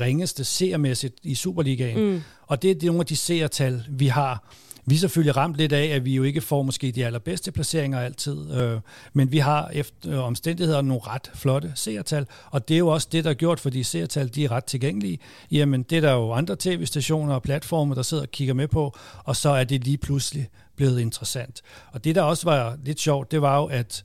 ringeste 0.00 0.44
seermæssigt 0.44 1.14
i 1.22 1.34
Superligaen. 1.34 2.00
Mm. 2.00 2.22
Og 2.46 2.62
det, 2.62 2.74
det 2.74 2.82
er 2.82 2.86
nogle 2.86 3.00
af 3.00 3.06
de 3.06 3.16
seertal, 3.16 3.84
vi 3.88 4.06
har. 4.06 4.44
Vi 4.86 4.94
er 4.94 4.98
selvfølgelig 4.98 5.36
ramt 5.36 5.56
lidt 5.56 5.72
af, 5.72 5.84
at 5.84 6.04
vi 6.04 6.14
jo 6.14 6.22
ikke 6.22 6.40
får 6.40 6.62
måske 6.62 6.90
de 6.90 7.06
allerbedste 7.06 7.52
placeringer 7.52 8.00
altid, 8.00 8.54
øh, 8.54 8.80
men 9.12 9.32
vi 9.32 9.38
har 9.38 9.70
efter 9.72 10.12
øh, 10.12 10.24
omstændigheder 10.24 10.82
nogle 10.82 11.02
ret 11.06 11.30
flotte 11.34 11.72
seertal, 11.74 12.26
og 12.50 12.68
det 12.68 12.74
er 12.74 12.78
jo 12.78 12.88
også 12.88 13.08
det, 13.12 13.24
der 13.24 13.30
er 13.30 13.34
gjort, 13.34 13.60
fordi 13.60 13.82
seertal 13.82 14.34
de 14.34 14.44
er 14.44 14.50
ret 14.50 14.64
tilgængelige. 14.64 15.18
Jamen, 15.50 15.82
det 15.82 15.96
er 15.96 16.00
der 16.00 16.12
jo 16.12 16.32
andre 16.32 16.56
tv-stationer 16.58 17.34
og 17.34 17.42
platformer, 17.42 17.94
der 17.94 18.02
sidder 18.02 18.22
og 18.22 18.30
kigger 18.30 18.54
med 18.54 18.68
på, 18.68 18.96
og 19.24 19.36
så 19.36 19.48
er 19.48 19.64
det 19.64 19.84
lige 19.84 19.98
pludselig 19.98 20.48
blevet 20.76 21.00
interessant. 21.00 21.62
Og 21.92 22.04
det, 22.04 22.14
der 22.14 22.22
også 22.22 22.44
var 22.44 22.78
lidt 22.84 23.00
sjovt, 23.00 23.30
det 23.30 23.42
var 23.42 23.56
jo, 23.58 23.64
at 23.64 24.04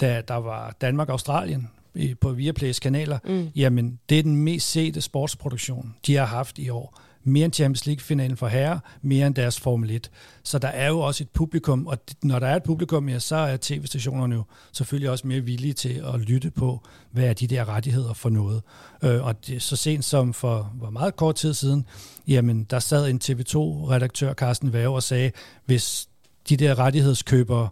da 0.00 0.22
der 0.28 0.34
var 0.34 0.76
Danmark-Australien 0.80 1.68
på 2.20 2.32
Viaplays 2.32 2.80
kanaler, 2.80 3.18
mm. 3.24 3.48
jamen, 3.56 3.98
det 4.08 4.18
er 4.18 4.22
den 4.22 4.36
mest 4.36 4.70
sete 4.70 5.00
sportsproduktion, 5.00 5.94
de 6.06 6.16
har 6.16 6.26
haft 6.26 6.58
i 6.58 6.68
år 6.68 7.00
mere 7.24 7.44
end 7.44 7.52
Champions 7.52 7.86
League-finalen 7.86 8.36
for 8.36 8.48
herre, 8.48 8.80
mere 9.02 9.26
end 9.26 9.34
deres 9.34 9.60
Formel 9.60 9.90
1. 9.90 10.10
Så 10.42 10.58
der 10.58 10.68
er 10.68 10.88
jo 10.88 11.00
også 11.00 11.24
et 11.24 11.30
publikum, 11.30 11.86
og 11.86 11.98
når 12.22 12.38
der 12.38 12.46
er 12.46 12.56
et 12.56 12.62
publikum, 12.62 13.08
ja, 13.08 13.18
så 13.18 13.36
er 13.36 13.56
tv-stationerne 13.60 14.34
jo 14.34 14.42
selvfølgelig 14.72 15.10
også 15.10 15.26
mere 15.26 15.40
villige 15.40 15.72
til 15.72 16.02
at 16.14 16.20
lytte 16.20 16.50
på, 16.50 16.80
hvad 17.10 17.24
er 17.24 17.32
de 17.32 17.46
der 17.46 17.68
rettigheder 17.68 18.12
for 18.12 18.30
noget. 18.30 18.62
Øh, 19.02 19.24
og 19.24 19.46
det, 19.46 19.62
så 19.62 19.76
sent 19.76 20.04
som 20.04 20.32
for 20.32 20.72
var 20.80 20.90
meget 20.90 21.16
kort 21.16 21.34
tid 21.34 21.54
siden, 21.54 21.86
jamen 22.28 22.64
der 22.64 22.78
sad 22.78 23.08
en 23.08 23.20
TV2-redaktør, 23.24 24.34
Carsten 24.34 24.72
Vave, 24.72 24.94
og 24.94 25.02
sagde, 25.02 25.30
hvis 25.64 26.08
de 26.48 26.56
der 26.56 26.78
rettighedskøbere, 26.78 27.68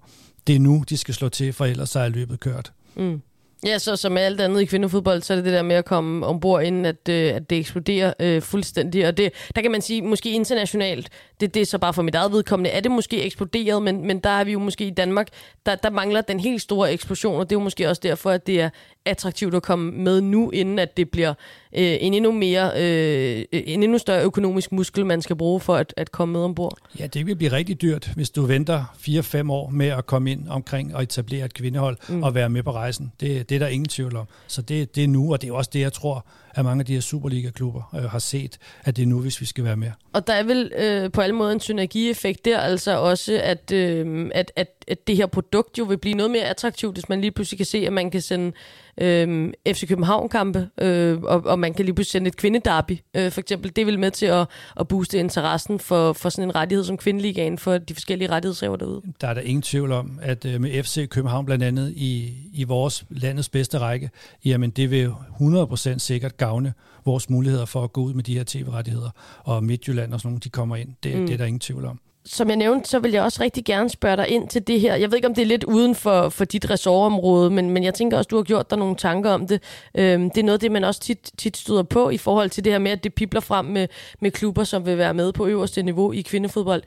det 0.46 0.54
er 0.54 0.60
nu, 0.60 0.84
de 0.88 0.96
skal 0.96 1.14
slå 1.14 1.28
til, 1.28 1.52
for 1.52 1.64
ellers 1.64 1.90
så 1.90 2.00
er 2.00 2.08
løbet 2.08 2.40
kørt. 2.40 2.72
Mm. 2.96 3.22
Ja, 3.66 3.78
så 3.78 3.96
som 3.96 4.16
alt 4.16 4.40
andet 4.40 4.60
i 4.60 4.64
kvindefodbold, 4.64 5.22
så 5.22 5.32
er 5.32 5.36
det 5.36 5.44
det 5.44 5.52
der 5.52 5.62
med 5.62 5.76
at 5.76 5.84
komme 5.84 6.26
ombord, 6.26 6.62
inden 6.62 6.86
at, 6.86 7.08
øh, 7.08 7.34
at 7.34 7.50
det 7.50 7.58
eksploderer 7.58 8.12
øh, 8.20 8.42
fuldstændig. 8.42 9.06
Og 9.06 9.16
det, 9.16 9.32
der 9.54 9.62
kan 9.62 9.70
man 9.70 9.82
sige, 9.82 10.02
måske 10.02 10.30
internationalt, 10.30 11.08
det, 11.40 11.54
det 11.54 11.62
er 11.62 11.66
så 11.66 11.78
bare 11.78 11.94
for 11.94 12.02
mit 12.02 12.14
eget 12.14 12.32
vedkommende, 12.32 12.70
er 12.70 12.80
det 12.80 12.90
måske 12.90 13.22
eksploderet, 13.22 13.82
men, 13.82 14.06
men 14.06 14.18
der 14.18 14.30
er 14.30 14.44
vi 14.44 14.52
jo 14.52 14.58
måske 14.58 14.86
i 14.86 14.90
Danmark, 14.90 15.28
der, 15.66 15.74
der 15.74 15.90
mangler 15.90 16.20
den 16.20 16.40
helt 16.40 16.62
store 16.62 16.92
eksplosion, 16.92 17.40
og 17.40 17.50
det 17.50 17.56
er 17.56 17.60
jo 17.60 17.64
måske 17.64 17.88
også 17.88 18.00
derfor, 18.04 18.30
at 18.30 18.46
det 18.46 18.60
er 18.60 18.70
attraktivt 19.08 19.54
at 19.54 19.62
komme 19.62 19.92
med 19.92 20.20
nu, 20.20 20.50
inden 20.50 20.78
at 20.78 20.96
det 20.96 21.10
bliver 21.10 21.34
øh, 21.72 21.96
en 22.00 22.14
endnu 22.14 22.32
mere, 22.32 22.70
øh, 22.76 23.44
en 23.52 23.82
endnu 23.82 23.98
større 23.98 24.22
økonomisk 24.22 24.72
muskel, 24.72 25.06
man 25.06 25.22
skal 25.22 25.36
bruge 25.36 25.60
for 25.60 25.76
at, 25.76 25.94
at 25.96 26.12
komme 26.12 26.32
med 26.32 26.40
ombord. 26.40 26.78
Ja, 26.98 27.06
det 27.06 27.26
vil 27.26 27.36
blive 27.36 27.52
rigtig 27.52 27.82
dyrt, 27.82 28.10
hvis 28.14 28.30
du 28.30 28.42
venter 28.42 28.84
4-5 29.08 29.52
år 29.52 29.68
med 29.70 29.86
at 29.86 30.06
komme 30.06 30.32
ind 30.32 30.48
omkring 30.48 30.96
og 30.96 31.02
etablere 31.02 31.44
et 31.44 31.54
kvindehold 31.54 31.96
mm. 32.08 32.22
og 32.22 32.34
være 32.34 32.48
med 32.48 32.62
på 32.62 32.72
rejsen. 32.72 33.12
Det, 33.20 33.48
det 33.48 33.54
er 33.54 33.58
der 33.58 33.66
ingen 33.66 33.88
tvivl 33.88 34.16
om. 34.16 34.26
Så 34.46 34.62
det, 34.62 34.96
det 34.96 35.04
er 35.04 35.08
nu, 35.08 35.32
og 35.32 35.42
det 35.42 35.48
er 35.48 35.52
også 35.52 35.70
det, 35.72 35.80
jeg 35.80 35.92
tror, 35.92 36.26
at 36.54 36.64
mange 36.64 36.80
af 36.80 36.86
de 36.86 36.94
her 36.94 37.00
Superliga-klubber 37.00 37.82
øh, 37.96 38.02
har 38.02 38.18
set, 38.18 38.58
at 38.84 38.96
det 38.96 39.02
er 39.02 39.06
nu, 39.06 39.20
hvis 39.20 39.40
vi 39.40 39.46
skal 39.46 39.64
være 39.64 39.76
med. 39.76 39.90
Og 40.12 40.26
der 40.26 40.32
er 40.32 40.42
vel 40.42 40.72
øh, 40.78 41.12
på 41.12 41.20
alle 41.20 41.34
måder 41.34 41.52
en 41.52 41.60
synergieffekt 41.60 42.44
der, 42.44 42.58
altså 42.58 42.98
også, 42.98 43.40
at, 43.42 43.72
øh, 43.72 44.30
at, 44.34 44.52
at, 44.56 44.68
at 44.88 45.06
det 45.06 45.16
her 45.16 45.26
produkt 45.26 45.78
jo 45.78 45.84
vil 45.84 45.98
blive 45.98 46.14
noget 46.14 46.30
mere 46.30 46.44
attraktivt, 46.44 46.94
hvis 46.94 47.08
man 47.08 47.20
lige 47.20 47.30
pludselig 47.30 47.58
kan 47.58 47.66
se, 47.66 47.86
at 47.86 47.92
man 47.92 48.10
kan 48.10 48.20
sende 48.20 48.52
øh, 49.00 49.52
FC 49.68 49.88
København-kampe, 49.88 50.68
øh, 50.80 51.18
og, 51.22 51.46
og 51.46 51.58
man 51.58 51.74
kan 51.74 51.84
lige 51.84 51.94
pludselig 51.94 52.12
sende 52.12 52.28
et 52.28 52.36
kvindedarby, 52.36 52.98
øh, 53.14 53.32
for 53.32 53.40
eksempel. 53.40 53.76
Det 53.76 53.86
vil 53.86 53.98
med 53.98 54.10
til 54.10 54.26
at, 54.26 54.46
at 54.80 54.88
booste 54.88 55.18
interessen 55.18 55.78
for, 55.78 56.12
for 56.12 56.28
sådan 56.28 56.48
en 56.48 56.54
rettighed 56.54 56.84
som 56.84 56.96
kvindeligaen 56.96 57.58
for 57.58 57.78
de 57.78 57.94
forskellige 57.94 58.30
rettighedshaver 58.30 58.76
derude. 58.76 59.02
Der 59.20 59.28
er 59.28 59.34
der 59.34 59.40
ingen 59.40 59.62
tvivl 59.62 59.92
om, 59.92 60.18
at 60.22 60.44
øh, 60.44 60.60
med 60.60 60.82
FC 60.82 61.08
København 61.08 61.46
blandt 61.46 61.64
andet 61.64 61.92
i, 61.96 62.34
i 62.54 62.64
vores 62.64 63.04
landets 63.10 63.48
bedste 63.48 63.78
række, 63.78 64.10
jamen 64.44 64.70
det 64.70 64.90
vil 64.90 65.12
100% 65.40 65.98
sikkert 65.98 66.36
gavne 66.38 66.72
vores 67.04 67.30
muligheder 67.30 67.64
for 67.64 67.84
at 67.84 67.92
gå 67.92 68.00
ud 68.00 68.14
med 68.14 68.24
de 68.24 68.36
her 68.36 68.44
tv-rettigheder. 68.46 69.10
Og 69.38 69.64
Midtjylland 69.64 70.14
og 70.14 70.20
sådan 70.20 70.28
nogle, 70.30 70.40
de 70.40 70.50
kommer 70.50 70.76
ind. 70.76 70.88
Det, 71.02 71.18
mm. 71.18 71.26
det 71.26 71.32
er 71.32 71.38
der 71.38 71.44
ingen 71.44 71.60
tvivl 71.60 71.84
om 71.84 72.00
som 72.30 72.48
jeg 72.48 72.56
nævnte, 72.56 72.88
så 72.88 72.98
vil 72.98 73.10
jeg 73.10 73.22
også 73.22 73.42
rigtig 73.42 73.64
gerne 73.64 73.88
spørge 73.88 74.16
dig 74.16 74.28
ind 74.28 74.48
til 74.48 74.66
det 74.66 74.80
her. 74.80 74.94
Jeg 74.94 75.10
ved 75.10 75.18
ikke, 75.18 75.28
om 75.28 75.34
det 75.34 75.42
er 75.42 75.46
lidt 75.46 75.64
uden 75.64 75.94
for, 75.94 76.28
for 76.28 76.44
dit 76.44 76.70
ressortområde, 76.70 77.50
men, 77.50 77.70
men 77.70 77.84
jeg 77.84 77.94
tænker 77.94 78.16
også, 78.16 78.28
du 78.28 78.36
har 78.36 78.42
gjort 78.42 78.70
dig 78.70 78.78
nogle 78.78 78.96
tanker 78.96 79.30
om 79.30 79.46
det. 79.46 79.62
Øhm, 79.94 80.30
det 80.30 80.40
er 80.40 80.44
noget 80.44 80.56
af 80.56 80.60
det, 80.60 80.72
man 80.72 80.84
også 80.84 81.00
tit, 81.00 81.30
tit 81.38 81.56
støder 81.56 81.82
på 81.82 82.10
i 82.10 82.18
forhold 82.18 82.50
til 82.50 82.64
det 82.64 82.72
her 82.72 82.78
med, 82.78 82.90
at 82.90 83.04
det 83.04 83.14
pipler 83.14 83.40
frem 83.40 83.64
med, 83.64 83.88
med 84.20 84.30
klubber, 84.30 84.64
som 84.64 84.86
vil 84.86 84.98
være 84.98 85.14
med 85.14 85.32
på 85.32 85.46
øverste 85.46 85.82
niveau 85.82 86.12
i 86.12 86.20
kvindefodbold. 86.20 86.82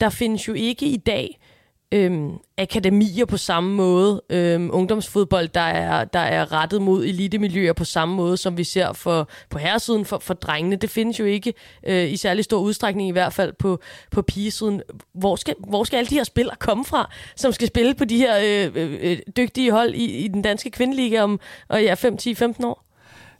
Der 0.00 0.10
findes 0.10 0.48
jo 0.48 0.52
ikke 0.52 0.86
i 0.86 0.96
dag 0.96 1.38
øhm, 1.92 2.32
akademier 2.58 3.24
på 3.24 3.36
samme 3.36 3.74
måde, 3.74 4.22
øhm, 4.30 4.70
ungdomsfodbold, 4.72 5.48
der 5.48 5.60
er, 5.60 6.04
der 6.04 6.18
er 6.18 6.52
rettet 6.52 6.82
mod 6.82 7.04
elitemiljøer 7.04 7.72
på 7.72 7.84
samme 7.84 8.14
måde, 8.14 8.36
som 8.36 8.56
vi 8.56 8.64
ser 8.64 8.92
for, 8.92 9.28
på 9.50 9.58
herresiden 9.58 10.04
for, 10.04 10.18
for 10.18 10.34
drengene. 10.34 10.76
Det 10.76 10.90
findes 10.90 11.20
jo 11.20 11.24
ikke 11.24 11.54
øh, 11.86 12.12
i 12.12 12.16
særlig 12.16 12.44
stor 12.44 12.60
udstrækning, 12.60 13.08
i 13.08 13.12
hvert 13.12 13.32
fald 13.32 13.52
på, 13.52 13.80
på 14.10 14.22
pigesiden. 14.22 14.82
Hvor 15.14 15.36
skal, 15.36 15.54
hvor 15.68 15.84
skal 15.84 15.96
alle 15.96 16.08
de 16.08 16.14
her 16.14 16.24
spillere 16.24 16.56
komme 16.58 16.84
fra, 16.84 17.10
som 17.36 17.52
skal 17.52 17.68
spille 17.68 17.94
på 17.94 18.04
de 18.04 18.16
her 18.16 18.38
øh, 18.38 18.72
øh, 18.74 18.98
øh 19.02 19.18
dygtige 19.36 19.72
hold 19.72 19.94
i, 19.94 20.04
i 20.04 20.28
den 20.28 20.42
danske 20.42 20.70
kvindeliga 20.70 21.22
om 21.22 21.40
og 21.68 21.82
ja, 21.82 21.94
5, 21.94 22.16
10, 22.16 22.34
15 22.34 22.64
år? 22.64 22.84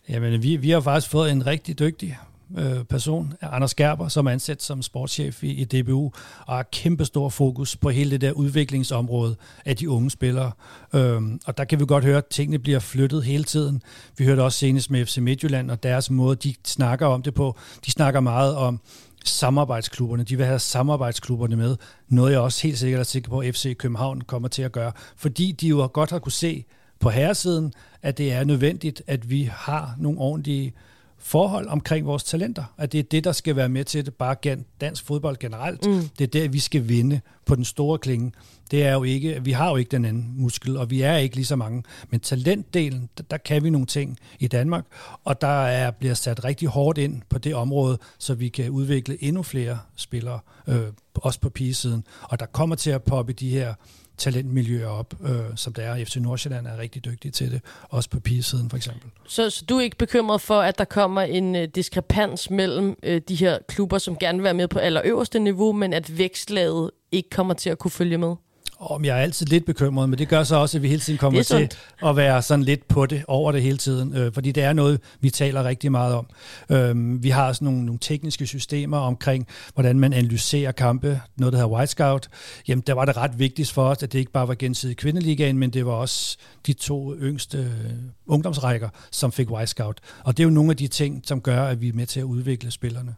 Jamen, 0.09 0.43
vi, 0.43 0.57
vi 0.57 0.71
har 0.71 0.81
faktisk 0.81 1.11
fået 1.11 1.31
en 1.31 1.47
rigtig 1.47 1.79
dygtig 1.79 2.19
øh, 2.59 2.85
person, 2.85 3.33
Anders 3.41 3.75
Gerber, 3.75 4.09
som 4.09 4.27
er 4.27 4.31
ansat 4.31 4.63
som 4.63 4.83
sportschef 4.83 5.45
i, 5.45 5.51
i 5.51 5.65
DBU, 5.65 6.13
og 6.47 6.57
har 6.57 6.63
kæmpe 6.63 7.05
stor 7.05 7.29
fokus 7.29 7.77
på 7.77 7.91
hele 7.91 8.11
det 8.11 8.21
der 8.21 8.33
udviklingsområde 8.33 9.37
af 9.65 9.77
de 9.77 9.91
unge 9.91 10.11
spillere. 10.11 10.53
Øhm, 10.95 11.41
og 11.47 11.59
der 11.59 11.65
kan 11.65 11.81
vi 11.81 11.87
godt 11.87 12.05
høre, 12.05 12.19
at 12.19 12.27
tingene 12.27 12.59
bliver 12.59 12.79
flyttet 12.79 13.25
hele 13.25 13.45
tiden. 13.45 13.83
Vi 14.19 14.25
hørte 14.25 14.43
også 14.43 14.59
senest 14.59 14.91
med 14.91 15.07
FC 15.07 15.19
Midtjylland, 15.19 15.71
og 15.71 15.83
deres 15.83 16.11
måde, 16.11 16.37
de 16.37 16.55
snakker 16.65 17.07
om 17.07 17.23
det 17.23 17.35
på. 17.35 17.57
De 17.87 17.91
snakker 17.91 18.21
meget 18.21 18.57
om 18.57 18.81
samarbejdsklubberne. 19.25 20.23
De 20.23 20.37
vil 20.37 20.47
have 20.47 20.59
samarbejdsklubberne 20.59 21.57
med. 21.57 21.77
Noget 22.09 22.33
jeg 22.33 22.41
også 22.41 22.63
helt 22.63 22.79
sikkert 22.79 23.01
er 23.01 23.05
sikker 23.05 23.31
på, 23.31 23.39
at 23.39 23.55
FC 23.55 23.77
København 23.77 24.21
kommer 24.21 24.49
til 24.49 24.63
at 24.63 24.73
gøre. 24.73 24.93
Fordi 25.17 25.53
de 25.53 25.69
jo 25.69 25.91
godt 25.93 26.11
har 26.11 26.19
kunne 26.19 26.33
se 26.33 26.65
på 27.01 27.11
herresiden, 27.11 27.73
at 28.03 28.19
det 28.19 28.33
er 28.33 28.45
nødvendigt, 28.45 29.03
at 29.07 29.31
vi 29.31 29.51
har 29.53 29.95
nogle 29.99 30.19
ordentlige 30.19 30.67
øh, 30.67 30.73
forhold 31.21 31.67
omkring 31.67 32.07
vores 32.07 32.25
talenter. 32.25 32.65
At 32.79 32.93
det 32.93 32.99
er 32.99 33.03
det, 33.03 33.25
der 33.25 33.33
skal 33.33 33.57
være 33.57 33.69
med 33.69 33.85
til 33.85 34.07
det, 34.07 34.15
bare 34.15 34.37
gen, 34.43 34.65
dansk 34.81 35.07
fodbold 35.07 35.37
generelt. 35.37 35.87
Mm. 35.87 36.09
Det 36.19 36.25
er 36.25 36.41
der, 36.41 36.49
vi 36.49 36.59
skal 36.59 36.89
vinde 36.89 37.21
på 37.47 37.55
den 37.55 37.65
store 37.65 37.99
klinge. 37.99 38.33
Det 38.71 38.85
er 38.85 38.93
jo 38.93 39.03
ikke, 39.03 39.45
vi 39.45 39.53
har 39.53 39.71
jo 39.71 39.77
ikke 39.77 39.89
den 39.89 40.05
anden 40.05 40.35
muskel, 40.37 40.77
og 40.77 40.91
vi 40.91 41.03
er 41.03 41.17
ikke 41.17 41.37
lige 41.37 41.47
så 41.47 41.57
mange. 41.57 41.83
Men 42.11 42.21
talentdelen, 42.21 43.09
der, 43.19 43.25
der 43.31 43.37
kan 43.37 43.65
vi 43.65 43.71
nogle 43.71 43.87
ting 43.87 44.19
i 44.39 44.47
Danmark, 44.47 44.85
og 45.25 45.41
der 45.41 45.67
er, 45.67 45.91
bliver 45.91 46.15
sat 46.15 46.45
rigtig 46.45 46.69
hårdt 46.69 46.99
ind 46.99 47.23
på 47.29 47.39
det 47.39 47.55
område, 47.55 47.99
så 48.19 48.35
vi 48.35 48.49
kan 48.49 48.71
udvikle 48.71 49.25
endnu 49.25 49.43
flere 49.43 49.79
spillere, 49.97 50.41
øh, 50.67 50.83
også 51.15 51.41
på 51.41 51.49
pigesiden. 51.51 52.05
Og 52.23 52.41
der 52.41 52.47
kommer 52.47 52.77
til 52.77 52.91
at 52.91 53.03
poppe 53.03 53.33
de 53.33 53.51
her 53.51 53.75
talentmiljøer 54.21 54.89
op, 54.89 55.15
øh, 55.23 55.57
som 55.57 55.73
der 55.73 55.83
er. 55.83 56.05
FC 56.05 56.17
Nordsjælland 56.17 56.67
er 56.67 56.79
rigtig 56.79 57.05
dygtig 57.05 57.33
til 57.33 57.51
det, 57.51 57.61
også 57.89 58.11
på 58.11 58.21
pigesiden 58.21 58.71
for 58.71 58.77
eksempel. 58.77 59.11
Så, 59.29 59.51
så 59.51 59.65
du 59.65 59.77
er 59.77 59.81
ikke 59.81 59.97
bekymret 59.97 60.41
for, 60.41 60.61
at 60.61 60.79
der 60.79 60.85
kommer 60.85 61.23
en 61.23 61.57
øh, 61.57 61.69
diskrepans 61.75 62.51
mellem 62.51 62.97
øh, 63.03 63.21
de 63.29 63.35
her 63.35 63.59
klubber, 63.69 63.99
som 63.99 64.17
gerne 64.17 64.39
vil 64.39 64.45
være 64.45 64.55
med 64.55 64.69
på 64.69 64.79
allerøverste 64.79 65.39
niveau, 65.39 65.73
men 65.73 65.93
at 65.93 66.19
vækstlaget 66.19 66.91
ikke 67.13 67.31
kommer 67.31 67.55
til 67.55 67.71
at 67.71 67.79
kunne 67.79 67.91
følge 67.91 68.19
med? 68.19 68.35
Om 68.81 69.05
jeg 69.05 69.19
er 69.19 69.23
altid 69.23 69.47
lidt 69.47 69.67
bekymret, 69.67 70.09
men 70.09 70.19
det 70.19 70.29
gør 70.29 70.43
så 70.43 70.57
også, 70.57 70.79
at 70.79 70.83
vi 70.83 70.89
hele 70.89 71.01
tiden 71.01 71.19
kommer 71.19 71.43
til 71.43 71.71
at 72.05 72.17
være 72.17 72.43
sådan 72.43 72.63
lidt 72.63 72.89
på 72.89 73.07
det, 73.07 73.25
over 73.29 73.53
det 73.53 73.63
hele 73.63 73.79
tiden, 73.79 74.17
øh, 74.17 74.33
fordi 74.33 74.53
det 74.53 74.63
er 74.63 74.73
noget, 74.73 75.01
vi 75.21 75.31
taler 75.31 75.65
rigtig 75.65 75.93
meget 75.93 76.15
om. 76.15 76.27
Øh, 76.71 77.23
vi 77.23 77.31
har 77.31 77.53
sådan 77.53 77.67
nogle, 77.67 77.85
nogle 77.85 77.99
tekniske 77.99 78.47
systemer 78.47 78.99
omkring, 78.99 79.47
hvordan 79.75 79.99
man 79.99 80.13
analyserer 80.13 80.73
kampe, 80.73 81.21
noget 81.37 81.53
der 81.53 81.59
hedder 81.59 81.77
White 81.77 81.91
Scout. 81.91 82.29
Jamen, 82.69 82.83
der 82.87 82.93
var 82.93 83.05
det 83.05 83.17
ret 83.17 83.39
vigtigt 83.39 83.71
for 83.71 83.85
os, 83.85 84.03
at 84.03 84.13
det 84.13 84.19
ikke 84.19 84.33
bare 84.33 84.49
var 84.49 84.55
gensidig 84.55 84.97
kvindeligaen, 84.97 85.59
men 85.59 85.71
det 85.71 85.87
var 85.87 85.93
også 85.93 86.37
de 86.67 86.73
to 86.73 87.15
yngste 87.15 87.59
øh, 87.59 87.93
ungdomsrækker, 88.27 88.89
som 89.11 89.33
fik 89.33 89.51
White 89.51 89.67
Scout. 89.67 90.01
Og 90.25 90.37
det 90.37 90.43
er 90.43 90.45
jo 90.45 90.51
nogle 90.51 90.71
af 90.71 90.77
de 90.77 90.89
ting, 90.89 91.23
som 91.25 91.41
gør, 91.41 91.65
at 91.65 91.81
vi 91.81 91.89
er 91.89 91.93
med 91.93 92.07
til 92.07 92.21
at 92.21 92.25
udvikle 92.25 92.71
spillerne 92.71 93.15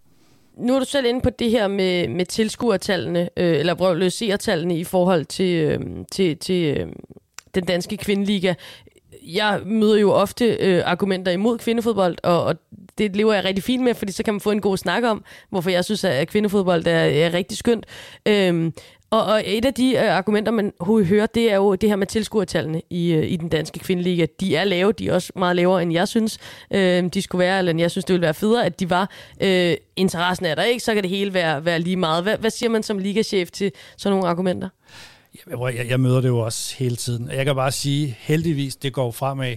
nu 0.56 0.74
er 0.74 0.78
du 0.78 0.84
selv 0.84 1.06
inde 1.06 1.20
på 1.20 1.30
det 1.30 1.50
her 1.50 1.68
med, 1.68 2.08
med 2.08 2.26
tilskuertallene, 2.26 3.28
øh, 3.36 3.58
eller 3.58 3.74
prøv 3.74 4.10
seertallene 4.10 4.78
i 4.78 4.84
forhold 4.84 5.24
til, 5.24 5.54
øh, 5.54 5.80
til, 6.12 6.36
til 6.36 6.76
øh, 6.76 6.86
den 7.54 7.64
danske 7.64 7.96
kvindeliga. 7.96 8.54
Jeg 9.26 9.60
møder 9.66 9.98
jo 9.98 10.12
ofte 10.12 10.56
øh, 10.60 10.82
argumenter 10.84 11.32
imod 11.32 11.58
kvindefodbold, 11.58 12.16
og, 12.22 12.44
og 12.44 12.56
det 12.98 13.16
lever 13.16 13.32
jeg 13.34 13.44
rigtig 13.44 13.64
fint 13.64 13.82
med, 13.82 13.94
fordi 13.94 14.12
så 14.12 14.22
kan 14.22 14.34
man 14.34 14.40
få 14.40 14.50
en 14.50 14.60
god 14.60 14.76
snak 14.76 15.04
om, 15.04 15.24
hvorfor 15.50 15.70
jeg 15.70 15.84
synes, 15.84 16.04
at 16.04 16.28
kvindefodbold 16.28 16.86
er, 16.86 17.26
er 17.26 17.32
rigtig 17.32 17.58
skønt. 17.58 17.86
Øhm, 18.26 18.72
og, 19.12 19.24
og 19.24 19.42
et 19.46 19.64
af 19.64 19.74
de 19.74 19.96
øh, 19.96 20.16
argumenter, 20.16 20.52
man 20.52 20.72
hører, 21.04 21.26
det 21.26 21.52
er 21.52 21.56
jo 21.56 21.74
det 21.74 21.88
her 21.88 21.96
med 21.96 22.06
tilskuertallene 22.06 22.82
i, 22.90 23.12
øh, 23.12 23.30
i 23.30 23.36
den 23.36 23.48
danske 23.48 23.78
kvindeliga. 23.78 24.26
De 24.40 24.56
er 24.56 24.64
lave, 24.64 24.92
de 24.92 25.08
er 25.08 25.14
også 25.14 25.32
meget 25.36 25.56
lavere, 25.56 25.82
end 25.82 25.92
jeg 25.92 26.08
synes, 26.08 26.38
øh, 26.70 27.04
de 27.04 27.22
skulle 27.22 27.40
være, 27.40 27.58
eller 27.58 27.74
jeg 27.78 27.90
synes, 27.90 28.04
det 28.04 28.14
ville 28.14 28.24
være 28.24 28.34
federe, 28.34 28.64
at 28.64 28.80
de 28.80 28.90
var. 28.90 29.10
Øh, 29.42 29.74
interessen 29.96 30.46
er 30.46 30.54
der 30.54 30.62
ikke, 30.62 30.84
så 30.84 30.94
kan 30.94 31.02
det 31.02 31.10
hele 31.10 31.34
være, 31.34 31.64
være 31.64 31.78
lige 31.78 31.96
meget. 31.96 32.22
Hvad, 32.22 32.36
hvad 32.38 32.50
siger 32.50 32.70
man 32.70 32.82
som 32.82 32.98
ligachef 32.98 33.50
til 33.50 33.72
sådan 33.96 34.16
nogle 34.16 34.28
argumenter? 34.28 34.68
Jeg, 35.50 35.86
jeg 35.88 36.00
møder 36.00 36.20
det 36.20 36.28
jo 36.28 36.38
også 36.38 36.74
hele 36.78 36.96
tiden. 36.96 37.30
Jeg 37.30 37.44
kan 37.44 37.54
bare 37.54 37.72
sige, 37.72 38.16
heldigvis, 38.18 38.76
det 38.76 38.92
går 38.92 39.10
fremad, 39.10 39.56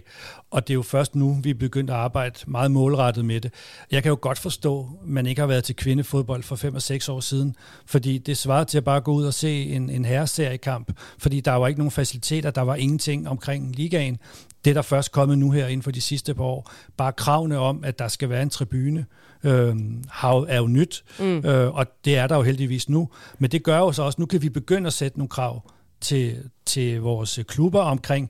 og 0.51 0.67
det 0.67 0.73
er 0.73 0.75
jo 0.75 0.81
først 0.81 1.15
nu, 1.15 1.39
vi 1.43 1.49
er 1.49 1.53
begyndt 1.53 1.89
at 1.89 1.95
arbejde 1.95 2.39
meget 2.47 2.71
målrettet 2.71 3.25
med 3.25 3.41
det. 3.41 3.53
Jeg 3.91 4.03
kan 4.03 4.09
jo 4.09 4.17
godt 4.21 4.39
forstå, 4.39 4.89
at 5.01 5.07
man 5.07 5.25
ikke 5.25 5.41
har 5.41 5.47
været 5.47 5.63
til 5.63 5.75
kvindefodbold 5.75 6.43
for 6.43 6.55
5 6.55 6.75
og 6.75 6.81
6 6.81 7.09
år 7.09 7.19
siden, 7.19 7.55
fordi 7.85 8.17
det 8.17 8.37
svarer 8.37 8.63
til 8.63 8.77
at 8.77 8.83
bare 8.83 9.01
gå 9.01 9.13
ud 9.13 9.25
og 9.25 9.33
se 9.33 9.63
en, 9.63 9.89
en 9.89 10.05
herreseriekamp, 10.05 10.91
fordi 11.17 11.39
der 11.39 11.51
var 11.51 11.67
ikke 11.67 11.79
nogen 11.79 11.91
faciliteter, 11.91 12.51
der 12.51 12.61
var 12.61 12.75
ingenting 12.75 13.29
omkring 13.29 13.75
ligaen. 13.75 14.17
Det 14.65 14.71
er 14.71 14.73
der 14.73 14.81
først 14.81 15.11
kommet 15.11 15.37
nu 15.37 15.51
her 15.51 15.67
inden 15.67 15.83
for 15.83 15.91
de 15.91 16.01
sidste 16.01 16.33
par 16.33 16.43
år. 16.43 16.71
Bare 16.97 17.13
kravene 17.13 17.57
om, 17.57 17.83
at 17.83 17.99
der 17.99 18.07
skal 18.07 18.29
være 18.29 18.41
en 18.41 18.49
tribune, 18.49 19.05
øh, 19.45 19.75
er 20.47 20.57
jo 20.57 20.67
nyt, 20.67 21.03
mm. 21.19 21.37
øh, 21.37 21.75
og 21.75 21.85
det 22.05 22.17
er 22.17 22.27
der 22.27 22.35
jo 22.35 22.41
heldigvis 22.41 22.89
nu. 22.89 23.09
Men 23.39 23.51
det 23.51 23.63
gør 23.63 23.77
jo 23.77 23.91
så 23.91 24.03
også, 24.03 24.21
nu 24.21 24.25
kan 24.25 24.41
vi 24.41 24.49
begynde 24.49 24.87
at 24.87 24.93
sætte 24.93 25.17
nogle 25.17 25.29
krav 25.29 25.71
til, 26.01 26.49
til 26.65 27.01
vores 27.01 27.39
klubber 27.47 27.81
omkring, 27.81 28.29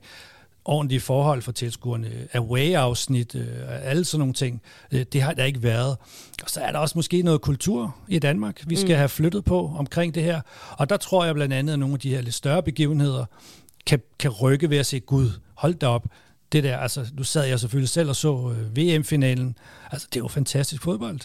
ordentlige 0.66 1.00
forhold 1.00 1.42
for 1.42 1.52
tilskuerne, 1.52 2.28
away-afsnit, 2.34 3.34
øh, 3.34 3.46
alle 3.82 4.04
sådan 4.04 4.18
nogle 4.18 4.34
ting. 4.34 4.62
Øh, 4.92 5.04
det 5.12 5.22
har 5.22 5.32
der 5.32 5.44
ikke 5.44 5.62
været. 5.62 5.96
Og 6.42 6.50
så 6.50 6.60
er 6.60 6.72
der 6.72 6.78
også 6.78 6.98
måske 6.98 7.22
noget 7.22 7.40
kultur 7.40 7.96
i 8.08 8.18
Danmark, 8.18 8.62
vi 8.66 8.76
skal 8.76 8.94
mm. 8.94 8.96
have 8.96 9.08
flyttet 9.08 9.44
på 9.44 9.72
omkring 9.78 10.14
det 10.14 10.22
her. 10.22 10.40
Og 10.70 10.90
der 10.90 10.96
tror 10.96 11.24
jeg 11.24 11.34
blandt 11.34 11.54
andet, 11.54 11.72
at 11.72 11.78
nogle 11.78 11.94
af 11.94 12.00
de 12.00 12.10
her 12.10 12.20
lidt 12.20 12.34
større 12.34 12.62
begivenheder 12.62 13.24
kan, 13.86 14.00
kan 14.18 14.30
rykke 14.30 14.70
ved 14.70 14.78
at 14.78 14.86
se, 14.86 15.00
gud, 15.00 15.30
hold 15.54 15.74
da 15.74 15.86
op, 15.86 16.06
det 16.52 16.64
der, 16.64 16.76
altså 16.78 17.06
nu 17.14 17.22
sad 17.22 17.44
jeg 17.44 17.60
selvfølgelig 17.60 17.88
selv 17.88 18.08
og 18.08 18.16
så 18.16 18.54
øh, 18.56 18.76
VM-finalen. 18.76 19.58
Altså 19.90 20.06
det 20.10 20.16
er 20.16 20.24
jo 20.24 20.28
fantastisk 20.28 20.82
fodbold. 20.82 21.20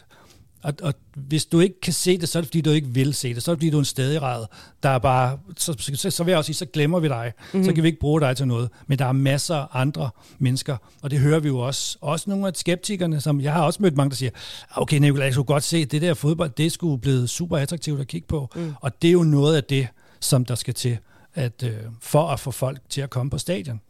Og, 0.64 0.74
og 0.82 0.94
hvis 1.16 1.46
du 1.46 1.60
ikke 1.60 1.82
kan 1.82 1.94
se 1.94 2.18
det, 2.18 2.30
så 2.30 2.40
er 2.40 2.42
det 2.42 2.48
fordi, 2.48 2.62
du 2.62 2.70
ikke 2.70 2.88
vil 2.88 3.14
se 3.14 3.34
det. 3.34 3.44
Så 3.44 3.52
er 3.52 3.56
det 3.56 3.60
fordi, 3.60 3.70
du 3.70 3.78
er 3.78 3.82
en 3.82 3.86
stadigræd, 3.86 4.46
der 4.84 4.90
er 4.90 5.00
bare... 5.00 5.40
Så, 5.58 5.76
så, 5.96 6.10
så 6.10 6.24
vil 6.24 6.32
jeg 6.32 6.38
også 6.38 6.48
sige, 6.48 6.56
så 6.56 6.66
glemmer 6.66 7.00
vi 7.00 7.08
dig. 7.08 7.34
Mm-hmm. 7.38 7.66
Så 7.66 7.74
kan 7.74 7.84
vi 7.84 7.88
ikke 7.88 8.00
bruge 8.00 8.22
dig 8.22 8.38
til 8.38 8.48
noget. 8.48 8.70
Men 8.88 9.00
der 9.00 9.06
er 9.06 9.12
masser 9.12 9.56
af 9.56 9.68
andre 9.74 10.10
mennesker, 10.40 10.78
og 11.02 11.12
det 11.12 11.20
hører 11.20 11.40
vi 11.40 11.48
jo 11.48 11.60
også. 11.60 11.98
Også 12.02 12.30
nogle 12.30 12.48
af 12.48 12.54
skeptikerne, 12.56 13.22
som 13.22 13.42
jeg 13.42 13.54
har 13.54 13.64
også 13.64 13.82
mødt 13.84 13.98
mange, 13.98 14.10
der 14.10 14.16
siger, 14.16 14.32
okay 14.76 14.98
Nicolai, 14.98 15.26
jeg 15.26 15.34
skulle 15.34 15.46
godt 15.46 15.64
se, 15.64 15.86
det 15.86 16.02
der 16.02 16.14
fodbold, 16.14 16.50
det 16.50 16.72
sgu 16.72 16.98
blevet 16.98 17.30
super 17.30 17.58
attraktivt 17.58 18.02
at 18.02 18.08
kigge 18.08 18.28
på. 18.28 18.50
Mm. 18.56 18.74
Og 18.82 19.02
det 19.02 19.08
er 19.08 19.12
jo 19.12 19.24
noget 19.24 19.56
af 19.56 19.64
det, 19.64 19.88
som 20.20 20.46
der 20.46 20.56
skal 20.56 20.74
til 20.74 20.98
at, 21.34 21.64
øh, 21.64 21.74
for 22.02 22.28
at 22.28 22.40
få 22.40 22.52
folk 22.52 22.80
til 22.90 23.02
at 23.02 23.10
komme 23.10 23.30
på 23.30 23.38
stadion. 23.38 23.82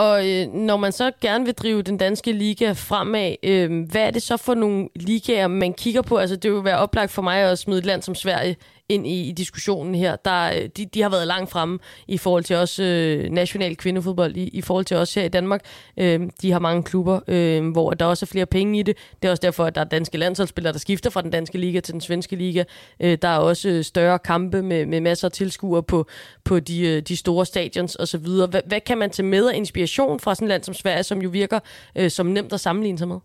Og 0.00 0.28
øh, 0.28 0.52
når 0.54 0.76
man 0.76 0.92
så 0.92 1.10
gerne 1.20 1.44
vil 1.44 1.54
drive 1.54 1.82
den 1.82 1.96
danske 1.96 2.32
liga 2.32 2.72
fremad, 2.72 3.34
øh, 3.42 3.90
hvad 3.90 4.02
er 4.02 4.10
det 4.10 4.22
så 4.22 4.36
for 4.36 4.54
nogle 4.54 4.88
ligaer, 4.96 5.48
man 5.48 5.74
kigger 5.74 6.02
på? 6.02 6.16
Altså, 6.16 6.36
det 6.36 6.52
vil 6.52 6.64
være 6.64 6.78
oplagt 6.78 7.10
for 7.10 7.22
mig 7.22 7.40
at 7.42 7.58
smide 7.58 7.78
et 7.78 7.86
land 7.86 8.02
som 8.02 8.14
Sverige 8.14 8.56
ind 8.90 9.06
i, 9.06 9.28
i 9.28 9.32
diskussionen 9.32 9.94
her. 9.94 10.16
Der, 10.16 10.52
øh, 10.52 10.68
de, 10.76 10.86
de 10.86 11.02
har 11.02 11.08
været 11.08 11.26
langt 11.26 11.50
fremme 11.50 11.78
i 12.08 12.18
forhold 12.18 12.44
til 12.44 12.56
også 12.56 12.82
øh, 12.82 13.30
national 13.30 13.76
kvindefodbold, 13.76 14.36
i, 14.36 14.48
i 14.48 14.60
forhold 14.60 14.84
til 14.84 14.96
os 14.96 15.14
her 15.14 15.24
i 15.24 15.28
Danmark. 15.28 15.60
Øh, 15.96 16.20
de 16.42 16.52
har 16.52 16.58
mange 16.58 16.82
klubber, 16.82 17.20
øh, 17.28 17.70
hvor 17.70 17.90
der 17.90 18.04
også 18.04 18.24
er 18.24 18.26
flere 18.26 18.46
penge 18.46 18.78
i 18.78 18.82
det. 18.82 18.96
Det 19.22 19.28
er 19.28 19.30
også 19.32 19.40
derfor, 19.40 19.64
at 19.64 19.74
der 19.74 19.80
er 19.80 19.84
danske 19.84 20.18
landsholdsspillere, 20.18 20.72
der 20.72 20.78
skifter 20.78 21.10
fra 21.10 21.22
den 21.22 21.30
danske 21.30 21.58
liga 21.58 21.80
til 21.80 21.92
den 21.92 22.00
svenske 22.00 22.36
liga. 22.36 22.64
Øh, 23.00 23.18
der 23.22 23.28
er 23.28 23.38
også 23.38 23.68
øh, 23.68 23.84
større 23.84 24.18
kampe 24.18 24.62
med, 24.62 24.86
med 24.86 25.00
masser 25.00 25.28
af 25.28 25.32
tilskuere 25.32 25.82
på, 25.82 26.06
på 26.44 26.60
de, 26.60 26.80
øh, 26.80 27.02
de 27.02 27.16
store 27.16 27.46
stadions 27.46 27.96
osv. 27.96 28.26
Hvad, 28.50 28.60
hvad 28.66 28.80
kan 28.80 28.98
man 28.98 29.10
tage 29.10 29.26
med 29.26 29.48
af 29.48 29.56
inspiration 29.56 30.20
fra 30.20 30.34
sådan 30.34 30.46
et 30.46 30.48
land 30.48 30.64
som 30.64 30.74
Sverige, 30.74 31.02
som 31.02 31.22
jo 31.22 31.28
virker 31.28 31.60
øh, 31.96 32.10
som 32.10 32.26
nemt 32.26 32.52
at 32.52 32.60
sammenligne 32.60 32.98
sig 32.98 33.08
med? 33.08 33.16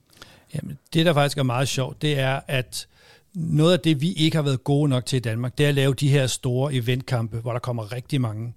Jamen, 0.55 0.80
det, 0.93 1.05
der 1.05 1.13
faktisk 1.13 1.38
er 1.38 1.43
meget 1.43 1.68
sjovt, 1.68 2.01
det 2.01 2.20
er, 2.20 2.39
at 2.47 2.88
noget 3.36 3.73
af 3.73 3.79
det, 3.79 4.01
vi 4.01 4.13
ikke 4.13 4.38
har 4.38 4.41
været 4.43 4.63
gode 4.63 4.89
nok 4.89 5.05
til 5.05 5.17
i 5.17 5.19
Danmark, 5.19 5.57
det 5.57 5.63
er 5.63 5.69
at 5.69 5.75
lave 5.75 5.93
de 5.93 6.09
her 6.09 6.27
store 6.27 6.73
eventkampe, 6.73 7.38
hvor 7.38 7.51
der 7.51 7.59
kommer 7.59 7.91
rigtig 7.91 8.21
mange. 8.21 8.53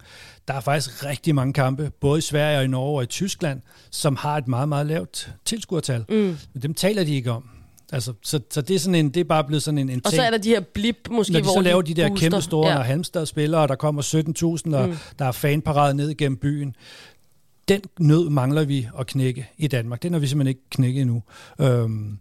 Der 0.48 0.54
er 0.54 0.60
faktisk 0.60 1.04
rigtig 1.04 1.34
mange 1.34 1.52
kampe, 1.52 1.90
både 2.00 2.18
i 2.18 2.22
Sverige 2.22 2.58
og 2.58 2.64
i 2.64 2.66
Norge 2.66 2.98
og 2.98 3.02
i 3.02 3.06
Tyskland, 3.06 3.60
som 3.90 4.16
har 4.16 4.36
et 4.36 4.48
meget, 4.48 4.68
meget 4.68 4.86
lavt 4.86 5.30
tilskuertal. 5.44 6.04
Mm. 6.08 6.36
Men 6.52 6.62
dem 6.62 6.74
taler 6.74 7.04
de 7.04 7.14
ikke 7.14 7.30
om. 7.30 7.44
Altså, 7.92 8.12
så, 8.22 8.40
så 8.50 8.60
det 8.60 8.74
er 8.74 8.78
sådan 8.78 8.94
en, 8.94 9.08
det 9.08 9.20
er 9.20 9.24
bare 9.24 9.44
blevet 9.44 9.62
sådan 9.62 9.78
en, 9.78 9.90
en 9.90 10.00
Og 10.04 10.12
så 10.12 10.22
er 10.22 10.30
der 10.30 10.38
de 10.38 10.48
her 10.48 10.60
blip, 10.60 10.96
måske, 11.10 11.32
Når 11.32 11.40
de 11.40 11.44
hvor 11.44 11.52
så 11.52 11.60
laver 11.60 11.82
de, 11.82 11.94
de 11.94 12.00
der 12.00 12.08
booster. 12.08 12.30
kæmpe 12.30 12.42
store, 12.42 12.68
ja. 12.68 12.74
når 12.74 12.82
Halmstad 12.82 13.26
spiller, 13.26 13.58
og 13.58 13.68
der 13.68 13.74
kommer 13.74 14.02
17.000, 14.02 14.76
og 14.76 14.88
mm. 14.88 14.96
der 15.18 15.24
er 15.24 15.32
fanparade 15.32 15.94
ned 15.94 16.08
igennem 16.08 16.36
byen. 16.36 16.76
Den 17.68 17.80
nød 18.00 18.30
mangler 18.30 18.64
vi 18.64 18.88
at 18.98 19.06
knække 19.06 19.50
i 19.58 19.66
Danmark. 19.66 20.02
Den 20.02 20.12
har 20.12 20.20
vi 20.20 20.26
simpelthen 20.26 20.48
ikke 20.48 20.70
knækket 20.70 21.00
endnu. 21.00 21.22
Øhm, 21.60 22.18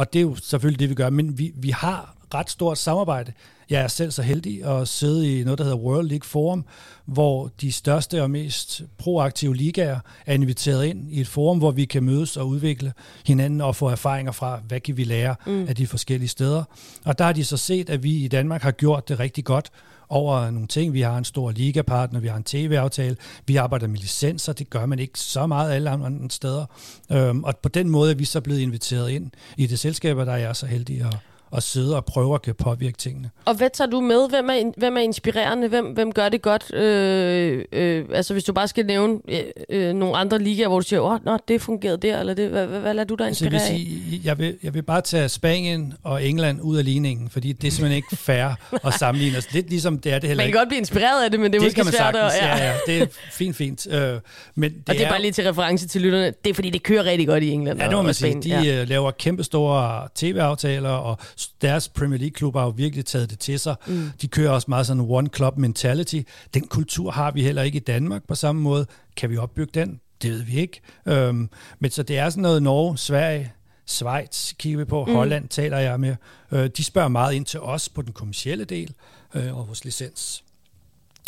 og 0.00 0.12
det 0.12 0.18
er 0.18 0.22
jo 0.22 0.36
selvfølgelig 0.36 0.80
det, 0.80 0.88
vi 0.90 0.94
gør. 0.94 1.10
Men 1.10 1.38
vi, 1.38 1.52
vi 1.54 1.70
har 1.70 2.14
ret 2.34 2.50
stort 2.50 2.78
samarbejde. 2.78 3.32
Jeg 3.70 3.82
er 3.82 3.88
selv 3.88 4.10
så 4.10 4.22
heldig 4.22 4.64
at 4.64 4.88
sidde 4.88 5.40
i 5.40 5.44
noget, 5.44 5.58
der 5.58 5.64
hedder 5.64 5.78
World 5.78 6.08
League 6.08 6.26
Forum, 6.26 6.64
hvor 7.04 7.50
de 7.60 7.72
største 7.72 8.22
og 8.22 8.30
mest 8.30 8.82
proaktive 8.98 9.56
ligaer 9.56 10.00
er 10.26 10.34
inviteret 10.34 10.86
ind 10.86 11.12
i 11.12 11.20
et 11.20 11.28
forum, 11.28 11.58
hvor 11.58 11.70
vi 11.70 11.84
kan 11.84 12.02
mødes 12.02 12.36
og 12.36 12.48
udvikle 12.48 12.92
hinanden 13.26 13.60
og 13.60 13.76
få 13.76 13.88
erfaringer 13.88 14.32
fra, 14.32 14.60
hvad 14.68 14.80
kan 14.80 14.96
vi 14.96 15.04
lære 15.04 15.34
mm. 15.46 15.66
af 15.68 15.76
de 15.76 15.86
forskellige 15.86 16.28
steder. 16.28 16.64
Og 17.04 17.18
der 17.18 17.24
har 17.24 17.32
de 17.32 17.44
så 17.44 17.56
set, 17.56 17.90
at 17.90 18.02
vi 18.02 18.12
i 18.12 18.28
Danmark 18.28 18.62
har 18.62 18.70
gjort 18.70 19.08
det 19.08 19.20
rigtig 19.20 19.44
godt 19.44 19.70
over 20.08 20.50
nogle 20.50 20.68
ting. 20.68 20.92
Vi 20.92 21.00
har 21.00 21.18
en 21.18 21.24
stor 21.24 21.50
ligapartner, 21.50 22.20
vi 22.20 22.28
har 22.28 22.36
en 22.36 22.44
tv-aftale, 22.44 23.16
vi 23.46 23.56
arbejder 23.56 23.86
med 23.86 23.98
licenser, 23.98 24.52
det 24.52 24.70
gør 24.70 24.86
man 24.86 24.98
ikke 24.98 25.18
så 25.18 25.46
meget 25.46 25.72
alle 25.72 25.90
andre 25.90 26.30
steder. 26.30 26.66
Øhm, 27.12 27.44
og 27.44 27.56
på 27.56 27.68
den 27.68 27.90
måde 27.90 28.10
er 28.10 28.14
vi 28.14 28.24
så 28.24 28.40
blevet 28.40 28.60
inviteret 28.60 29.10
ind 29.10 29.30
i 29.56 29.66
det 29.66 29.78
selskab, 29.78 30.16
der 30.16 30.32
er 30.32 30.36
jeg 30.36 30.56
så 30.56 30.66
heldig 30.66 31.00
at, 31.00 31.16
at 31.56 31.62
sidde 31.62 31.96
og 31.96 32.04
prøve 32.04 32.34
at 32.34 32.42
kan 32.42 32.54
påvirke 32.54 32.96
tingene. 32.96 33.30
Og 33.44 33.54
hvad 33.54 33.70
tager 33.74 33.90
du 33.90 34.00
med? 34.00 34.28
Hvem 34.28 34.50
er, 34.50 34.72
hvem 34.76 34.96
er 34.96 35.00
inspirerende? 35.00 35.68
Hvem, 35.68 35.86
hvem 35.86 36.12
gør 36.12 36.28
det 36.28 36.42
godt? 36.42 36.74
Øh, 36.74 37.64
øh, 37.72 38.04
altså 38.12 38.32
hvis 38.32 38.44
du 38.44 38.52
bare 38.52 38.68
skal 38.68 38.86
nævne 38.86 39.18
øh, 39.28 39.40
øh, 39.68 39.94
nogle 39.94 40.16
andre 40.16 40.38
ligaer, 40.38 40.68
hvor 40.68 40.80
du 40.80 40.86
siger, 40.86 41.00
åh, 41.00 41.24
nå, 41.24 41.38
det 41.48 41.62
fungerede 41.62 41.96
der, 41.96 42.20
eller 42.20 42.34
det, 42.34 42.48
hvad, 42.48 42.66
hvad, 42.66 42.80
hvad 42.80 42.94
lader 42.94 43.06
du 43.06 43.14
dig 43.14 43.26
Altså, 43.26 43.44
jeg, 43.44 43.52
vil 43.52 43.56
inspirere 43.56 43.78
sige, 43.78 44.20
jeg, 44.24 44.38
vil, 44.38 44.56
jeg 44.62 44.74
vil 44.74 44.82
bare 44.82 45.00
tage 45.00 45.28
Spanien 45.28 45.94
og 46.02 46.24
England 46.24 46.60
ud 46.62 46.76
af 46.76 46.84
ligningen, 46.84 47.28
fordi 47.28 47.52
det 47.52 47.66
er 47.66 47.70
simpelthen 47.70 47.96
ikke 47.96 48.16
fair 48.16 48.48
at 48.86 48.94
sammenligne 48.94 49.38
os. 49.38 49.52
Lidt 49.52 49.70
ligesom 49.70 49.98
det 49.98 50.12
er 50.12 50.18
det 50.18 50.28
heller 50.28 50.42
Man 50.42 50.46
ikke. 50.46 50.56
kan 50.56 50.60
godt 50.60 50.68
blive 50.68 50.78
inspireret 50.78 51.24
af 51.24 51.30
det, 51.30 51.40
men 51.40 51.52
det 51.52 51.58
er 51.58 51.60
det 51.60 51.66
måske 51.66 51.74
kan 51.74 51.84
man 51.84 51.92
svært 51.94 52.14
sagtens, 52.14 52.34
at... 52.34 52.60
ja. 52.60 52.66
ja, 52.66 52.74
det 52.86 53.02
er 53.02 53.06
fint, 53.32 53.56
fint. 53.56 53.86
Øh, 53.92 54.20
men 54.54 54.70
det 54.72 54.82
og 54.88 54.94
det 54.94 55.02
er 55.02 55.08
bare 55.08 55.20
lige 55.20 55.32
til 55.32 55.44
reference 55.44 55.88
til 55.88 56.00
lytterne. 56.00 56.32
Det 56.44 56.50
er 56.50 56.54
fordi, 56.54 56.70
det 56.70 56.82
kører 56.82 57.04
rigtig 57.04 57.26
godt 57.26 57.42
i 57.42 57.50
England 57.50 57.80
Ja, 57.80 57.88
det 57.88 57.96
må 57.96 58.02
man 58.02 58.14
sige. 58.14 58.42
De 58.42 58.48
ja. 58.48 58.62
ja. 58.62 58.84
laver 58.84 59.10
kæmpe 59.10 59.44
store 59.44 60.08
tv-aftaler, 60.14 60.90
og 60.90 61.18
deres 61.60 61.88
Premier 61.88 62.18
League-klubber 62.18 62.60
har 62.60 62.66
jo 62.66 62.72
virkelig 62.76 63.06
taget 63.06 63.30
det 63.30 63.38
til 63.38 63.58
sig. 63.58 63.76
Mm. 63.86 64.10
De 64.20 64.28
kører 64.28 64.50
også 64.50 64.66
meget 64.68 64.86
sådan 64.86 65.06
one 65.08 65.28
club 65.36 65.56
mentality. 65.56 66.20
Den 66.54 66.66
kultur 66.66 67.10
har 67.10 67.30
vi 67.30 67.42
heller 67.42 67.62
ikke 67.62 67.76
i 67.76 67.80
Danmark 67.80 68.22
på 68.28 68.34
samme 68.34 68.62
måde. 68.62 68.86
Kan 69.16 69.30
vi 69.30 69.36
opbygge 69.36 69.80
den? 69.80 70.00
Det 70.22 70.30
ved 70.30 70.42
vi 70.42 70.56
ikke. 70.56 70.80
Øhm, 71.06 71.50
men 71.78 71.90
så 71.90 72.02
det 72.02 72.18
er 72.18 72.30
sådan 72.30 72.42
noget 72.42 72.62
Norge, 72.62 72.98
Sverige, 72.98 73.52
Schweiz 73.86 74.52
kigger 74.58 74.78
vi 74.78 74.84
på, 74.84 75.04
mm. 75.04 75.14
Holland 75.14 75.48
taler 75.48 75.78
jeg 75.78 76.00
med. 76.00 76.16
Øh, 76.50 76.70
de 76.76 76.84
spørger 76.84 77.08
meget 77.08 77.34
ind 77.34 77.44
til 77.44 77.60
os 77.60 77.88
på 77.88 78.02
den 78.02 78.12
kommercielle 78.12 78.64
del 78.64 78.94
øh, 79.34 79.58
og 79.58 79.66
vores 79.66 79.84
licens. 79.84 80.44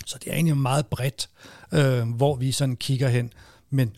Så 0.06 0.18
det 0.24 0.30
er 0.30 0.34
egentlig 0.34 0.56
meget 0.56 0.86
bredt, 0.86 1.28
øh, 1.72 2.08
hvor 2.08 2.36
vi 2.36 2.52
sådan 2.52 2.76
kigger 2.76 3.08
hen. 3.08 3.32
Men 3.70 3.96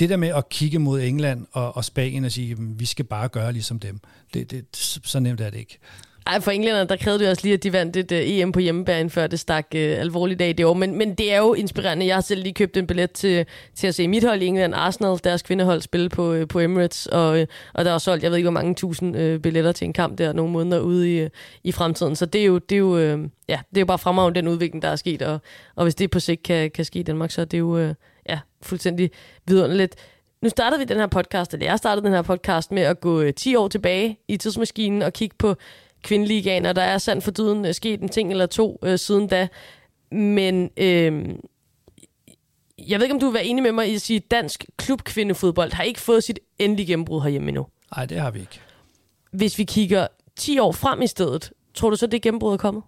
det 0.00 0.10
der 0.10 0.16
med 0.16 0.28
at 0.28 0.48
kigge 0.48 0.78
mod 0.78 1.00
England 1.00 1.46
og, 1.52 1.76
og 1.76 1.84
Spanien 1.84 2.24
og 2.24 2.32
sige, 2.32 2.52
at 2.52 2.58
vi 2.60 2.84
skal 2.84 3.04
bare 3.04 3.28
gøre 3.28 3.52
ligesom 3.52 3.78
dem, 3.78 4.00
det, 4.34 4.50
det, 4.50 4.64
så 5.04 5.20
nemt 5.20 5.40
er 5.40 5.50
det 5.50 5.58
ikke. 5.58 5.78
Ej, 6.26 6.40
for 6.40 6.50
englænderne, 6.50 6.88
der 6.88 6.96
krævede 6.96 7.18
det 7.18 7.30
også 7.30 7.42
lige, 7.42 7.54
at 7.54 7.62
de 7.62 7.72
vandt 7.72 7.96
et 7.96 8.12
øh, 8.12 8.18
uh, 8.18 8.24
EM 8.28 8.52
på 8.52 8.60
hjemmebane, 8.60 9.10
før 9.10 9.26
det 9.26 9.40
stak 9.40 9.66
uh, 9.74 9.80
alvorligt 9.80 10.40
af 10.40 10.56
det 10.56 10.66
år. 10.66 10.74
Men, 10.74 10.98
men 10.98 11.14
det 11.14 11.32
er 11.32 11.38
jo 11.38 11.54
inspirerende. 11.54 12.06
Jeg 12.06 12.16
har 12.16 12.20
selv 12.20 12.42
lige 12.42 12.54
købt 12.54 12.76
en 12.76 12.86
billet 12.86 13.12
til, 13.12 13.46
til 13.74 13.86
at 13.86 13.94
se 13.94 14.08
mit 14.08 14.24
hold 14.24 14.42
i 14.42 14.46
England, 14.46 14.74
Arsenal, 14.74 15.18
deres 15.24 15.42
kvindehold, 15.42 15.80
spille 15.80 16.08
på, 16.08 16.34
uh, 16.34 16.48
på 16.48 16.60
Emirates. 16.60 17.06
Og, 17.06 17.40
uh, 17.40 17.46
og 17.74 17.84
der 17.84 17.92
er 17.92 17.98
solgt, 17.98 18.22
jeg 18.22 18.30
ved 18.30 18.38
ikke, 18.38 18.46
hvor 18.46 18.60
mange 18.60 18.74
tusind 18.74 19.16
uh, 19.16 19.40
billetter 19.40 19.72
til 19.72 19.84
en 19.84 19.92
kamp 19.92 20.18
der 20.18 20.32
nogle 20.32 20.52
måneder 20.52 20.80
ude 20.80 21.16
i, 21.16 21.24
uh, 21.24 21.30
i 21.64 21.72
fremtiden. 21.72 22.16
Så 22.16 22.26
det 22.26 22.40
er 22.40 22.44
jo, 22.44 22.58
det 22.58 22.74
er 22.74 22.78
jo, 22.78 23.14
uh, 23.14 23.20
ja, 23.48 23.58
det 23.70 23.76
er 23.76 23.80
jo 23.80 23.86
bare 23.86 23.98
fremragende 23.98 24.40
den 24.40 24.48
udvikling, 24.48 24.82
der 24.82 24.88
er 24.88 24.96
sket. 24.96 25.22
Og, 25.22 25.40
og 25.76 25.84
hvis 25.84 25.94
det 25.94 26.10
på 26.10 26.20
sigt 26.20 26.42
kan, 26.42 26.70
kan 26.70 26.84
ske 26.84 26.98
i 26.98 27.02
Danmark, 27.02 27.30
så 27.30 27.40
er 27.40 27.44
det 27.44 27.58
jo 27.58 27.88
uh, 27.88 27.94
ja, 28.28 28.40
fuldstændig 28.62 29.10
vidunderligt. 29.46 29.96
Nu 30.42 30.48
startede 30.48 30.78
vi 30.78 30.84
den 30.84 30.96
her 30.96 31.06
podcast, 31.06 31.54
eller 31.54 31.66
jeg 31.66 31.78
startede 31.78 32.06
den 32.06 32.14
her 32.14 32.22
podcast 32.22 32.72
med 32.72 32.82
at 32.82 33.00
gå 33.00 33.22
uh, 33.22 33.30
10 33.36 33.56
år 33.56 33.68
tilbage 33.68 34.18
i 34.28 34.36
tidsmaskinen 34.36 35.02
og 35.02 35.12
kigge 35.12 35.36
på 35.38 35.56
kvindeligaen, 36.02 36.66
og 36.66 36.76
der 36.76 36.82
er 36.82 36.98
sandt 36.98 37.24
for 37.24 37.30
dyden 37.30 37.64
øh, 37.64 37.74
sket 37.74 38.00
en 38.00 38.08
ting 38.08 38.30
eller 38.30 38.46
to 38.46 38.78
øh, 38.82 38.98
siden 38.98 39.26
da. 39.26 39.48
Men 40.12 40.70
øh, 40.76 41.28
jeg 42.88 42.98
ved 42.98 43.02
ikke, 43.02 43.14
om 43.14 43.20
du 43.20 43.26
vil 43.26 43.34
være 43.34 43.44
enig 43.44 43.62
med 43.62 43.72
mig 43.72 43.88
i 43.90 43.94
at 43.94 44.00
sige, 44.00 44.16
at 44.16 44.30
dansk 44.30 44.64
klubkvindefodbold 44.76 45.72
har 45.72 45.82
ikke 45.82 46.00
fået 46.00 46.24
sit 46.24 46.38
endelige 46.58 46.86
gennembrud 46.86 47.22
herhjemme 47.22 47.48
endnu. 47.48 47.66
Nej, 47.96 48.06
det 48.06 48.20
har 48.20 48.30
vi 48.30 48.40
ikke. 48.40 48.60
Hvis 49.32 49.58
vi 49.58 49.64
kigger 49.64 50.06
10 50.36 50.58
år 50.58 50.72
frem 50.72 51.02
i 51.02 51.06
stedet, 51.06 51.52
tror 51.74 51.90
du 51.90 51.96
så, 51.96 52.06
det 52.06 52.22
gennembrud 52.22 52.52
er 52.52 52.56
kommet? 52.56 52.82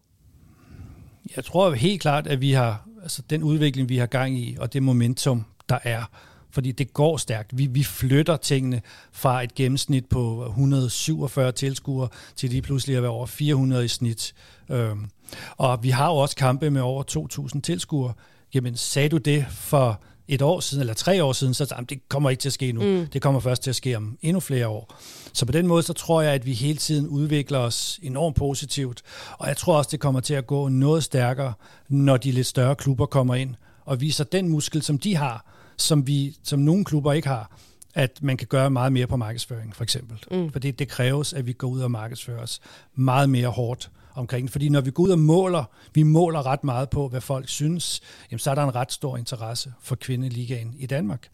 Jeg 1.36 1.44
tror 1.44 1.70
helt 1.70 2.02
klart, 2.02 2.26
at 2.26 2.40
vi 2.40 2.52
har 2.52 2.88
altså 3.02 3.22
den 3.30 3.42
udvikling, 3.42 3.88
vi 3.88 3.96
har 3.96 4.06
gang 4.06 4.38
i, 4.38 4.56
og 4.60 4.72
det 4.72 4.82
momentum, 4.82 5.44
der 5.68 5.78
er, 5.82 6.02
fordi 6.50 6.72
det 6.72 6.92
går 6.92 7.16
stærkt. 7.16 7.58
Vi, 7.58 7.66
vi 7.66 7.82
flytter 7.82 8.36
tingene 8.36 8.82
fra 9.12 9.42
et 9.42 9.54
gennemsnit 9.54 10.06
på 10.06 10.46
147 10.46 11.52
tilskuere 11.52 12.08
til 12.36 12.50
lige 12.50 12.62
pludselig 12.62 12.96
at 12.96 13.02
være 13.02 13.10
over 13.10 13.26
400 13.26 13.84
i 13.84 13.88
snit. 13.88 14.34
Øhm, 14.70 15.10
og 15.56 15.82
vi 15.82 15.90
har 15.90 16.06
jo 16.06 16.16
også 16.16 16.36
kampe 16.36 16.70
med 16.70 16.80
over 16.80 17.48
2.000 17.54 17.60
tilskuere. 17.60 18.12
Jamen, 18.54 18.76
sagde 18.76 19.08
du 19.08 19.16
det 19.16 19.46
for 19.50 20.00
et 20.28 20.42
år 20.42 20.60
siden, 20.60 20.80
eller 20.80 20.94
tre 20.94 21.24
år 21.24 21.32
siden, 21.32 21.54
så 21.54 21.66
jamen, 21.70 21.84
det 21.84 22.08
kommer 22.08 22.30
ikke 22.30 22.40
til 22.40 22.48
at 22.48 22.52
ske 22.52 22.72
nu. 22.72 22.82
Mm. 22.82 23.06
Det 23.06 23.22
kommer 23.22 23.40
først 23.40 23.62
til 23.62 23.70
at 23.70 23.76
ske 23.76 23.96
om 23.96 24.18
endnu 24.22 24.40
flere 24.40 24.68
år. 24.68 24.94
Så 25.32 25.46
på 25.46 25.52
den 25.52 25.66
måde, 25.66 25.82
så 25.82 25.92
tror 25.92 26.22
jeg, 26.22 26.32
at 26.32 26.46
vi 26.46 26.52
hele 26.52 26.78
tiden 26.78 27.06
udvikler 27.08 27.58
os 27.58 28.00
enormt 28.02 28.36
positivt. 28.36 29.02
Og 29.38 29.48
jeg 29.48 29.56
tror 29.56 29.76
også, 29.76 29.88
det 29.92 30.00
kommer 30.00 30.20
til 30.20 30.34
at 30.34 30.46
gå 30.46 30.68
noget 30.68 31.04
stærkere, 31.04 31.52
når 31.88 32.16
de 32.16 32.32
lidt 32.32 32.46
større 32.46 32.76
klubber 32.76 33.06
kommer 33.06 33.34
ind 33.34 33.54
og 33.84 34.00
viser 34.00 34.24
den 34.24 34.48
muskel, 34.48 34.82
som 34.82 34.98
de 34.98 35.16
har, 35.16 35.46
som, 35.76 36.06
vi, 36.06 36.36
som 36.42 36.58
nogle 36.58 36.84
klubber 36.84 37.12
ikke 37.12 37.28
har, 37.28 37.56
at 37.94 38.18
man 38.22 38.36
kan 38.36 38.46
gøre 38.46 38.70
meget 38.70 38.92
mere 38.92 39.06
på 39.06 39.16
markedsføring, 39.16 39.76
for 39.76 39.82
eksempel. 39.82 40.24
Mm. 40.30 40.52
Fordi 40.52 40.70
det 40.70 40.88
kræves, 40.88 41.32
at 41.32 41.46
vi 41.46 41.52
går 41.52 41.68
ud 41.68 41.80
og 41.80 41.90
markedsfører 41.90 42.42
os 42.42 42.60
meget 42.94 43.30
mere 43.30 43.48
hårdt 43.48 43.90
omkring 44.14 44.50
Fordi 44.50 44.68
når 44.68 44.80
vi 44.80 44.90
går 44.90 45.02
ud 45.02 45.10
og 45.10 45.18
måler, 45.18 45.64
vi 45.94 46.02
måler 46.02 46.46
ret 46.46 46.64
meget 46.64 46.90
på, 46.90 47.08
hvad 47.08 47.20
folk 47.20 47.48
synes, 47.48 48.00
jamen, 48.30 48.38
så 48.38 48.50
er 48.50 48.54
der 48.54 48.64
en 48.64 48.74
ret 48.74 48.92
stor 48.92 49.16
interesse 49.16 49.72
for 49.82 49.94
kvindeligaen 49.94 50.74
i 50.78 50.86
Danmark. 50.86 51.28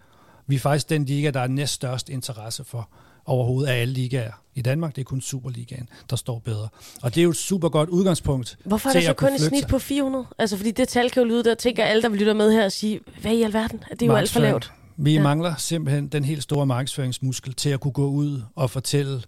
Vi 0.47 0.55
er 0.55 0.59
faktisk 0.59 0.89
den 0.89 1.05
liga, 1.05 1.31
der 1.31 1.41
er 1.41 1.47
næst 1.47 1.73
størst 1.73 2.09
interesse 2.09 2.65
for 2.65 2.89
overhovedet 3.27 3.71
af 3.71 3.81
alle 3.81 3.95
ligaer 3.95 4.33
i 4.55 4.63
Danmark. 4.63 4.97
Det 4.97 5.01
er 5.01 5.05
kun 5.05 5.21
Superligaen, 5.21 5.89
der 6.11 6.17
står 6.17 6.39
bedre. 6.39 6.69
Og 7.03 7.15
det 7.15 7.21
er 7.21 7.25
jo 7.25 7.31
et 7.31 7.37
super 7.37 7.69
godt 7.69 7.89
udgangspunkt. 7.89 8.59
Hvorfor 8.65 8.89
er 8.89 8.93
der 8.93 9.01
så 9.01 9.13
kun 9.13 9.33
et 9.33 9.41
snit 9.41 9.67
på 9.67 9.79
400? 9.79 10.27
Altså, 10.39 10.57
fordi 10.57 10.71
det 10.71 10.89
tal 10.89 11.11
kan 11.11 11.23
jo 11.23 11.29
lyde, 11.29 11.45
der 11.45 11.55
tænker 11.55 11.85
alle, 11.85 12.03
der 12.03 12.09
vil 12.09 12.19
lytte 12.19 12.35
med 12.35 12.53
her 12.53 12.65
og 12.65 12.73
sige, 12.73 13.01
hvad 13.21 13.33
i 13.33 13.43
alverden? 13.43 13.85
Det 13.91 14.03
er 14.03 14.07
jo 14.07 14.15
alt 14.15 14.31
for 14.31 14.41
lavt. 14.41 14.73
Vi 14.97 15.15
ja. 15.15 15.23
mangler 15.23 15.55
simpelthen 15.57 16.09
den 16.09 16.25
helt 16.25 16.43
store 16.43 16.67
markedsføringsmuskel 16.67 17.55
til 17.55 17.71
at 17.71 17.81
kunne 17.81 17.93
gå 17.93 18.07
ud 18.07 18.43
og 18.55 18.71
fortælle 18.71 19.23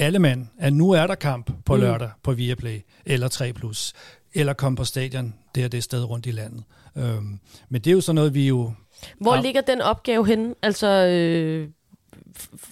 alle 0.00 0.18
mand, 0.18 0.46
at 0.58 0.72
nu 0.72 0.90
er 0.90 1.06
der 1.06 1.14
kamp 1.14 1.50
på 1.64 1.74
mm. 1.74 1.80
lørdag 1.80 2.10
på 2.22 2.32
Viaplay, 2.32 2.80
eller 3.06 3.28
3+, 3.28 3.52
Plus, 3.52 3.92
eller 4.34 4.52
kom 4.52 4.76
på 4.76 4.84
stadion, 4.84 5.34
det 5.54 5.64
er 5.64 5.68
det 5.68 5.84
sted 5.84 6.04
rundt 6.04 6.26
i 6.26 6.30
landet. 6.30 6.64
Øhm, 6.96 7.40
men 7.68 7.80
det 7.80 7.86
er 7.86 7.92
jo 7.92 8.00
sådan 8.00 8.14
noget, 8.14 8.34
vi 8.34 8.48
jo... 8.48 8.72
Hvor 9.20 9.34
har... 9.34 9.42
ligger 9.42 9.60
den 9.60 9.80
opgave 9.80 10.26
henne? 10.26 10.54
Altså, 10.62 10.86
øh, 10.86 11.68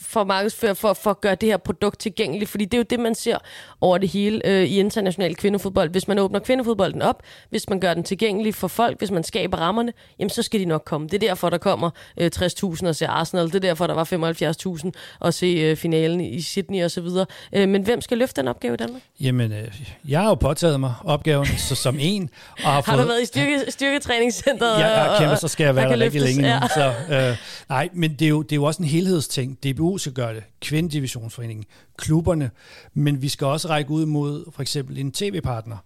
for 0.01 0.25
markedsføre, 0.25 0.75
for, 0.75 0.93
for 0.93 1.11
at 1.11 1.21
gøre 1.21 1.35
det 1.35 1.49
her 1.49 1.57
produkt 1.57 1.99
tilgængeligt, 1.99 2.51
fordi 2.51 2.65
det 2.65 2.75
er 2.75 2.79
jo 2.79 2.85
det, 2.91 3.01
man 3.01 3.15
ser 3.15 3.39
over 3.81 3.99
det 3.99 4.09
hele 4.09 4.47
øh, 4.47 4.65
i 4.65 4.79
international 4.79 5.37
kvindefodbold. 5.37 5.91
Hvis 5.91 6.09
man 6.09 6.19
åbner 6.19 6.39
kvindefodbolden 6.39 7.03
op, 7.03 7.23
hvis 7.51 7.69
man 7.69 7.81
gør 7.81 7.95
den 7.95 8.03
tilgængelig 8.03 8.55
for 8.55 8.69
folk, 8.69 8.99
hvis 8.99 9.11
man 9.11 9.25
skaber 9.25 9.57
rammerne, 9.57 9.93
jamen 10.19 10.31
så 10.31 10.43
skal 10.43 10.61
de 10.61 10.65
nok 10.65 10.83
komme. 10.87 11.09
Det 11.09 11.15
er 11.15 11.29
derfor, 11.29 11.51
der 11.51 11.59
kommer 11.59 11.91
øh, 12.21 12.31
60.000 12.37 12.89
og 12.89 12.97
se 12.97 13.07
Arsenal, 13.07 13.47
det 13.47 13.55
er 13.55 13.59
derfor, 13.59 13.87
der 13.87 13.95
var 13.95 14.05
75.000 14.85 14.91
og 15.21 15.35
se 15.35 15.47
øh, 15.47 15.77
finalen 15.77 16.21
i 16.21 16.43
Sydney 16.43 16.85
osv. 16.85 17.07
Øh, 17.53 17.69
men 17.69 17.83
hvem 17.83 18.01
skal 18.01 18.19
løfte 18.19 18.41
den 18.41 18.49
opgave 18.49 18.75
i 18.75 18.77
Danmark? 18.77 19.03
Jamen, 19.21 19.53
øh, 19.53 19.81
jeg 20.09 20.21
har 20.21 20.29
jo 20.29 20.35
påtaget 20.35 20.81
mig 20.81 20.95
opgaven 21.05 21.47
så 21.47 21.75
som 21.75 21.97
en. 22.01 22.31
Og 22.57 22.63
har, 22.63 22.71
har 22.73 22.83
fået, 22.83 22.99
du 22.99 23.09
været 23.09 23.23
i 23.23 23.27
styrke, 23.27 23.65
styrketræningscenteret? 23.69 24.81
Ja, 24.81 24.87
jeg 24.87 25.03
har 25.03 25.19
kæmpet, 25.19 25.39
så 25.39 25.49
skal 25.49 25.65
jeg 25.65 25.77
være 25.77 25.89
der 25.89 25.99
rigtig 25.99 26.21
længe 26.21 26.49
ja. 26.49 26.61
nu. 26.61 26.69
Så, 26.75 26.93
øh, 27.11 27.37
nej, 27.69 27.89
men 27.93 28.11
det 28.13 28.23
er, 28.23 28.29
jo, 28.29 28.43
det 28.43 28.53
er 28.53 28.57
jo 28.57 28.65
også 28.65 28.83
en 28.83 28.89
helhedsting. 29.37 29.77
DBU 29.77 29.99
skal 29.99 30.13
gøre 30.13 30.35
det, 30.35 30.43
kvindedivisionsforeningen, 30.61 31.65
klubberne, 31.97 32.51
men 32.95 33.23
vi 33.23 33.29
skal 33.29 33.47
også 33.47 33.69
række 33.69 33.91
ud 33.91 34.07
mod 34.07 34.53
for 34.53 34.63
eksempel 34.63 34.99
en 34.99 35.13
tv-partner. 35.13 35.77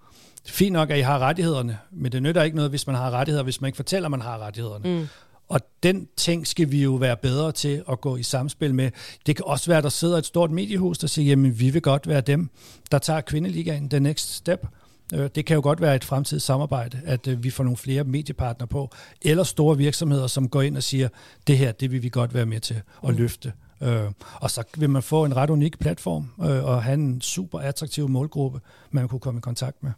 Fint 0.46 0.72
nok, 0.72 0.90
at 0.90 0.98
I 0.98 1.00
har 1.00 1.18
rettighederne, 1.18 1.78
men 1.90 2.12
det 2.12 2.22
nytter 2.22 2.42
ikke 2.42 2.56
noget, 2.56 2.70
hvis 2.70 2.86
man 2.86 2.96
har 2.96 3.10
rettigheder, 3.10 3.44
hvis 3.44 3.60
man 3.60 3.68
ikke 3.68 3.76
fortæller, 3.76 4.06
at 4.06 4.10
man 4.10 4.20
har 4.20 4.38
rettighederne. 4.38 5.00
Mm. 5.00 5.08
Og 5.48 5.60
den 5.82 6.08
ting 6.16 6.46
skal 6.46 6.70
vi 6.70 6.82
jo 6.82 6.94
være 6.94 7.16
bedre 7.16 7.52
til 7.52 7.82
at 7.90 8.00
gå 8.00 8.16
i 8.16 8.22
samspil 8.22 8.74
med. 8.74 8.90
Det 9.26 9.36
kan 9.36 9.44
også 9.44 9.70
være, 9.70 9.78
at 9.78 9.84
der 9.84 9.90
sidder 9.90 10.18
et 10.18 10.26
stort 10.26 10.50
mediehus, 10.50 10.98
der 10.98 11.06
siger, 11.06 11.26
jamen 11.26 11.58
vi 11.58 11.70
vil 11.70 11.82
godt 11.82 12.08
være 12.08 12.20
dem, 12.20 12.48
der 12.90 12.98
tager 12.98 13.20
kvindeligaen, 13.20 13.90
the 13.90 14.00
next 14.00 14.34
step. 14.34 14.66
Øh, 15.14 15.30
det 15.34 15.46
kan 15.46 15.54
jo 15.54 15.60
godt 15.62 15.80
være 15.80 15.96
et 15.96 16.04
fremtidigt 16.04 16.44
samarbejde, 16.44 17.00
at 17.04 17.26
øh, 17.26 17.44
vi 17.44 17.50
får 17.50 17.64
nogle 17.64 17.76
flere 17.76 18.04
mediepartnere 18.04 18.66
på, 18.66 18.90
eller 19.22 19.44
store 19.44 19.76
virksomheder, 19.76 20.26
som 20.26 20.48
går 20.48 20.62
ind 20.62 20.76
og 20.76 20.82
siger, 20.82 21.08
det 21.46 21.58
her, 21.58 21.72
det 21.72 21.90
vil 21.92 22.02
vi 22.02 22.08
godt 22.08 22.34
være 22.34 22.46
med 22.46 22.60
til 22.60 22.82
at 23.04 23.10
mm. 23.10 23.16
løfte. 23.16 23.52
Øh, 23.82 24.10
og 24.34 24.50
så 24.50 24.64
vil 24.76 24.90
man 24.90 25.02
få 25.02 25.24
en 25.24 25.36
ret 25.36 25.50
unik 25.50 25.78
platform 25.78 26.28
øh, 26.40 26.64
og 26.64 26.82
have 26.82 26.94
en 26.94 27.20
super 27.20 27.58
attraktiv 27.58 28.08
målgruppe, 28.08 28.60
man 28.90 29.08
kunne 29.08 29.20
komme 29.20 29.38
i 29.38 29.40
kontakt 29.40 29.82
med. 29.82 29.90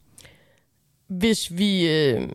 Hvis 1.08 1.58
vi... 1.58 1.90
Øh 1.90 2.28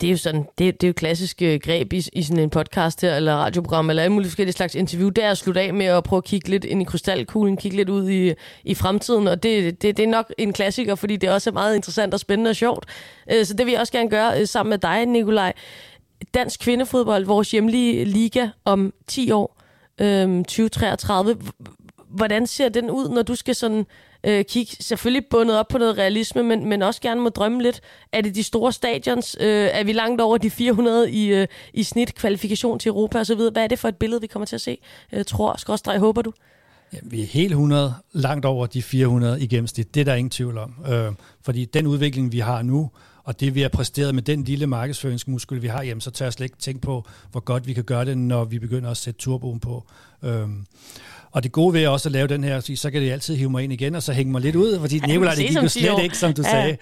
det 0.00 0.06
er 0.06 0.10
jo 0.10 0.16
sådan, 0.16 0.46
det, 0.58 0.80
det 0.80 0.86
er 0.86 0.88
jo 0.88 0.92
klassisk 0.92 1.42
øh, 1.42 1.60
greb 1.60 1.92
i, 1.92 2.02
i 2.12 2.22
sådan 2.22 2.42
en 2.42 2.50
podcast 2.50 3.00
her, 3.00 3.16
eller 3.16 3.34
radioprogram, 3.34 3.90
eller 3.90 4.02
alle 4.02 4.12
mulige 4.12 4.28
forskellige 4.28 4.52
slags 4.52 4.74
interview, 4.74 5.08
det 5.08 5.24
er 5.24 5.30
at 5.30 5.38
slutte 5.38 5.60
af 5.60 5.74
med 5.74 5.86
at 5.86 6.04
prøve 6.04 6.18
at 6.18 6.24
kigge 6.24 6.48
lidt 6.48 6.64
ind 6.64 6.82
i 6.82 6.84
krystalkuglen, 6.84 7.56
kigge 7.56 7.76
lidt 7.76 7.88
ud 7.88 8.08
i, 8.08 8.34
i 8.64 8.74
fremtiden, 8.74 9.28
og 9.28 9.42
det, 9.42 9.82
det, 9.82 9.96
det 9.96 10.02
er 10.02 10.08
nok 10.08 10.32
en 10.38 10.52
klassiker, 10.52 10.94
fordi 10.94 11.16
det 11.16 11.30
også 11.30 11.50
er 11.50 11.54
meget 11.54 11.76
interessant 11.76 12.14
og 12.14 12.20
spændende 12.20 12.48
og 12.48 12.56
sjovt. 12.56 12.86
Øh, 13.32 13.44
så 13.44 13.54
det 13.54 13.66
vil 13.66 13.72
jeg 13.72 13.80
også 13.80 13.92
gerne 13.92 14.10
gøre 14.10 14.40
øh, 14.40 14.48
sammen 14.48 14.70
med 14.70 14.78
dig, 14.78 15.06
Nikolaj. 15.06 15.52
Dansk 16.34 16.60
kvindefodbold, 16.60 17.24
vores 17.24 17.50
hjemlige 17.50 18.04
liga 18.04 18.48
om 18.64 18.92
10 19.06 19.30
år, 19.30 19.60
øhm, 20.00 20.44
2033. 20.44 21.36
Hvordan 22.08 22.46
ser 22.46 22.68
den 22.68 22.90
ud, 22.90 23.08
når 23.08 23.22
du 23.22 23.34
skal 23.34 23.54
sådan 23.54 23.86
øh, 24.24 24.44
kigge, 24.44 24.76
selvfølgelig 24.80 25.26
bundet 25.30 25.58
op 25.58 25.68
på 25.68 25.78
noget 25.78 25.98
realisme, 25.98 26.42
men, 26.42 26.68
men 26.68 26.82
også 26.82 27.00
gerne 27.00 27.20
må 27.20 27.28
drømme 27.28 27.62
lidt. 27.62 27.80
Er 28.12 28.20
det 28.20 28.34
de 28.34 28.42
store 28.42 28.72
stadions? 28.72 29.36
Øh, 29.40 29.68
er 29.72 29.84
vi 29.84 29.92
langt 29.92 30.20
over 30.20 30.38
de 30.38 30.50
400 30.50 31.10
i, 31.10 31.26
øh, 31.26 31.46
i 31.74 31.82
snit 31.82 32.14
kvalifikation 32.14 32.78
til 32.78 32.88
Europa 32.88 33.20
osv.? 33.20 33.40
Hvad 33.52 33.62
er 33.62 33.66
det 33.66 33.78
for 33.78 33.88
et 33.88 33.96
billede, 33.96 34.20
vi 34.20 34.26
kommer 34.26 34.46
til 34.46 34.56
at 34.56 34.60
se? 34.60 34.78
Øh, 35.12 35.24
tror, 35.24 35.56
skråstrej, 35.56 35.98
håber 35.98 36.22
du? 36.22 36.32
Ja, 36.92 36.98
vi 37.02 37.22
er 37.22 37.26
helt 37.26 37.52
100, 37.52 37.94
langt 38.12 38.44
over 38.44 38.66
de 38.66 38.82
400 38.82 39.40
i 39.40 39.46
gennemsnit. 39.46 39.94
Det 39.94 40.00
er 40.00 40.04
der 40.04 40.14
ingen 40.14 40.30
tvivl 40.30 40.58
om. 40.58 40.74
Øh, 40.88 41.12
fordi 41.42 41.64
den 41.64 41.86
udvikling, 41.86 42.32
vi 42.32 42.38
har 42.38 42.62
nu, 42.62 42.90
og 43.24 43.40
det 43.40 43.54
vi 43.54 43.60
har 43.60 43.68
præsteret 43.68 44.14
med 44.14 44.22
den 44.22 44.44
lille 44.44 44.66
markedsføringsmuskel, 44.66 45.62
vi 45.62 45.66
har, 45.66 45.82
jamen, 45.82 46.00
så 46.00 46.10
tør 46.10 46.24
jeg 46.24 46.32
slet 46.32 46.44
ikke 46.44 46.56
tænke 46.56 46.80
på, 46.80 47.04
hvor 47.30 47.40
godt 47.40 47.66
vi 47.66 47.72
kan 47.72 47.84
gøre 47.84 48.04
det, 48.04 48.18
når 48.18 48.44
vi 48.44 48.58
begynder 48.58 48.90
at 48.90 48.96
sætte 48.96 49.20
turboen 49.20 49.60
på. 49.60 49.84
Øhm, 50.22 50.66
og 51.34 51.42
det 51.42 51.52
gode 51.52 51.74
ved 51.74 51.86
også 51.86 52.08
at 52.08 52.12
lave 52.12 52.26
den 52.26 52.44
her, 52.44 52.72
så 52.74 52.90
kan 52.90 53.02
det 53.02 53.10
altid 53.10 53.36
hive 53.36 53.50
mig 53.50 53.64
ind 53.64 53.72
igen, 53.72 53.94
og 53.94 54.02
så 54.02 54.12
hænge 54.12 54.32
mig 54.32 54.40
lidt 54.40 54.56
ud, 54.56 54.78
fordi 54.80 54.96
ja, 54.98 55.06
Nicolaj, 55.06 55.34
det 55.34 55.48
gik 55.48 55.56
jo 55.56 55.68
slet 55.68 56.02
ikke, 56.02 56.18
som 56.18 56.32
du 56.32 56.42
ja. 56.42 56.50
sagde. 56.50 56.76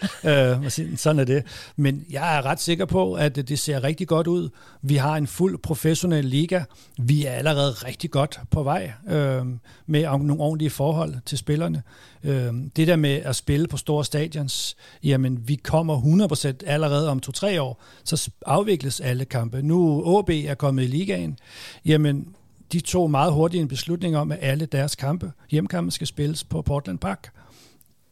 Øh, 0.64 0.96
sådan 0.96 1.20
er 1.20 1.24
det. 1.24 1.42
Men 1.76 2.04
jeg 2.10 2.36
er 2.38 2.46
ret 2.46 2.60
sikker 2.60 2.84
på, 2.84 3.14
at 3.14 3.36
det 3.36 3.58
ser 3.58 3.84
rigtig 3.84 4.08
godt 4.08 4.26
ud. 4.26 4.48
Vi 4.82 4.96
har 4.96 5.16
en 5.16 5.26
fuld 5.26 5.58
professionel 5.58 6.24
liga. 6.24 6.62
Vi 6.98 7.26
er 7.26 7.32
allerede 7.32 7.72
rigtig 7.72 8.10
godt 8.10 8.40
på 8.50 8.62
vej 8.62 8.92
øh, 9.10 9.46
med 9.86 10.02
nogle 10.02 10.40
ordentlige 10.40 10.70
forhold 10.70 11.14
til 11.26 11.38
spillerne. 11.38 11.82
Øh, 12.24 12.52
det 12.76 12.86
der 12.86 12.96
med 12.96 13.20
at 13.24 13.36
spille 13.36 13.68
på 13.68 13.76
store 13.76 14.04
stadions, 14.04 14.76
jamen 15.04 15.48
vi 15.48 15.54
kommer 15.54 16.28
100% 16.32 16.52
allerede 16.66 17.08
om 17.08 17.20
to-tre 17.20 17.62
år, 17.62 17.82
så 18.04 18.30
afvikles 18.46 19.00
alle 19.00 19.24
kampe. 19.24 19.62
Nu 19.62 20.02
OB 20.04 20.30
er 20.30 20.54
kommet 20.54 20.82
i 20.82 20.86
ligaen, 20.86 21.38
jamen 21.84 22.26
de 22.72 22.80
tog 22.80 23.10
meget 23.10 23.32
hurtigt 23.32 23.60
en 23.60 23.68
beslutning 23.68 24.16
om, 24.16 24.32
at 24.32 24.38
alle 24.40 24.66
deres 24.66 24.94
kampe, 24.94 25.32
hjemkampe, 25.50 25.90
skal 25.90 26.06
spilles 26.06 26.44
på 26.44 26.62
Portland 26.62 26.98
Park. 26.98 27.30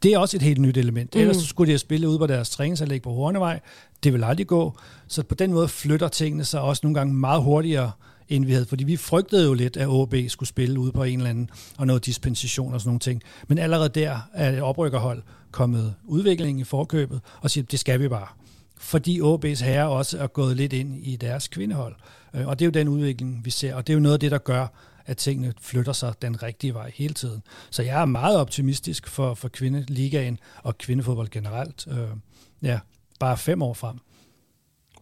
Det 0.02 0.12
er 0.12 0.18
også 0.18 0.36
et 0.36 0.42
helt 0.42 0.60
nyt 0.60 0.76
element. 0.76 1.14
Mm. 1.14 1.20
Ellers 1.20 1.36
skulle 1.36 1.66
de 1.66 1.72
have 1.72 1.78
spillet 1.78 2.08
ude 2.08 2.18
på 2.18 2.26
deres 2.26 2.50
træningsanlæg 2.50 3.02
på 3.02 3.12
Hornevej. 3.12 3.60
Det 4.04 4.12
vil 4.12 4.24
aldrig 4.24 4.46
gå. 4.46 4.78
Så 5.08 5.22
på 5.22 5.34
den 5.34 5.52
måde 5.52 5.68
flytter 5.68 6.08
tingene 6.08 6.44
sig 6.44 6.60
også 6.60 6.80
nogle 6.84 6.94
gange 6.94 7.14
meget 7.14 7.42
hurtigere, 7.42 7.90
end 8.28 8.44
vi 8.44 8.52
havde. 8.52 8.66
Fordi 8.66 8.84
vi 8.84 8.96
frygtede 8.96 9.44
jo 9.46 9.54
lidt, 9.54 9.76
at 9.76 9.88
OB 9.88 10.14
skulle 10.28 10.48
spille 10.48 10.80
ude 10.80 10.92
på 10.92 11.04
en 11.04 11.18
eller 11.18 11.30
anden, 11.30 11.50
og 11.78 11.86
noget 11.86 12.06
dispensation 12.06 12.74
og 12.74 12.80
sådan 12.80 12.88
nogle 12.88 13.00
ting. 13.00 13.22
Men 13.48 13.58
allerede 13.58 13.88
der 13.88 14.18
er 14.34 14.52
et 14.52 14.62
oprykkerhold 14.62 15.22
kommet 15.50 15.94
udvikling 16.04 16.60
i 16.60 16.64
forkøbet, 16.64 17.20
og 17.40 17.50
siger, 17.50 17.64
det 17.64 17.80
skal 17.80 18.00
vi 18.00 18.08
bare 18.08 18.26
fordi 18.80 19.20
OB's 19.20 19.64
herre 19.64 19.88
også 19.88 20.18
er 20.18 20.26
gået 20.26 20.56
lidt 20.56 20.72
ind 20.72 20.98
i 20.98 21.16
deres 21.16 21.48
kvindehold. 21.48 21.94
Øh, 22.34 22.46
og 22.46 22.58
det 22.58 22.64
er 22.64 22.66
jo 22.66 22.70
den 22.70 22.88
udvikling, 22.88 23.44
vi 23.44 23.50
ser, 23.50 23.74
og 23.74 23.86
det 23.86 23.92
er 23.92 23.94
jo 23.94 24.00
noget 24.00 24.14
af 24.14 24.20
det, 24.20 24.30
der 24.30 24.38
gør, 24.38 24.66
at 25.06 25.16
tingene 25.16 25.52
flytter 25.60 25.92
sig 25.92 26.14
den 26.22 26.42
rigtige 26.42 26.74
vej 26.74 26.90
hele 26.94 27.14
tiden. 27.14 27.42
Så 27.70 27.82
jeg 27.82 28.00
er 28.00 28.04
meget 28.04 28.36
optimistisk 28.36 29.06
for, 29.08 29.34
for 29.34 29.48
kvindeligaen 29.48 30.38
og 30.62 30.78
kvindefodbold 30.78 31.28
generelt. 31.28 31.86
Øh, 31.90 32.08
ja, 32.62 32.78
bare 33.20 33.36
fem 33.36 33.62
år 33.62 33.74
frem. 33.74 33.98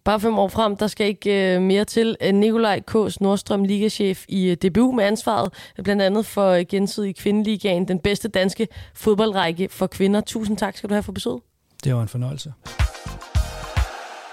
Bare 0.03 0.19
fem 0.19 0.39
år 0.39 0.47
frem, 0.47 0.77
der 0.77 0.87
skal 0.87 1.07
ikke 1.07 1.55
uh, 1.57 1.63
mere 1.63 1.85
til. 1.85 2.17
Nikolaj 2.33 2.79
K. 2.79 2.95
Nordstrøm, 3.21 3.63
ligachef 3.63 4.25
i 4.29 4.55
DBU 4.55 4.91
med 4.91 5.03
ansvaret, 5.03 5.53
blandt 5.83 6.01
andet 6.01 6.25
for 6.25 6.55
uh, 6.55 6.61
gensidig 6.69 7.15
kvindeligaen, 7.15 7.87
den 7.87 7.99
bedste 7.99 8.27
danske 8.27 8.67
fodboldrække 8.93 9.69
for 9.69 9.87
kvinder. 9.87 10.21
Tusind 10.21 10.57
tak 10.57 10.77
skal 10.77 10.89
du 10.89 10.93
have 10.93 11.03
for 11.03 11.11
besøget. 11.11 11.41
Det 11.83 11.95
var 11.95 12.01
en 12.01 12.07
fornøjelse. 12.07 12.53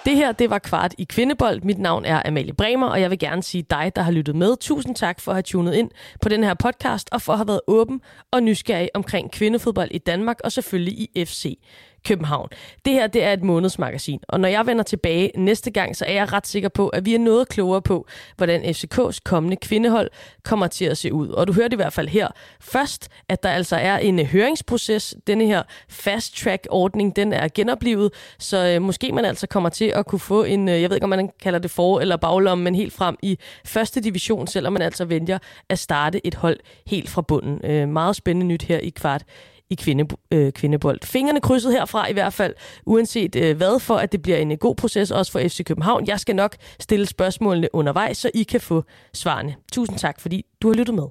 Det 0.07 0.16
her, 0.16 0.32
det 0.32 0.50
var 0.50 0.59
Kvart 0.59 0.94
i 0.98 1.04
Kvindebold. 1.04 1.62
Mit 1.62 1.78
navn 1.78 2.04
er 2.04 2.22
Amalie 2.24 2.52
Bremer, 2.52 2.86
og 2.86 3.00
jeg 3.00 3.11
vil 3.11 3.18
gerne 3.18 3.42
sige 3.42 3.64
dig, 3.70 3.92
der 3.96 4.02
har 4.02 4.12
lyttet 4.12 4.36
med. 4.36 4.57
Tusind 4.57 4.94
tak 4.94 5.20
for 5.20 5.32
at 5.32 5.36
have 5.36 5.42
tunet 5.42 5.74
ind 5.74 5.90
på 6.22 6.28
den 6.28 6.44
her 6.44 6.54
podcast, 6.54 7.09
og 7.12 7.22
for 7.22 7.32
at 7.32 7.38
have 7.38 7.48
været 7.48 7.61
åben 7.66 8.00
og 8.32 8.42
nysgerrig 8.42 8.90
omkring 8.94 9.32
kvindefodbold 9.32 9.88
i 9.90 9.98
Danmark, 9.98 10.40
og 10.44 10.52
selvfølgelig 10.52 10.94
i 10.98 11.24
FC 11.24 11.59
København. 12.07 12.48
Det 12.84 12.92
her 12.92 13.07
det 13.07 13.24
er 13.24 13.32
et 13.32 13.42
månedsmagasin, 13.42 14.20
og 14.28 14.40
når 14.40 14.48
jeg 14.48 14.66
vender 14.66 14.82
tilbage 14.84 15.30
næste 15.36 15.70
gang, 15.70 15.96
så 15.96 16.04
er 16.04 16.12
jeg 16.12 16.32
ret 16.32 16.46
sikker 16.46 16.68
på, 16.68 16.88
at 16.88 17.04
vi 17.04 17.14
er 17.14 17.18
noget 17.18 17.48
klogere 17.48 17.82
på, 17.82 18.07
hvordan 18.36 18.62
FCK's 18.62 19.18
kommende 19.24 19.57
kvindehold 19.57 20.11
kommer 20.44 20.66
til 20.66 20.84
at 20.84 20.98
se 20.98 21.12
ud. 21.12 21.28
Og 21.28 21.46
du 21.46 21.52
hørte 21.52 21.74
i 21.74 21.76
hvert 21.76 21.92
fald 21.92 22.09
her 22.09 22.28
først, 22.61 23.09
at 23.28 23.42
der 23.42 23.48
altså 23.48 23.76
er 23.76 23.98
en 23.98 24.18
øh, 24.18 24.26
høringsproces. 24.26 25.14
Denne 25.26 25.46
her 25.46 25.62
fast 25.88 26.36
track 26.36 26.66
ordning, 26.70 27.16
den 27.16 27.32
er 27.32 27.48
genoplevet, 27.54 28.12
så 28.38 28.66
øh, 28.74 28.82
måske 28.82 29.12
man 29.12 29.24
altså 29.24 29.46
kommer 29.46 29.68
til 29.68 29.84
at 29.94 30.07
kunne 30.07 30.18
få 30.18 30.44
en, 30.44 30.68
øh, 30.68 30.82
jeg 30.82 30.90
ved 30.90 30.96
ikke 30.96 31.04
om 31.04 31.11
man 31.11 31.30
kalder 31.42 31.59
det 31.59 31.70
for- 31.70 32.00
eller 32.00 32.16
baglomme, 32.16 32.64
men 32.64 32.74
helt 32.74 32.92
frem 32.92 33.16
i 33.22 33.38
første 33.64 34.00
division, 34.00 34.46
selvom 34.46 34.72
man 34.72 34.82
altså 34.82 35.04
vælger 35.04 35.38
at 35.68 35.78
starte 35.78 36.26
et 36.26 36.34
hold 36.34 36.61
helt 36.86 37.11
fra 37.11 37.22
bunden. 37.22 37.61
Øh, 37.64 37.88
meget 37.88 38.16
spændende 38.16 38.46
nyt 38.46 38.62
her 38.62 38.78
i 38.78 38.88
kvart 38.88 39.22
i 39.70 39.74
kvinde, 39.74 40.16
øh, 40.30 40.52
kvindebold. 40.52 40.98
Fingrene 41.04 41.40
krydset 41.40 41.72
herfra 41.72 42.10
i 42.10 42.12
hvert 42.12 42.32
fald, 42.32 42.54
uanset 42.86 43.36
øh, 43.36 43.56
hvad, 43.56 43.80
for 43.80 43.96
at 43.96 44.12
det 44.12 44.22
bliver 44.22 44.38
en 44.38 44.52
øh, 44.52 44.58
god 44.58 44.74
proces 44.74 45.10
også 45.10 45.32
for 45.32 45.40
FC 45.40 45.64
København. 45.64 46.06
Jeg 46.06 46.20
skal 46.20 46.36
nok 46.36 46.56
stille 46.80 47.06
spørgsmålene 47.06 47.68
undervejs, 47.72 48.16
så 48.16 48.30
I 48.34 48.42
kan 48.42 48.60
få 48.60 48.84
svarene. 49.14 49.54
Tusind 49.72 49.98
tak, 49.98 50.20
fordi 50.20 50.46
du 50.62 50.68
har 50.68 50.74
lyttet 50.74 50.94
med. 50.94 51.04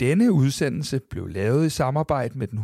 Denne 0.00 0.32
udsendelse 0.32 1.00
blev 1.10 1.28
lavet 1.28 1.66
i 1.66 1.70
samarbejde 1.70 2.38
med 2.38 2.46
den 2.46 2.58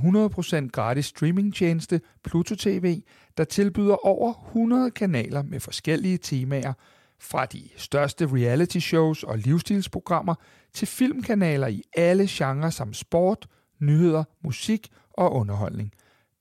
100% 0.66 0.70
gratis 0.70 1.06
streamingtjeneste 1.06 2.00
Pluto 2.24 2.54
TV, 2.54 3.02
der 3.36 3.44
tilbyder 3.44 4.06
over 4.06 4.34
100 4.48 4.90
kanaler 4.90 5.42
med 5.42 5.60
forskellige 5.60 6.18
temaer, 6.18 6.72
fra 7.20 7.46
de 7.46 7.62
største 7.76 8.26
reality 8.26 8.78
shows 8.78 9.22
og 9.22 9.38
livsstilsprogrammer 9.38 10.34
til 10.72 10.88
filmkanaler 10.88 11.66
i 11.66 11.82
alle 11.96 12.26
genrer 12.28 12.70
som 12.70 12.92
sport, 12.92 13.46
nyheder, 13.80 14.24
musik 14.44 14.88
og 15.10 15.32
underholdning. 15.32 15.92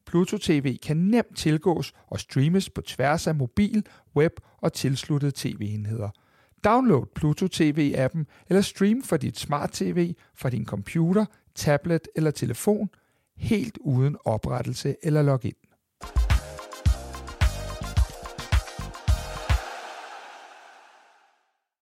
Pluto 0.05 0.37
TV 0.37 0.77
kan 0.77 0.97
nemt 0.97 1.37
tilgås 1.37 1.93
og 2.07 2.19
streames 2.19 2.69
på 2.69 2.81
tværs 2.81 3.27
af 3.27 3.35
mobil, 3.35 3.85
web 4.15 4.31
og 4.57 4.73
tilsluttede 4.73 5.31
tv-enheder. 5.35 6.09
Download 6.63 7.05
Pluto 7.15 7.45
TV-appen 7.45 8.25
eller 8.49 8.61
stream 8.61 9.03
fra 9.03 9.17
dit 9.17 9.39
smart-tv, 9.39 10.13
fra 10.35 10.49
din 10.49 10.65
computer, 10.65 11.25
tablet 11.55 12.07
eller 12.15 12.31
telefon, 12.31 12.89
helt 13.37 13.77
uden 13.81 14.17
oprettelse 14.25 14.95
eller 15.03 15.21
login. 15.21 15.53